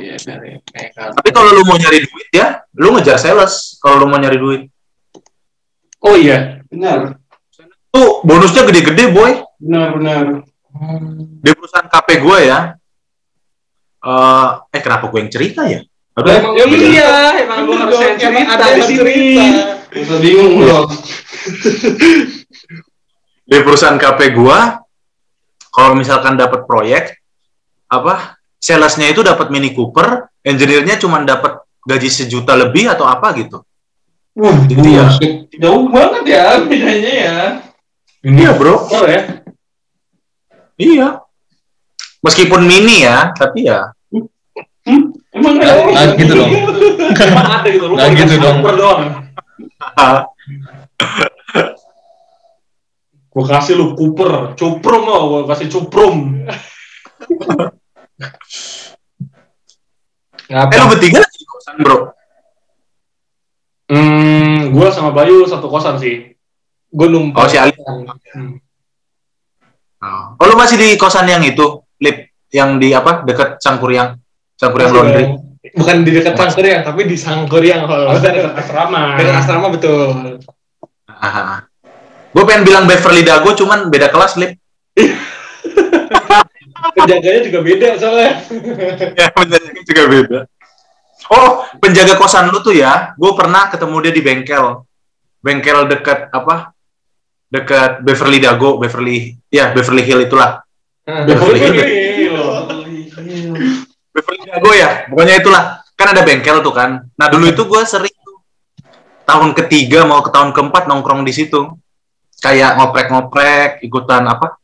Iya, 0.00 0.16
dari 0.24 0.56
mereka. 0.56 1.12
Tapi 1.12 1.28
kalau 1.36 1.52
lu 1.52 1.68
mau 1.68 1.76
nyari 1.76 2.00
duit 2.00 2.28
ya, 2.32 2.64
lu 2.80 2.96
ngejar 2.96 3.20
sales 3.20 3.76
kalau 3.76 4.00
lu 4.00 4.06
mau 4.08 4.16
nyari 4.16 4.40
duit. 4.40 4.62
Oh 6.00 6.16
iya, 6.16 6.64
benar, 6.72 7.20
Tuh 7.92 8.24
bonusnya 8.24 8.64
gede-gede, 8.64 9.12
boy. 9.12 9.36
benar, 9.60 9.96
benar. 10.00 10.24
Di 11.44 11.50
perusahaan 11.52 11.88
KP 11.88 12.08
gue 12.24 12.38
ya. 12.44 12.58
Eh, 14.00 14.48
eh 14.72 14.80
kenapa 14.80 15.08
gue 15.12 15.18
yang 15.20 15.32
cerita 15.32 15.64
ya? 15.68 15.80
Aduh, 16.16 16.32
Emang 16.32 16.52
Ya 16.56 16.64
iya, 16.64 16.80
iya, 16.88 17.08
emang 17.44 17.68
lu 17.68 17.76
harus 17.76 18.00
yang 18.00 18.16
cerita 18.16 18.52
ada 18.56 18.64
di 18.64 18.80
yang 18.80 18.88
sini. 18.88 18.96
cerita. 18.96 19.44
Bisa 19.92 20.14
bingung 20.20 20.54
loh. 20.64 20.84
di 23.46 23.56
perusahaan 23.60 24.00
KP 24.00 24.20
gue, 24.32 24.58
kalau 25.68 25.92
misalkan 25.92 26.36
dapat 26.36 26.64
proyek, 26.64 27.25
apa 27.86 28.34
salesnya 28.56 29.08
itu 29.08 29.22
dapat 29.22 29.48
Mini 29.48 29.70
Cooper, 29.70 30.26
engineer-nya 30.42 30.98
cuma 30.98 31.22
dapat 31.22 31.62
gaji 31.82 32.08
sejuta 32.08 32.54
lebih 32.54 32.90
atau 32.90 33.06
apa 33.06 33.30
gitu. 33.34 33.62
Wah, 34.36 34.52
Gitu 34.66 34.84
ya. 34.84 35.06
Jauh 35.56 35.88
banget 35.88 36.24
ya 36.28 36.44
bedanya 36.60 37.12
ya. 37.14 37.36
Iya 38.20 38.50
bro, 38.52 38.74
Oh 38.84 39.06
ya. 39.06 39.22
iya. 40.76 41.22
Meskipun 42.20 42.66
mini 42.66 43.06
ya, 43.06 43.30
tapi 43.32 43.64
ya 43.64 43.94
Emang 45.30 45.58
Nggak- 45.60 45.84
nggak 45.88 46.06
gitu 46.16 46.32
dong. 46.34 46.50
Emang 47.26 47.46
ada 47.50 47.68
gitu. 47.68 47.86
Lu 47.90 47.96
gitu 47.96 48.34
dong. 48.40 48.56
doang. 48.62 49.02
Gua 53.30 53.44
kasih 53.44 53.76
lu 53.76 53.92
Cooper, 53.92 54.56
cuprum 54.56 55.02
lo, 55.04 55.18
gua 55.28 55.42
kasih 55.52 55.68
cuprum. 55.68 56.48
Eh 60.46 60.78
lu 60.78 60.86
bertiga 60.94 61.18
lagi 61.22 61.36
di 61.38 61.46
kosan 61.46 61.74
bro. 61.82 61.98
Hmm, 63.86 64.74
gua 64.74 64.90
sama 64.90 65.10
Bayu 65.14 65.46
satu 65.46 65.66
kosan 65.70 65.98
sih. 65.98 66.34
Gue 66.90 67.08
numpang. 67.10 67.46
Oh 67.46 67.50
si 67.50 67.58
Ali. 67.58 67.74
Hmm. 67.74 68.58
Oh 70.38 70.46
lu 70.46 70.54
masih 70.54 70.78
di 70.78 70.88
kosan 70.94 71.26
yang 71.26 71.42
itu, 71.42 71.82
lip 71.98 72.30
yang 72.54 72.78
di 72.78 72.94
apa 72.94 73.26
dekat 73.26 73.58
Sangkuriang, 73.58 74.14
Sangkuriang 74.54 74.92
Laundry. 74.94 75.26
Bukan 75.74 76.06
di 76.06 76.14
dekat 76.14 76.38
Sangkuriang, 76.38 76.86
tapi 76.86 77.10
di 77.10 77.18
Sangkuriang. 77.18 77.90
kalau 77.90 78.14
Maksudnya 78.14 78.34
dekat 78.38 78.54
asrama. 78.54 79.02
Dekat 79.18 79.34
asrama 79.42 79.66
betul. 79.74 80.38
Gue 82.36 82.44
pengen 82.44 82.62
bilang 82.68 82.84
Beverly 82.86 83.24
Dago, 83.26 83.50
cuman 83.56 83.90
beda 83.90 84.12
kelas 84.12 84.38
lip. 84.38 84.54
Penjaganya 86.76 87.40
juga 87.48 87.60
beda 87.64 87.88
soalnya. 87.96 88.32
ya 89.20 89.26
penjaganya 89.32 89.82
juga 89.84 90.02
beda. 90.08 90.38
Oh, 91.26 91.66
penjaga 91.82 92.14
kosan 92.14 92.54
lu 92.54 92.62
tuh 92.62 92.76
ya, 92.76 93.16
gue 93.18 93.32
pernah 93.34 93.66
ketemu 93.66 93.96
dia 94.06 94.12
di 94.14 94.22
bengkel, 94.22 94.86
bengkel 95.42 95.90
dekat 95.90 96.30
apa? 96.30 96.70
Dekat 97.50 98.02
Beverly 98.06 98.38
Dago, 98.38 98.78
Beverly, 98.78 99.34
ya 99.50 99.74
Beverly 99.74 100.06
Hill 100.06 100.22
itulah. 100.22 100.62
Beverly 101.02 101.58
Hill. 101.58 101.74
Beverly 104.14 104.40
Dago 104.46 104.70
ya, 104.70 105.10
pokoknya 105.10 105.34
itulah. 105.42 105.64
Kan 105.96 106.12
ada 106.12 106.22
bengkel 106.22 106.60
tuh 106.60 106.74
kan. 106.76 107.08
Nah 107.16 107.26
dulu 107.32 107.48
itu 107.48 107.64
gue 107.64 107.82
sering 107.88 108.12
tuh 108.20 108.38
tahun 109.24 109.56
ketiga 109.56 110.04
mau 110.04 110.20
ke 110.22 110.30
tahun 110.30 110.52
keempat 110.54 110.86
nongkrong 110.86 111.26
di 111.26 111.32
situ, 111.34 111.74
kayak 112.38 112.78
ngoprek-ngoprek, 112.78 113.82
ikutan 113.82 114.22
apa? 114.30 114.60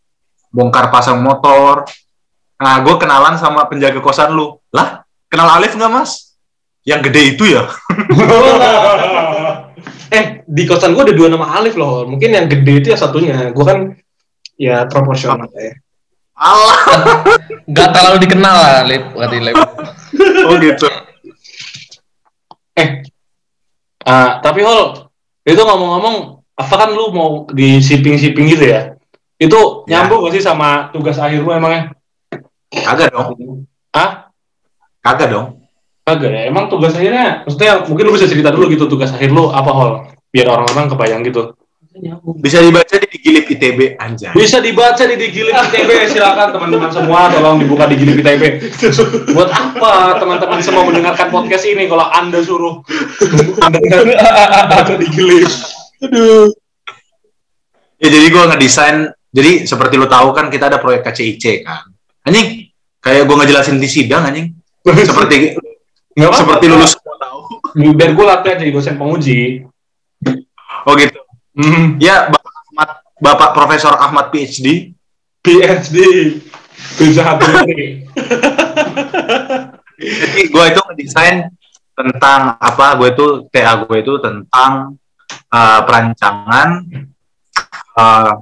Bongkar 0.53 0.93
pasang 0.93 1.19
motor. 1.25 1.89
Nah 2.61 2.85
gue 2.85 2.95
kenalan 3.01 3.41
sama 3.41 3.67
penjaga 3.67 3.99
kosan 3.99 4.37
lu. 4.37 4.61
Lah, 4.71 5.03
kenal 5.27 5.49
Alif 5.59 5.75
nggak 5.75 5.91
mas? 5.91 6.37
Yang 6.85 7.11
gede 7.11 7.23
itu 7.35 7.45
ya? 7.57 7.65
eh, 10.17 10.45
di 10.45 10.63
kosan 10.69 10.93
gue 10.93 11.09
ada 11.09 11.17
dua 11.17 11.33
nama 11.33 11.57
Alif 11.57 11.75
loh. 11.75 12.05
Mungkin 12.05 12.31
yang 12.31 12.47
gede 12.47 12.85
itu 12.85 12.87
ya 12.93 12.99
satunya. 13.01 13.51
Gue 13.51 13.65
kan 13.65 13.97
ya 14.61 14.85
proporsional 14.87 15.49
ya. 15.57 15.73
Allah. 16.37 16.79
Gak 17.77 17.89
terlalu 17.95 18.17
dikenal 18.27 18.57
lah. 18.57 18.83
Berarti, 19.15 19.39
Lip. 19.39 19.57
Oh 20.43 20.59
gitu. 20.59 20.91
Ah, 24.03 24.43
tapi 24.43 24.67
Hol, 24.67 25.07
itu 25.47 25.63
ngomong-ngomong, 25.63 26.43
apa 26.59 26.75
kan 26.75 26.91
lu 26.91 27.15
mau 27.15 27.47
di 27.55 27.79
shipping-shipping 27.79 28.51
gitu 28.51 28.67
ya? 28.67 28.92
Itu 29.43 29.83
Ya. 29.91 30.07
nyambung 30.07 30.31
gak 30.31 30.39
sih 30.39 30.43
sama 30.45 30.87
tugas 30.95 31.19
akhir 31.19 31.43
lu 31.43 31.51
emangnya? 31.51 31.91
Kagak 32.71 33.11
dong. 33.11 33.35
Hah? 33.91 34.31
Kagak 35.03 35.29
dong. 35.35 35.47
Kagak 36.07 36.31
ya? 36.31 36.43
Emang 36.47 36.71
tugas 36.71 36.95
akhirnya, 36.95 37.43
maksudnya 37.43 37.83
mungkin 37.87 38.05
lu 38.07 38.13
bisa 38.15 38.31
cerita 38.31 38.55
dulu 38.55 38.71
gitu 38.71 38.87
tugas 38.87 39.11
akhir 39.11 39.35
lu 39.35 39.51
apa 39.51 39.71
Hol? 39.71 39.91
Biar 40.31 40.47
orang-orang 40.47 40.87
kebayang 40.95 41.23
gitu. 41.27 41.59
Bisa 42.41 42.65
dibaca 42.65 42.97
di 42.97 43.05
Gilip 43.21 43.53
ITB 43.53 44.01
anjay. 44.01 44.33
Bisa 44.33 44.65
dibaca 44.65 45.05
di 45.05 45.13
Digilip 45.13 45.53
ITB, 45.53 46.09
silakan 46.09 46.49
teman-teman 46.49 46.89
semua 46.89 47.29
tolong 47.29 47.61
dibuka 47.61 47.85
di 47.85 48.01
Gilip 48.01 48.25
ITB. 48.25 48.43
Buat 49.37 49.53
apa 49.53 50.17
teman-teman 50.17 50.65
semua 50.65 50.89
mendengarkan 50.89 51.29
podcast 51.29 51.69
ini 51.69 51.85
kalau 51.93 52.09
Anda 52.09 52.41
suruh 52.41 52.81
mendengar 53.61 54.09
baca 54.73 54.95
di 54.97 55.05
Gilip? 55.13 55.53
Ya 58.01 58.09
jadi 58.09 58.27
gue 58.27 58.45
ngedesain. 58.49 59.13
Jadi 59.33 59.65
seperti 59.65 59.97
lu 59.97 60.05
tahu 60.05 60.37
kan 60.37 60.53
kita 60.53 60.69
ada 60.69 60.77
proyek 60.77 61.09
KCIC 61.09 61.65
kan. 61.65 61.89
Anjing, 62.29 62.69
kayak 63.01 63.25
gue 63.25 63.37
ngejelasin 63.41 63.81
di 63.81 63.89
sidang 63.89 64.29
anjing. 64.29 64.53
Seperti 65.09 65.57
Nggak 66.13 66.33
seperti 66.45 66.65
lulus 66.69 66.93
semua 66.93 67.17
tahu. 67.17 67.39
Biar 67.97 68.11
gue 68.13 68.27
latihan 68.29 68.61
jadi 68.61 68.73
dosen 68.73 69.01
penguji. 69.01 69.65
Oh 70.85 70.93
gitu. 71.01 71.21
Hmm. 71.57 71.97
Ya 71.97 72.29
Bapak 72.29 72.53
Ahmad, 72.53 72.91
Bapak 73.17 73.51
Profesor 73.57 73.95
Ahmad 73.97 74.29
PhD. 74.29 74.93
PhD. 75.41 75.97
Bisa 77.01 77.23
hati 77.25 77.47
Jadi 80.03 80.43
gue 80.51 80.65
itu 80.67 80.81
ngedesain 80.83 81.47
tentang 81.95 82.59
apa? 82.59 82.99
Gue 82.99 83.15
itu 83.15 83.47
TA 83.55 83.87
gue 83.87 83.97
itu 84.03 84.19
tentang 84.19 84.99
uh, 85.49 85.81
perancangan 85.87 86.69
uh, 87.97 88.33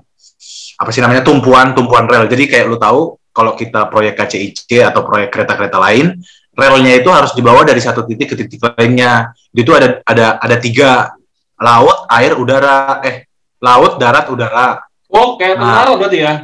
apa 0.80 0.88
sih 0.88 1.04
namanya 1.04 1.20
tumpuan 1.20 1.76
tumpuan 1.76 2.08
rel. 2.08 2.24
Jadi 2.24 2.48
kayak 2.48 2.64
lu 2.66 2.80
tahu 2.80 3.20
kalau 3.30 3.52
kita 3.52 3.86
proyek 3.86 4.16
KCIC 4.16 4.80
atau 4.80 5.04
proyek 5.04 5.28
kereta-kereta 5.28 5.76
lain, 5.76 6.16
relnya 6.56 6.96
itu 6.96 7.12
harus 7.12 7.36
dibawa 7.36 7.62
dari 7.62 7.78
satu 7.78 8.08
titik 8.08 8.32
ke 8.32 8.36
titik 8.40 8.64
lainnya. 8.74 9.30
Itu 9.52 9.76
ada 9.76 10.00
ada 10.02 10.40
ada 10.40 10.56
tiga 10.56 11.12
laut, 11.60 12.08
air, 12.08 12.32
udara. 12.34 13.04
Eh 13.04 13.28
laut, 13.60 14.00
darat, 14.00 14.32
udara. 14.32 14.80
Oh, 15.12 15.36
kayak 15.36 15.60
Nah. 15.60 15.84
tentara 15.84 15.92
berarti 16.00 16.18
ya? 16.24 16.34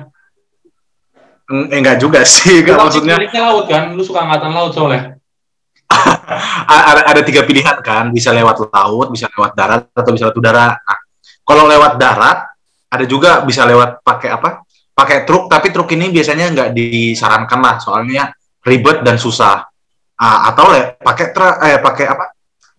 Eng- 1.47 1.71
Eh, 1.71 1.79
enggak 1.79 1.97
juga 1.97 2.21
sih, 2.29 2.61
Enggak, 2.61 2.77
maksudnya 2.83 3.15
miliknya 3.17 3.43
laut 3.49 3.67
kan? 3.71 3.95
Lu 3.95 4.03
suka 4.03 4.21
angkatan 4.21 4.53
laut 4.53 4.75
soalnya. 4.75 5.17
ada, 6.67 7.03
ada 7.07 7.21
tiga 7.23 7.47
pilihan 7.47 7.79
kan, 7.81 8.11
bisa 8.11 8.35
lewat 8.35 8.59
laut, 8.69 9.09
bisa 9.15 9.31
lewat 9.31 9.55
darat, 9.55 9.87
atau 9.95 10.11
bisa 10.11 10.27
lewat 10.29 10.39
udara. 10.39 10.75
Nah, 10.75 10.99
kalau 11.47 11.65
lewat 11.71 11.95
darat, 11.97 12.39
ada 12.91 13.05
juga 13.05 13.43
bisa 13.43 13.67
lewat 13.67 14.03
pakai 14.03 14.31
apa? 14.33 14.63
Pakai 14.97 15.29
truk, 15.29 15.53
tapi 15.53 15.69
truk 15.75 15.93
ini 15.93 16.09
biasanya 16.09 16.53
nggak 16.57 16.71
disarankan 16.73 17.61
lah, 17.61 17.77
soalnya 17.77 18.33
ribet 18.65 19.05
dan 19.05 19.21
susah. 19.21 19.69
Ah, 20.17 20.49
atau 20.49 20.73
le, 20.73 20.97
pakai 20.97 21.27
tra, 21.37 21.61
eh 21.61 21.77
pakai 21.77 22.05
apa? 22.09 22.25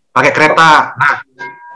Pakai 0.09 0.31
kereta. 0.33 0.97
Nah, 0.97 1.13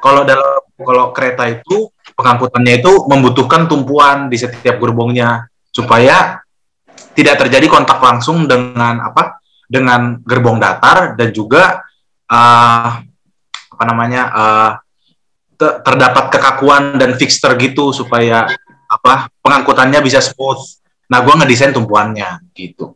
kalau 0.01 0.25
dalam 0.25 0.65
kalau 0.82 1.13
kereta 1.13 1.45
itu 1.45 1.93
pengangkutannya 2.17 2.82
itu 2.82 3.05
membutuhkan 3.05 3.69
tumpuan 3.69 4.34
di 4.34 4.41
setiap 4.41 4.82
gerbongnya 4.82 5.45
supaya 5.69 6.41
tidak 7.13 7.45
terjadi 7.45 7.69
kontak 7.69 8.01
langsung 8.01 8.49
dengan 8.49 8.97
apa? 9.05 9.41
dengan 9.71 10.19
gerbong 10.27 10.59
datar 10.59 11.15
dan 11.15 11.32
juga 11.32 11.79
uh, 12.27 12.89
apa 13.71 13.84
namanya 13.88 14.21
uh, 14.36 14.71
terdapat 15.62 16.34
kekakuan 16.34 16.97
dan 16.97 17.14
fixture 17.16 17.53
gitu 17.55 17.93
supaya 17.93 18.49
apa 18.89 19.30
pengangkutannya 19.39 20.01
bisa 20.03 20.20
smooth. 20.20 20.59
Nah, 21.12 21.20
gue 21.24 21.34
ngedesain 21.36 21.76
tumpuannya 21.76 22.51
gitu. 22.55 22.95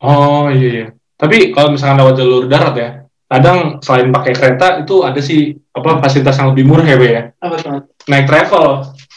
Oh 0.00 0.48
iya 0.48 0.68
iya. 0.68 0.86
Tapi 1.20 1.52
kalau 1.52 1.76
misalkan 1.76 2.00
lewat 2.00 2.14
jalur 2.16 2.48
darat 2.48 2.74
ya, 2.76 2.90
kadang 3.28 3.76
selain 3.84 4.08
pakai 4.08 4.32
kereta 4.32 4.80
itu 4.80 5.04
ada 5.04 5.20
sih 5.20 5.52
apa 5.76 6.00
fasilitas 6.00 6.40
yang 6.40 6.56
lebih 6.56 6.64
murah 6.64 6.86
ya, 6.88 6.96
Be, 6.96 7.08
ya. 7.12 7.22
Apa 7.36 7.54
tuh? 7.60 7.84
Naik 8.08 8.24
travel. 8.24 8.66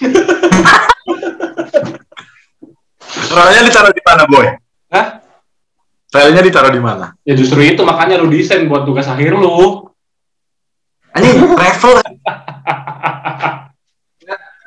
Relnya 3.34 3.62
ditaruh 3.66 3.94
di 3.96 4.04
mana, 4.04 4.24
Boy? 4.30 4.48
Hah? 4.94 5.08
Relnya 6.14 6.42
ditaruh 6.46 6.70
di 6.70 6.82
mana? 6.84 7.18
Ya 7.26 7.34
justru 7.34 7.64
itu 7.66 7.82
makanya 7.82 8.22
lu 8.22 8.30
desain 8.30 8.70
buat 8.70 8.86
tugas 8.86 9.10
akhir 9.10 9.34
lu. 9.34 9.90
Anjing, 11.14 11.38
travel. 11.58 11.94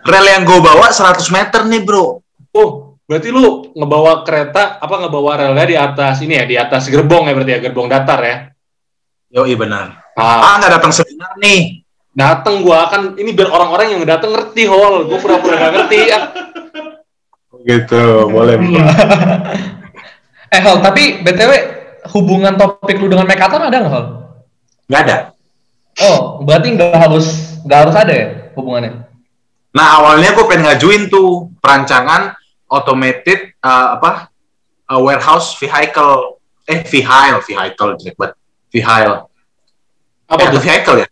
Rel 0.07 0.27
yang 0.31 0.47
gue 0.47 0.59
bawa 0.63 0.87
100 0.89 1.19
meter 1.35 1.61
nih, 1.67 1.83
bro. 1.83 2.23
Oh, 2.55 2.71
berarti 3.05 3.35
lu 3.35 3.75
ngebawa 3.75 4.23
kereta 4.23 4.79
apa 4.79 5.03
ngebawa 5.03 5.33
relnya 5.43 5.67
di 5.67 5.77
atas 5.77 6.23
ini 6.23 6.39
ya, 6.39 6.45
di 6.47 6.55
atas 6.55 6.87
gerbong 6.87 7.27
ya 7.27 7.35
berarti 7.35 7.53
ya, 7.53 7.61
gerbong 7.61 7.91
datar 7.91 8.21
ya. 8.23 8.37
Yoi, 9.35 9.59
benar. 9.59 10.07
Ah, 10.15 10.55
Ah, 10.55 10.63
nggak 10.63 10.73
datang 10.81 10.93
seminar 10.95 11.35
nih. 11.37 11.83
dateng 12.17 12.65
gua 12.65 12.89
kan 12.89 13.13
ini 13.21 13.37
biar 13.37 13.53
orang-orang 13.53 13.93
yang 13.93 14.01
dateng 14.09 14.33
ngerti 14.33 14.65
hol. 14.65 15.05
Gua 15.05 15.21
pura-pura 15.21 15.61
gak 15.61 15.73
ngerti 15.77 15.99
ya. 16.09 16.21
Gitu, 17.61 18.03
boleh. 18.31 18.57
Eh 20.47 20.63
Hal, 20.63 20.79
tapi 20.79 21.21
BTW 21.21 21.53
hubungan 22.15 22.55
topik 22.55 23.03
lu 23.03 23.11
dengan 23.11 23.27
Mekaton 23.27 23.67
ada 23.67 23.77
nggak 23.83 23.93
Hal? 23.93 24.05
Nggak 24.87 25.01
ada. 25.03 25.17
Oh, 25.97 26.45
berarti 26.45 26.77
nggak 26.77 26.93
harus 26.93 27.57
nggak 27.65 27.79
harus 27.89 27.97
ada 27.97 28.13
ya 28.13 28.53
hubungannya? 28.53 29.09
Nah, 29.73 29.87
awalnya 30.01 30.33
gue 30.33 30.45
pengen 30.49 30.65
ngajuin 30.69 31.09
tuh 31.09 31.53
perancangan 31.61 32.37
automated 32.69 33.53
uh, 33.63 33.95
apa 33.97 34.29
uh, 34.91 35.01
warehouse 35.01 35.57
vehicle 35.59 36.39
eh 36.67 36.83
vehicle 36.83 37.41
vehicle 37.47 37.91
jelek 37.95 38.17
banget 38.19 38.35
vehicle 38.75 39.31
Apa 40.27 40.43
eh, 40.43 40.49
tuh? 40.51 40.61
vehicle 40.63 40.97
ya 40.99 41.07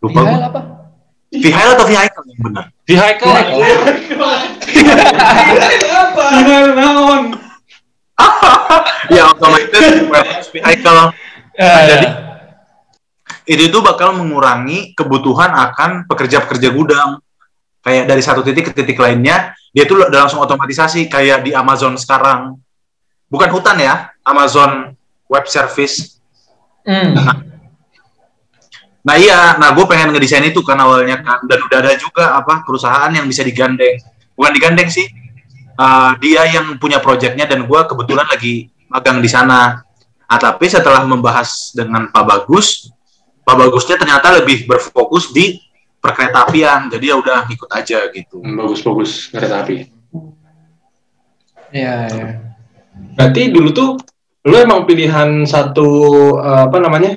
lupa 0.00 0.20
gue 0.24 0.38
apa? 0.40 0.60
vehicle 1.32 1.72
atau 1.76 1.86
vehicle 1.88 2.24
yang 2.24 2.40
benar 2.48 2.64
Vehicle. 2.84 3.32
Vehicle 3.32 3.64
naon? 6.76 7.22
ya 9.14 9.22
automated 9.32 10.08
warehouse 10.08 10.48
vehicle 10.52 11.12
Ya, 11.54 11.86
jadi 11.86 12.33
itu 13.44 13.68
tuh 13.68 13.84
bakal 13.84 14.16
mengurangi 14.16 14.96
kebutuhan 14.96 15.52
akan 15.52 16.08
pekerja-pekerja 16.08 16.72
gudang. 16.72 17.20
Kayak 17.84 18.08
dari 18.08 18.22
satu 18.24 18.40
titik 18.40 18.68
ke 18.68 18.72
titik 18.72 18.96
lainnya 18.96 19.52
dia 19.70 19.84
tuh 19.84 20.08
udah 20.08 20.24
langsung 20.24 20.40
otomatisasi 20.40 21.12
kayak 21.12 21.44
di 21.44 21.52
Amazon 21.52 22.00
sekarang. 22.00 22.56
Bukan 23.28 23.48
hutan 23.52 23.76
ya 23.76 24.12
Amazon 24.24 24.96
Web 25.28 25.44
Service. 25.48 26.20
Hmm. 26.84 27.16
Nah 29.04 29.16
iya, 29.20 29.60
nah 29.60 29.76
gue 29.76 29.84
pengen 29.84 30.16
ngedesain 30.16 30.48
itu 30.48 30.64
kan 30.64 30.80
awalnya 30.80 31.20
kan, 31.20 31.44
dan 31.44 31.60
udah 31.60 31.78
ada 31.84 31.92
juga 32.00 32.40
apa 32.40 32.64
perusahaan 32.64 33.12
yang 33.12 33.28
bisa 33.28 33.44
digandeng, 33.44 34.00
bukan 34.32 34.52
digandeng 34.56 34.88
sih, 34.88 35.04
Uh, 35.74 36.14
dia 36.22 36.46
yang 36.54 36.78
punya 36.78 37.02
proyeknya 37.02 37.50
dan 37.50 37.66
gue 37.66 37.80
kebetulan 37.90 38.22
lagi 38.30 38.70
magang 38.86 39.18
di 39.18 39.26
sana. 39.26 39.82
Nah, 40.22 40.38
tapi 40.38 40.70
setelah 40.70 41.02
membahas 41.02 41.74
dengan 41.74 42.06
Pak 42.14 42.22
Bagus, 42.22 42.93
Pak 43.44 43.56
Bagusnya 43.60 44.00
ternyata 44.00 44.32
lebih 44.40 44.64
berfokus 44.64 45.30
di 45.30 45.60
perkereta 46.00 46.48
apian, 46.48 46.88
jadi 46.88 47.12
ya 47.12 47.16
udah 47.20 47.48
ikut 47.48 47.68
aja 47.68 48.08
gitu. 48.12 48.40
Hmm, 48.40 48.60
bagus 48.60 48.80
bagus 48.84 49.10
kereta 49.28 49.64
api. 49.64 49.88
Iya, 51.72 51.96
iya. 52.08 52.28
Berarti 53.16 53.52
dulu 53.52 53.68
tuh 53.72 53.90
lu 54.44 54.56
emang 54.56 54.84
pilihan 54.84 55.48
satu 55.48 55.88
eh, 56.40 56.62
apa 56.68 56.78
namanya? 56.80 57.16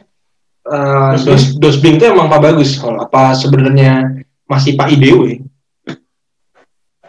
eh, 0.67 1.13
dos 1.23 1.55
dosbing 1.55 1.95
itu 1.95 2.05
emang 2.11 2.27
Pak 2.27 2.41
Bagus 2.43 2.75
kalau 2.75 2.99
apa 2.99 3.31
sebenarnya 3.35 4.23
masih 4.47 4.75
Pak 4.75 4.91
IDW? 4.91 5.43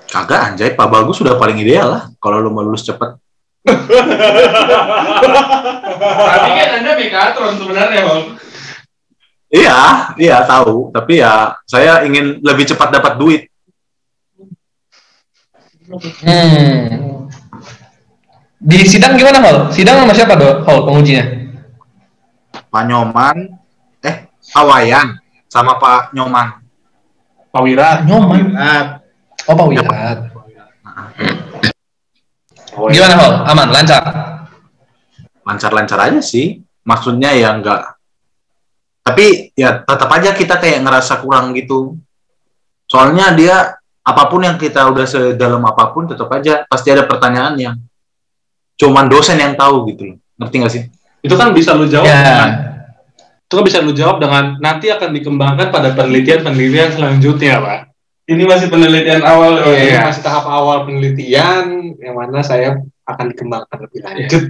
Kagak 0.08 0.40
anjay, 0.54 0.72
Pak 0.72 0.88
Bagus 0.88 1.20
sudah 1.20 1.36
paling 1.36 1.58
ideal 1.60 1.90
lah 1.92 2.02
kalau 2.22 2.40
lu 2.40 2.48
mau 2.48 2.64
lulus 2.64 2.86
cepet. 2.86 3.18
Tapi 5.98 6.48
kan 6.56 6.68
Anda 6.80 6.96
Mekatron 6.96 7.60
sebenarnya, 7.60 8.00
Bang. 8.08 8.22
Iya, 9.48 10.12
iya 10.20 10.44
tahu, 10.44 10.92
tapi 10.92 11.24
ya 11.24 11.56
saya 11.64 12.04
ingin 12.04 12.44
lebih 12.44 12.68
cepat 12.68 12.92
dapat 12.92 13.16
duit. 13.16 13.42
Hmm. 16.20 17.24
Di 18.60 18.84
sidang 18.84 19.16
gimana 19.16 19.40
Hal? 19.40 19.56
Sidang 19.72 20.04
sama 20.04 20.12
siapa 20.12 20.36
do? 20.36 20.60
Hal 20.68 20.84
pengujinya? 20.84 21.24
Pak 22.68 22.82
Nyoman, 22.84 23.56
eh 24.04 24.28
Pak 24.28 24.64
Wayan 24.68 25.16
sama 25.48 25.80
Pak 25.80 26.12
Nyoman. 26.12 26.60
Pak 27.48 27.62
Wira. 27.64 28.04
Nyoman. 28.04 29.00
Oh 29.48 29.56
Pak 29.56 29.66
Wirat. 29.72 30.18
Oh, 32.76 32.86
Gimana 32.92 33.14
Hal? 33.16 33.32
Aman, 33.48 33.68
lancar. 33.72 34.02
Lancar-lancar 35.42 35.98
aja 35.98 36.20
sih. 36.20 36.60
Maksudnya 36.84 37.32
ya 37.32 37.56
enggak. 37.56 37.97
Tapi 39.08 39.56
ya 39.56 39.80
tetap 39.80 40.12
aja 40.12 40.36
kita 40.36 40.60
kayak 40.60 40.84
ngerasa 40.84 41.24
kurang 41.24 41.56
gitu. 41.56 41.96
Soalnya 42.84 43.32
dia 43.32 43.56
apa 44.04 44.22
pun 44.28 44.44
yang 44.44 44.60
kita 44.60 44.84
udah 44.88 45.08
sedalam 45.08 45.64
apa 45.64 45.96
pun 45.96 46.04
tetap 46.04 46.28
aja 46.28 46.68
pasti 46.68 46.92
ada 46.92 47.08
pertanyaan 47.08 47.56
yang 47.56 47.74
cuman 48.76 49.08
dosen 49.08 49.40
yang 49.40 49.56
tahu 49.56 49.88
gitu 49.92 50.12
loh. 50.12 50.16
Ngerti 50.36 50.54
gak 50.60 50.72
sih? 50.72 50.82
Itu 51.24 51.34
kan 51.40 51.56
bisa 51.56 51.72
lu 51.72 51.88
jawab 51.88 52.04
Ya. 52.04 52.20
dengan 52.20 52.50
itu 53.48 53.52
kan 53.56 53.64
bisa 53.64 53.80
lu 53.80 53.96
jawab 53.96 54.20
dengan 54.20 54.60
nanti 54.60 54.92
akan 54.92 55.08
dikembangkan 55.16 55.72
pada 55.72 55.96
penelitian-penelitian 55.96 57.00
selanjutnya, 57.00 57.56
Pak. 57.64 57.80
Ini 58.28 58.44
masih 58.44 58.68
penelitian 58.68 59.24
awal 59.24 59.56
oh, 59.64 59.72
ini 59.72 59.96
masih 60.04 60.20
tahap 60.20 60.44
awal 60.44 60.84
penelitian 60.84 61.96
yang 61.96 62.12
mana 62.12 62.44
saya 62.44 62.76
akan 63.08 63.32
dikembangkan 63.32 63.88
lebih 63.88 64.00
lanjut. 64.04 64.44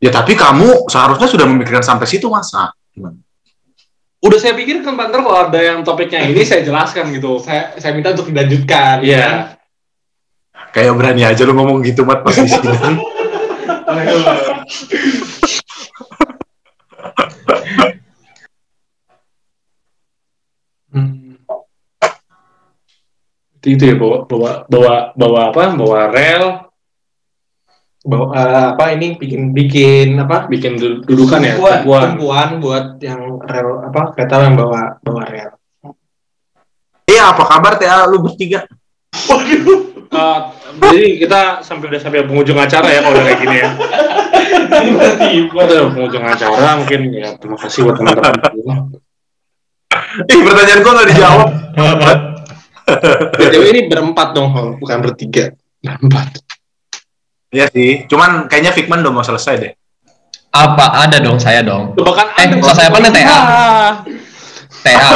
Ya 0.00 0.08
tapi 0.08 0.32
kamu 0.32 0.88
seharusnya 0.88 1.28
sudah 1.28 1.44
memikirkan 1.44 1.84
sampai 1.84 2.08
situ 2.08 2.32
masa? 2.32 2.72
Gimana? 2.96 3.20
Udah 4.20 4.36
saya 4.36 4.52
pikirkan, 4.52 4.96
Pak, 5.00 5.06
ntar 5.12 5.20
kalau 5.24 5.48
ada 5.48 5.60
yang 5.60 5.80
topiknya 5.80 6.24
ini 6.24 6.44
saya 6.44 6.60
jelaskan 6.60 7.08
gitu. 7.12 7.40
Saya 7.40 7.76
saya 7.76 7.92
minta 7.96 8.12
untuk 8.12 8.32
dilanjutkan. 8.32 9.00
Iya. 9.00 9.56
Kayak 10.76 10.92
berani 10.96 11.24
aja 11.24 11.40
lu 11.44 11.56
ngomong 11.56 11.80
gitu 11.84 12.04
mat 12.04 12.20
pas 12.20 12.36
di 12.36 12.48
sidang. 12.48 13.00
Hmm. 20.92 21.40
Itu 23.64 23.84
ya 23.84 23.96
bawa 23.96 24.28
bawa 24.28 24.50
bawa 24.68 24.94
bawa 25.16 25.40
apa? 25.48 25.64
Bawa 25.80 26.00
rel, 26.12 26.44
Bawa, 28.00 28.26
eh, 28.32 28.66
apa 28.72 28.84
ini 28.96 29.12
bikin 29.20 29.52
bikin 29.52 30.16
apa? 30.16 30.48
bikin 30.48 30.80
du- 30.80 31.04
dudukan 31.04 31.36
ya, 31.44 31.60
Tumpuan. 31.60 32.56
buat 32.56 32.96
yang 33.04 33.36
rel 33.44 33.84
apa 33.92 34.16
kereta 34.16 34.40
yang 34.40 34.56
bawa 34.56 34.96
bawa 35.04 35.22
rel. 35.28 35.52
Iya 37.04 37.36
apa 37.36 37.44
kabar 37.44 37.76
Tia 37.76 38.08
lu 38.08 38.24
bertiga? 38.24 38.64
Uh, 40.10 40.38
jadi 40.90 41.22
kita 41.22 41.62
sampai 41.62 41.86
udah 41.92 42.00
sampai 42.02 42.26
penghujung 42.26 42.58
acara 42.58 42.88
ya 42.88 42.98
kalau 43.04 43.14
udah 43.14 43.24
kayak 43.30 43.40
gini 43.44 43.56
ya. 43.62 43.68
Tiba-tiba. 44.70 45.60
Udah 45.60 45.80
penghujung 45.92 46.24
acara 46.24 46.68
mungkin 46.80 47.00
ya 47.14 47.28
terima 47.36 47.58
kasih 47.60 47.78
buat 47.84 47.94
teman-teman. 48.00 48.34
Ih 50.24 50.40
pertanyaan 50.40 50.80
gua 50.82 50.92
nggak 50.96 51.08
dijawab. 51.14 51.48
BTW 53.38 53.64
ini 53.70 53.80
berempat 53.86 54.34
dong, 54.34 54.50
Hol, 54.50 54.68
bukan 54.82 54.98
bertiga. 55.04 55.54
Berempat. 55.84 56.42
Iya 57.50 57.66
sih, 57.66 58.06
cuman 58.06 58.46
kayaknya 58.46 58.70
Figman 58.70 59.02
udah 59.02 59.10
mau 59.10 59.26
selesai 59.26 59.54
deh. 59.58 59.72
Apa 60.50 61.02
ada 61.02 61.18
dong 61.18 61.38
saya 61.38 61.62
dong? 61.62 61.94
Bahkan 61.94 62.26
Eh, 62.32 62.42
Anda- 62.46 62.62
selesai 62.62 62.86
apa 62.86 62.98
nih 62.98 63.10
TA? 63.12 63.38
TA. 64.82 65.10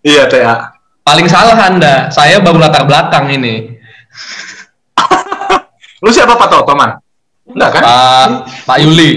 Iya 0.00 0.22
Tia. 0.26 0.54
Paling 1.02 1.26
salah 1.26 1.54
Anda. 1.56 2.06
Saya 2.08 2.38
baru 2.38 2.58
latar 2.58 2.82
belakang 2.84 3.26
ini. 3.28 3.74
Lu 6.02 6.10
siapa 6.10 6.34
Pak 6.34 6.48
Toto 6.48 6.74
man? 6.74 6.94
Enggak 7.44 7.70
kan? 7.74 7.82
Pak 7.82 8.26
Pak 8.66 8.78
Yuli. 8.78 9.10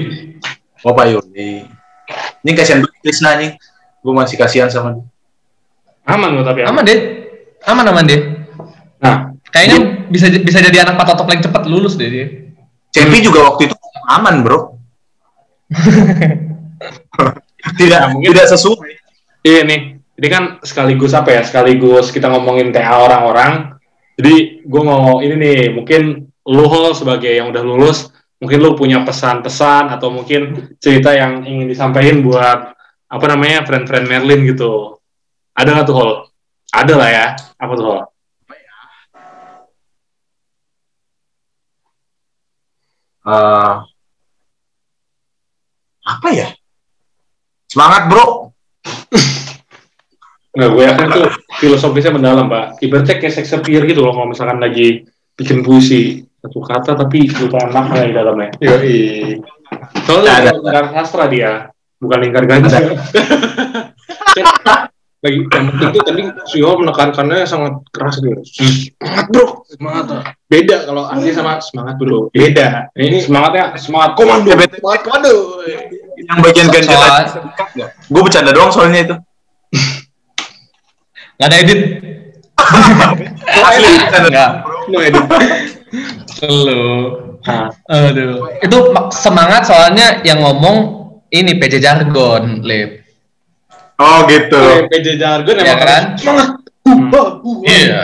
Oh 0.81 0.93
Pak 0.93 1.09
Yuli. 1.09 1.65
Ini 2.41 2.51
kasihan 2.53 2.81
banget 2.81 2.99
Krisna 3.01 3.37
nih. 3.37 3.53
Gue 4.01 4.13
masih 4.13 4.33
kasihan 4.35 4.65
sama 4.65 4.97
dia. 4.97 5.05
aman 6.03 6.33
loh 6.33 6.41
tapi 6.41 6.65
Aman 6.65 6.81
deh. 6.81 6.99
Aman 7.61 7.85
aman 7.85 8.01
deh. 8.03 8.21
Nah, 8.97 9.30
Kayaknya 9.51 10.07
bisa 10.07 10.25
bisa 10.31 10.59
jadi 10.63 10.87
anak 10.87 10.95
Pak 10.95 11.05
Toto 11.11 11.27
paling 11.27 11.43
cepat 11.43 11.67
lulus 11.67 11.99
deh 11.99 12.07
dia. 12.07 12.27
Cepi 12.91 13.19
juga 13.23 13.51
waktu 13.51 13.67
itu 13.71 13.75
aman 14.07 14.43
bro. 14.43 14.79
tidak 17.79 17.99
Nah, 18.01 18.09
mungkin- 18.15 18.29
tidak 18.31 18.45
sesuai. 18.51 18.89
Iya 19.41 19.61
nih, 19.65 19.79
ini 19.97 20.27
kan 20.29 20.43
sekaligus 20.61 21.17
apa 21.17 21.33
ya? 21.33 21.41
Sekaligus 21.41 22.13
kita 22.13 22.29
ngomongin 22.29 22.69
TA 22.69 22.93
orang-orang. 23.01 23.73
Jadi 24.21 24.61
gue 24.61 24.81
mau 24.85 25.17
ini 25.23 25.33
nih, 25.33 25.59
mungkin 25.73 26.29
lu 26.45 26.65
sebagai 26.93 27.31
yang 27.31 27.49
udah 27.49 27.63
lulus, 27.65 28.13
mungkin 28.37 28.59
lu 28.61 28.77
punya 28.77 29.01
pesan-pesan 29.01 29.89
atau 29.89 30.13
mungkin 30.13 30.73
cerita 30.77 31.13
yang 31.13 31.41
ingin 31.41 31.65
disampaikan 31.69 32.21
buat 32.21 32.73
apa 33.11 33.25
namanya 33.29 33.65
friend-friend 33.65 34.05
Merlin 34.05 34.45
gitu. 34.45 35.01
Ada 35.57 35.69
nggak 35.73 35.85
tuh 35.89 35.95
Hol? 35.97 36.11
Ada 36.69 36.93
lah 36.95 37.09
ya. 37.09 37.25
Apa 37.57 37.73
tuh 37.73 37.85
Hol? 37.85 37.99
Eh, 43.21 43.73
apa 46.01 46.27
ya? 46.33 46.49
Semangat 47.69 48.09
bro. 48.09 48.49
Nggak, 50.51 50.69
gue 50.75 50.83
yakin 50.83 51.07
tuh 51.15 51.27
filosofisnya 51.63 52.11
mendalam, 52.11 52.51
Pak. 52.51 52.83
Ibaratnya 52.83 53.23
kayak 53.23 53.39
Shakespeare 53.39 53.87
gitu 53.87 54.03
loh, 54.03 54.11
kalau 54.11 54.27
misalkan 54.27 54.59
lagi 54.59 55.07
bikin 55.39 55.63
puisi. 55.63 56.27
Satu 56.41 56.59
kata 56.59 56.97
tapi 56.97 57.29
jutaan 57.29 57.71
makna 57.71 58.03
di 58.03 58.13
dalamnya. 58.17 58.49
Yoi. 58.59 59.37
Soalnya 60.03 60.41
Ada. 60.41 60.51
lingkar 60.57 60.85
sastra 60.91 61.29
dia, 61.29 61.69
bukan 62.01 62.19
lingkar 62.19 62.43
ganja. 62.49 62.81
Lagi 65.21 65.37
yang 65.37 65.65
penting 65.69 65.89
tuh 65.93 66.01
tadi 66.01 66.23
Sio 66.49 66.73
menekankannya 66.81 67.45
sangat 67.45 67.77
keras 67.93 68.17
gitu. 68.17 68.41
Semangat 68.41 69.25
bro, 69.29 69.45
semangat. 69.69 70.05
Beda 70.49 70.77
kalau 70.89 71.05
Andi 71.05 71.29
sama 71.29 71.61
semangat 71.61 72.01
bro. 72.01 72.33
Beda. 72.33 72.89
Ini 72.97 73.21
semangatnya 73.21 73.77
semangat 73.77 74.17
Komando, 74.17 74.49
Ya, 74.49 74.65
semangat 74.65 75.01
komando. 75.05 75.33
Yang 76.17 76.37
bagian 76.41 76.67
soal- 76.81 77.29
Gue 78.09 78.21
bercanda 78.25 78.49
doang 78.49 78.73
soalnya 78.73 78.99
itu. 79.05 79.15
Nggak 81.37 81.47
ada 81.47 81.57
edit. 81.61 81.79
Asli 83.69 83.91
bercanda. 84.01 84.45
No 84.89 84.97
edit. 85.05 85.25
Nah, 87.45 87.69
Aduh. 87.89 88.49
Itu 88.57 88.77
semangat 89.13 89.69
soalnya 89.69 90.21
yang 90.25 90.41
ngomong 90.41 90.77
ini 91.29 91.61
PJ 91.61 91.77
jargon, 91.77 92.65
Lip. 92.65 93.00
Oh 94.01 94.25
gitu. 94.25 94.57
Kayak 94.57 94.89
PJ 94.89 95.07
jargon 95.21 95.55
emang 95.61 95.79
kan? 95.85 96.03
semangat. 96.17 96.47
Hubah, 96.81 97.45
hubah, 97.45 97.69
Iya. 97.69 97.99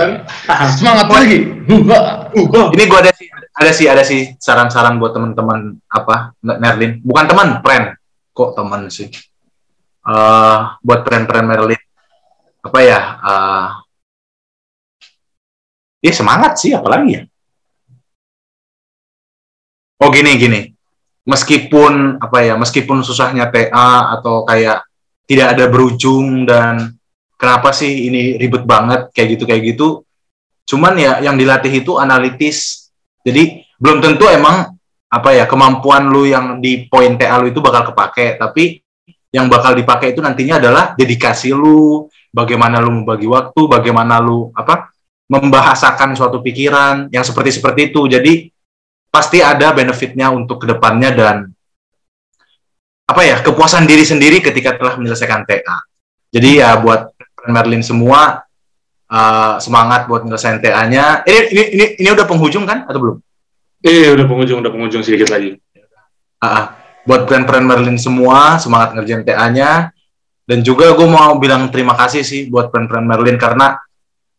kan? 0.45 0.69
Semangat 0.69 1.07
lagi. 1.09 1.39
Hubah. 1.65 2.29
Hubah. 2.37 2.65
Ini 2.77 2.83
gue 2.85 2.99
ada 3.01 3.09
sih, 3.09 3.27
ada 3.33 3.71
sih, 3.73 3.85
ada 3.89 4.03
sih 4.05 4.21
saran-saran 4.37 5.01
buat 5.01 5.17
teman-teman 5.17 5.81
apa 5.89 6.37
Merlin. 6.45 7.01
Bukan 7.01 7.25
teman, 7.25 7.47
friend. 7.65 7.97
Kok 8.37 8.53
teman 8.53 8.85
sih? 8.93 9.09
Eh, 10.07 10.57
buat 10.85 11.01
friend-friend 11.03 11.45
Merlin. 11.49 11.81
Apa 12.61 12.79
ya? 12.85 12.99
eh 13.17 13.67
ya 16.05 16.13
semangat 16.13 16.61
sih, 16.61 16.77
apalagi 16.77 17.09
ya. 17.17 17.21
Oh 19.97 20.13
gini 20.13 20.37
gini. 20.37 20.59
Meskipun 21.27 22.21
apa 22.23 22.45
ya, 22.45 22.55
meskipun 22.55 23.03
susahnya 23.03 23.49
TA 23.51 24.15
atau 24.15 24.47
kayak 24.47 24.86
tidak 25.27 25.59
ada 25.59 25.65
berujung 25.67 26.47
dan 26.47 26.95
kenapa 27.35 27.75
sih 27.75 28.07
ini 28.09 28.39
ribet 28.39 28.63
banget 28.63 29.11
kayak 29.11 29.37
gitu 29.37 29.43
kayak 29.43 29.63
gitu. 29.75 29.87
Cuman 30.67 30.95
ya 30.95 31.19
yang 31.19 31.35
dilatih 31.35 31.83
itu 31.83 31.99
analitis. 31.99 32.89
Jadi 33.21 33.63
belum 33.77 33.99
tentu 33.99 34.25
emang 34.31 34.79
apa 35.07 35.29
ya 35.35 35.47
kemampuan 35.47 36.11
lu 36.11 36.27
yang 36.27 36.59
di 36.59 36.87
poin 36.87 37.15
TA 37.15 37.39
lu 37.39 37.51
itu 37.51 37.59
bakal 37.59 37.91
kepake, 37.91 38.39
tapi 38.39 38.79
yang 39.31 39.51
bakal 39.51 39.75
dipakai 39.75 40.15
itu 40.15 40.23
nantinya 40.23 40.59
adalah 40.59 40.95
dedikasi 40.95 41.51
lu, 41.51 42.07
bagaimana 42.31 42.79
lu 42.79 43.03
membagi 43.03 43.27
waktu, 43.27 43.61
bagaimana 43.67 44.19
lu 44.23 44.51
apa 44.55 44.91
membahasakan 45.27 46.15
suatu 46.15 46.39
pikiran 46.39 47.11
yang 47.11 47.23
seperti 47.23 47.59
seperti 47.59 47.91
itu. 47.91 48.07
Jadi 48.07 48.47
pasti 49.11 49.43
ada 49.43 49.75
benefitnya 49.75 50.31
untuk 50.31 50.63
ke 50.63 50.71
depannya 50.71 51.11
dan 51.11 51.35
apa 53.07 53.21
ya 53.23 53.39
kepuasan 53.39 53.87
diri 53.87 54.03
sendiri 54.03 54.43
ketika 54.43 54.75
telah 54.75 54.99
menyelesaikan 54.99 55.47
TA. 55.47 55.77
Jadi 56.27 56.59
ya 56.59 56.75
buat 56.83 57.15
Merlin 57.47 57.79
semua 57.79 58.43
uh, 59.07 59.55
semangat 59.63 60.11
buat 60.11 60.27
menyelesaikan 60.27 60.59
TA-nya. 60.59 61.23
Ini, 61.23 61.41
ini 61.55 61.63
ini 61.71 61.85
ini 62.03 62.09
udah 62.11 62.27
penghujung 62.27 62.67
kan 62.67 62.83
atau 62.83 62.99
belum? 62.99 63.17
eh 63.85 64.09
udah 64.09 64.25
penghujung, 64.25 64.59
udah 64.59 64.71
penghujung 64.73 65.05
sedikit 65.05 65.31
lagi. 65.31 65.55
Ah, 66.41 66.45
ah. 66.45 66.65
buat 67.07 67.23
brand-brand 67.23 67.63
Merlin 67.63 67.95
semua 67.95 68.59
semangat 68.59 68.93
ngerjain 68.93 69.23
TA-nya 69.23 69.95
dan 70.43 70.59
juga 70.59 70.91
gue 70.91 71.07
mau 71.07 71.39
bilang 71.39 71.71
terima 71.71 71.95
kasih 71.95 72.21
sih 72.21 72.51
buat 72.51 72.67
brand-brand 72.67 73.07
Merlin 73.07 73.39
karena 73.39 73.79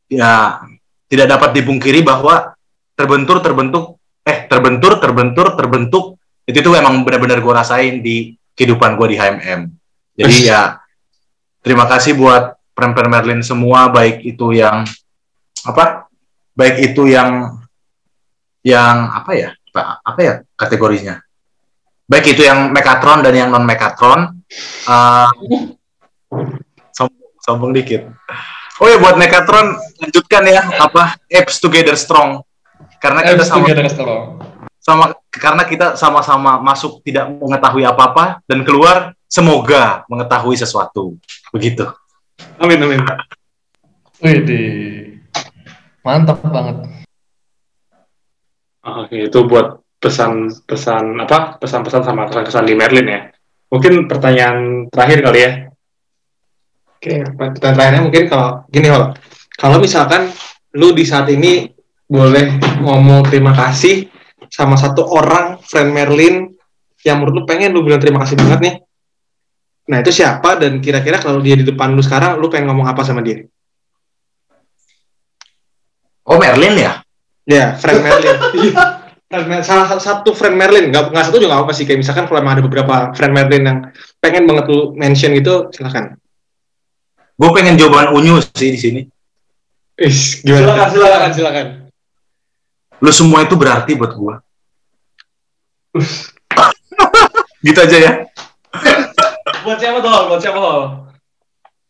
ya 0.04 0.60
tidak 1.08 1.26
dapat 1.32 1.56
dipungkiri 1.56 2.04
bahwa 2.04 2.52
terbentur 2.92 3.40
terbentuk 3.40 3.96
eh 4.20 4.44
terbentur 4.44 5.00
terbentur 5.00 5.56
terbentuk 5.56 6.04
itu 6.44 6.58
tuh 6.60 6.76
emang 6.76 7.04
benar-benar 7.08 7.40
gue 7.40 7.54
rasain 7.56 8.04
di 8.04 8.36
kehidupan 8.58 8.98
gue 8.98 9.14
di 9.14 9.16
HMM 9.16 9.60
jadi 10.18 10.36
ya 10.42 10.62
terima 11.62 11.86
kasih 11.86 12.18
buat 12.18 12.58
brand-brand 12.74 13.10
Merlin 13.10 13.42
semua 13.46 13.86
baik 13.86 14.26
itu 14.26 14.54
yang 14.54 14.82
apa 15.62 16.10
baik 16.58 16.90
itu 16.90 17.06
yang 17.06 17.58
yang 18.66 19.10
apa 19.14 19.30
ya 19.34 19.50
apa, 19.70 20.02
apa 20.02 20.20
ya 20.20 20.34
kategorinya? 20.58 21.22
Baik 22.08 22.34
itu 22.34 22.42
yang 22.42 22.72
Mekatron 22.72 23.20
dan 23.20 23.34
yang 23.36 23.48
non 23.52 23.68
Mekatron 23.68 24.42
uh, 24.88 25.30
sombong, 26.90 27.30
sombong 27.44 27.72
dikit. 27.76 28.08
Oh 28.80 28.88
ya 28.88 28.96
buat 28.98 29.14
Mekatron 29.20 29.76
lanjutkan 30.02 30.42
ya 30.48 30.62
apa 30.82 31.20
apps 31.30 31.60
together 31.60 31.94
strong. 31.94 32.42
Karena 32.98 33.22
kita 33.22 33.44
Apps 33.44 33.50
sama 33.52 33.66
together 33.70 33.86
strong. 33.86 34.22
sama 34.78 35.04
karena 35.38 35.62
kita 35.64 35.94
sama-sama 35.94 36.58
masuk 36.60 37.00
tidak 37.06 37.30
mengetahui 37.30 37.86
apa-apa 37.86 38.42
dan 38.44 38.66
keluar 38.66 39.14
semoga 39.30 40.02
mengetahui 40.10 40.58
sesuatu 40.58 41.16
begitu 41.54 41.88
Amin, 42.58 42.78
amin. 42.82 43.02
Widih. 44.22 45.22
Mantap 46.02 46.42
banget. 46.42 46.76
Oke, 48.82 49.16
itu 49.30 49.38
buat 49.46 49.82
pesan-pesan 49.98 51.22
apa? 51.22 51.58
Pesan-pesan 51.60 52.02
sama 52.02 52.26
kesan-kesan 52.30 52.66
di 52.66 52.74
Merlin 52.74 53.06
ya. 53.06 53.20
Mungkin 53.68 54.08
pertanyaan 54.08 54.88
terakhir 54.88 55.18
kali 55.22 55.38
ya. 55.38 55.50
Oke, 56.98 57.14
pertanyaan 57.36 57.74
terakhirnya 57.76 58.02
mungkin 58.02 58.24
kalau 58.26 58.48
gini 58.72 58.88
Hol, 58.90 59.14
kalau 59.54 59.76
misalkan 59.78 60.32
lu 60.74 60.90
di 60.96 61.06
saat 61.06 61.30
ini 61.30 61.70
boleh 62.08 62.58
ngomong 62.82 63.28
terima 63.28 63.52
kasih 63.52 64.08
sama 64.48 64.74
satu 64.74 65.04
orang 65.06 65.60
friend 65.60 65.92
Merlin 65.92 66.52
yang 67.02 67.22
menurut 67.22 67.34
lu 67.34 67.44
pengen 67.44 67.70
lu 67.70 67.80
bilang 67.80 68.00
terima 68.00 68.20
kasih 68.24 68.34
banget 68.34 68.58
nih. 68.60 68.74
Nah 69.88 69.98
itu 70.00 70.12
siapa 70.12 70.58
dan 70.58 70.80
kira-kira 70.80 71.16
kalau 71.16 71.40
dia 71.40 71.54
di 71.54 71.64
depan 71.64 71.92
lu 71.92 72.02
sekarang 72.02 72.36
lu 72.36 72.48
pengen 72.48 72.68
ngomong 72.68 72.88
apa 72.88 73.00
sama 73.02 73.22
dia? 73.22 73.44
oh 76.24 76.36
Merlin 76.36 76.76
ya 76.76 76.92
Ya, 77.48 77.72
friend 77.80 78.04
Merlin. 78.04 78.36
Salah 79.64 79.96
satu- 79.96 80.36
friend 80.36 80.52
Merlin, 80.52 80.92
nggak 80.92 81.16
nggak 81.16 81.24
satu 81.24 81.40
juga 81.40 81.56
nggak 81.56 81.64
apa 81.64 81.72
sih 81.72 81.88
kayak 81.88 82.04
misalkan 82.04 82.28
kalau 82.28 82.44
emang 82.44 82.60
ada 82.60 82.64
beberapa 82.64 83.08
friend 83.16 83.32
Merlin 83.32 83.64
yang 83.64 83.78
pengen 84.20 84.44
banget 84.44 84.68
lu 84.68 84.92
mention 84.92 85.32
gitu, 85.32 85.72
silakan. 85.72 86.20
gue 87.38 87.50
pengen 87.56 87.80
jawaban 87.80 88.12
unyu 88.12 88.36
sih 88.42 88.68
di 88.68 88.76
sini 88.76 89.00
Is, 89.96 90.44
gimana? 90.44 90.76
Silakan, 90.76 90.88
silakan, 90.92 91.30
silakan. 91.32 91.66
Lu 92.98 93.10
semua 93.10 93.46
itu 93.46 93.54
berarti 93.54 93.94
buat 93.94 94.12
gue 94.12 94.34
gitu 97.66 97.78
aja 97.78 97.98
ya 97.98 98.12
Buat 99.64 99.80
siapa 99.80 99.98
tuh? 100.00 100.12
Buat 100.30 100.40
siapa 100.40 100.58
tuh? 100.58 100.82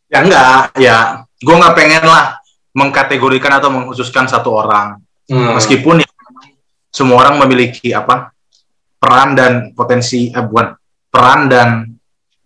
ya 0.08 0.24
enggak 0.24 0.72
ya 0.80 0.98
gue 1.36 1.52
nggak 1.52 1.76
pengen 1.76 2.00
lah 2.00 2.40
mengkategorikan 2.72 3.60
atau 3.60 3.68
mengkhususkan 3.68 4.24
satu 4.24 4.56
orang 4.56 5.00
Hmm. 5.28 5.60
meskipun 5.60 6.00
ya, 6.00 6.08
semua 6.88 7.20
orang 7.20 7.36
memiliki 7.44 7.92
apa 7.92 8.32
peran 8.96 9.36
dan 9.36 9.76
potensi 9.76 10.32
eh, 10.32 10.40
bukan 10.40 10.72
peran 11.12 11.52
dan 11.52 11.68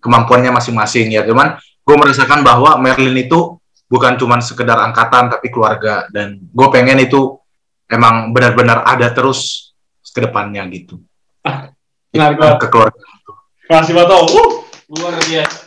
kemampuannya 0.02 0.50
masing-masing 0.50 1.14
ya 1.14 1.22
cuman 1.22 1.54
gue 1.62 1.94
merasakan 1.94 2.42
bahwa 2.42 2.74
Merlin 2.82 3.22
itu 3.22 3.54
bukan 3.86 4.18
cuman 4.18 4.42
sekedar 4.42 4.74
angkatan 4.82 5.30
tapi 5.30 5.46
keluarga 5.54 6.10
dan 6.10 6.42
gue 6.42 6.68
pengen 6.74 7.06
itu 7.06 7.38
emang 7.92 8.32
benar-benar 8.32 8.82
ada 8.88 9.12
terus 9.12 9.70
ke 10.12 10.24
depannya 10.24 10.64
gitu 10.72 11.00
Menarik 12.12 12.36
banget. 12.40 12.58
ke 12.64 12.66
keluarga 12.72 13.00
Makasih. 13.72 13.94
Om. 13.96 14.08
Uh. 14.28 14.50
Luar 14.92 15.16
biasa. 15.16 15.64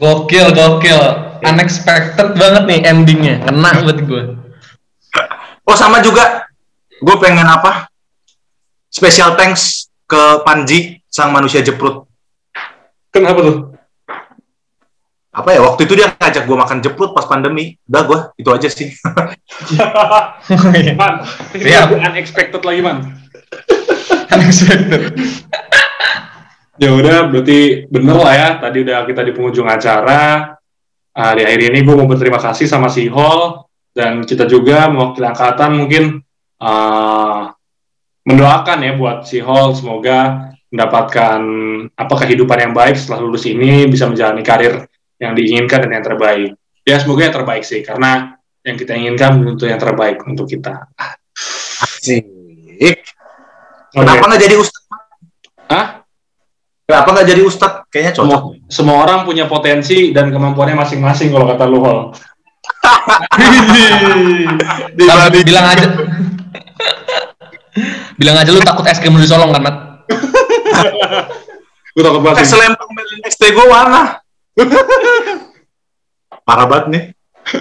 Gokil, 0.00 0.46
gokil. 0.56 1.02
Unexpected 1.44 2.32
banget 2.32 2.62
nih 2.64 2.80
endingnya. 2.88 3.44
Kena 3.44 3.84
buat 3.84 3.98
gue. 4.00 4.22
oh 5.66 5.76
sama 5.76 6.00
juga 6.00 6.48
gue 6.96 7.16
pengen 7.20 7.44
apa 7.44 7.90
special 8.88 9.36
thanks 9.36 9.92
ke 10.08 10.40
Panji 10.46 11.02
sang 11.10 11.34
manusia 11.34 11.60
jeprut 11.60 12.06
Kenapa 13.12 13.40
tuh? 13.40 13.75
Apa 15.36 15.52
ya 15.52 15.60
waktu 15.60 15.84
itu 15.84 16.00
dia 16.00 16.08
ngajak 16.16 16.48
gue 16.48 16.56
makan 16.56 16.80
jeprut 16.80 17.12
pas 17.12 17.28
pandemi 17.28 17.76
udah 17.84 18.02
gue 18.08 18.18
itu 18.40 18.48
aja 18.48 18.68
sih 18.72 18.88
man, 21.00 21.14
ini 21.52 21.70
Siap. 21.70 21.92
unexpected 21.92 22.62
lagi 22.64 22.80
man. 22.84 22.98
Unexpected. 24.36 25.16
Ya 26.76 26.92
udah, 26.92 27.32
berarti 27.32 27.88
bener 27.88 28.16
lah 28.20 28.34
ya. 28.36 28.48
Tadi 28.60 28.84
udah 28.84 29.08
kita 29.08 29.24
di 29.24 29.32
penghujung 29.32 29.64
acara. 29.64 30.52
Ah, 31.16 31.32
di 31.32 31.40
akhir 31.40 31.72
ini 31.72 31.80
gue 31.80 31.94
mau 31.96 32.04
berterima 32.04 32.36
kasih 32.36 32.68
sama 32.68 32.92
si 32.92 33.08
Hall 33.08 33.64
dan 33.96 34.28
kita 34.28 34.44
juga 34.44 34.84
mewakili 34.92 35.24
angkatan 35.24 35.72
mungkin 35.72 36.20
ah, 36.60 37.56
mendoakan 38.28 38.84
ya 38.84 38.92
buat 39.00 39.24
si 39.24 39.40
Hall 39.40 39.72
semoga 39.72 40.52
mendapatkan 40.68 41.40
apa 41.96 42.14
kehidupan 42.20 42.68
yang 42.68 42.72
baik 42.76 43.00
setelah 43.00 43.24
lulus 43.24 43.48
ini 43.48 43.88
bisa 43.88 44.04
menjalani 44.04 44.44
karir 44.44 44.84
yang 45.20 45.32
diinginkan 45.36 45.84
dan 45.86 45.90
yang 46.00 46.04
terbaik. 46.04 46.50
Ya 46.86 46.96
semoga 47.02 47.26
yang 47.26 47.34
terbaik 47.34 47.64
sih 47.66 47.82
karena 47.82 48.38
yang 48.66 48.76
kita 48.78 48.92
inginkan 48.94 49.42
tentu 49.42 49.64
yang 49.66 49.80
terbaik 49.80 50.22
untuk 50.26 50.46
kita. 50.50 50.90
Asik. 50.94 52.26
Kenapa 53.94 54.24
nggak 54.28 54.42
jadi 54.42 54.56
ustad? 54.60 54.82
Hah? 55.72 55.86
Kenapa 56.86 57.08
nggak 57.16 57.26
jadi 57.26 57.42
ustad? 57.42 57.72
Kayaknya 57.90 58.12
cocok. 58.14 58.26
Semua, 58.26 58.70
semua 58.70 58.96
orang 59.02 59.26
punya 59.26 59.50
potensi 59.50 60.14
dan 60.14 60.30
kemampuannya 60.30 60.78
masing-masing 60.78 61.34
kalau 61.34 61.46
kata 61.50 61.64
lu 61.66 61.82
Hol. 61.82 61.98
Tapi 64.98 65.38
bilang 65.42 65.66
aja. 65.66 65.86
bilang 68.20 68.36
aja 68.38 68.50
lu 68.54 68.62
takut 68.62 68.86
es 68.86 68.98
krim 69.02 69.14
lu 69.14 69.22
disolong 69.22 69.50
kan, 69.50 69.62
Mat? 69.62 69.76
Gue 71.96 72.02
takut 72.04 72.20
banget. 72.20 72.44
Sih. 72.44 72.52
selempang 72.54 72.90
melin 72.92 73.20
XT 73.24 73.42
gue 73.56 73.66
warna. 73.66 74.25
Parah 76.46 76.66
banget 76.66 76.86
nih. 76.88 77.04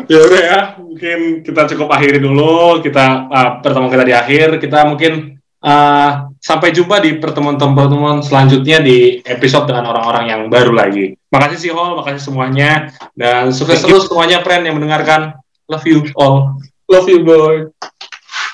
ya 0.10 0.18
udah 0.18 0.42
ya, 0.42 0.60
mungkin 0.82 1.46
kita 1.46 1.70
cukup 1.76 1.94
akhiri 1.94 2.18
dulu. 2.18 2.82
Kita 2.82 3.30
ah, 3.30 3.50
pertemuan 3.62 3.92
kita 3.92 4.06
di 4.08 4.16
akhir. 4.16 4.58
Kita 4.58 4.88
mungkin 4.88 5.38
ah, 5.62 6.32
sampai 6.40 6.72
jumpa 6.72 7.04
di 7.04 7.20
pertemuan-pertemuan 7.20 8.24
selanjutnya 8.24 8.80
di 8.82 9.22
episode 9.28 9.70
dengan 9.70 9.92
orang-orang 9.94 10.26
yang 10.32 10.42
baru 10.48 10.72
lagi. 10.74 11.14
Makasih 11.30 11.60
si 11.60 11.70
Hol, 11.70 12.00
makasih 12.00 12.22
semuanya 12.32 12.90
dan 13.14 13.52
sukses 13.52 13.84
Thank 13.84 13.92
you. 13.92 14.00
terus 14.00 14.08
semuanya 14.10 14.42
friend 14.42 14.64
yang 14.66 14.80
mendengarkan. 14.80 15.38
Love 15.68 15.86
you 15.86 16.06
all. 16.16 16.62
Love 16.88 17.10
you 17.10 17.26
boy. 17.26 17.70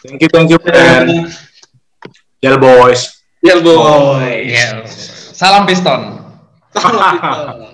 Thank 0.01 0.23
you, 0.25 0.29
thank 0.31 0.49
you, 0.49 0.59
friend. 0.59 1.29
Yel 2.41 2.57
boys. 2.57 3.21
Yeah 3.45 3.61
boy. 3.61 4.49
Salam 5.35 5.69
piston. 5.69 6.21
Salam, 6.73 7.17
Vito. 7.17 7.70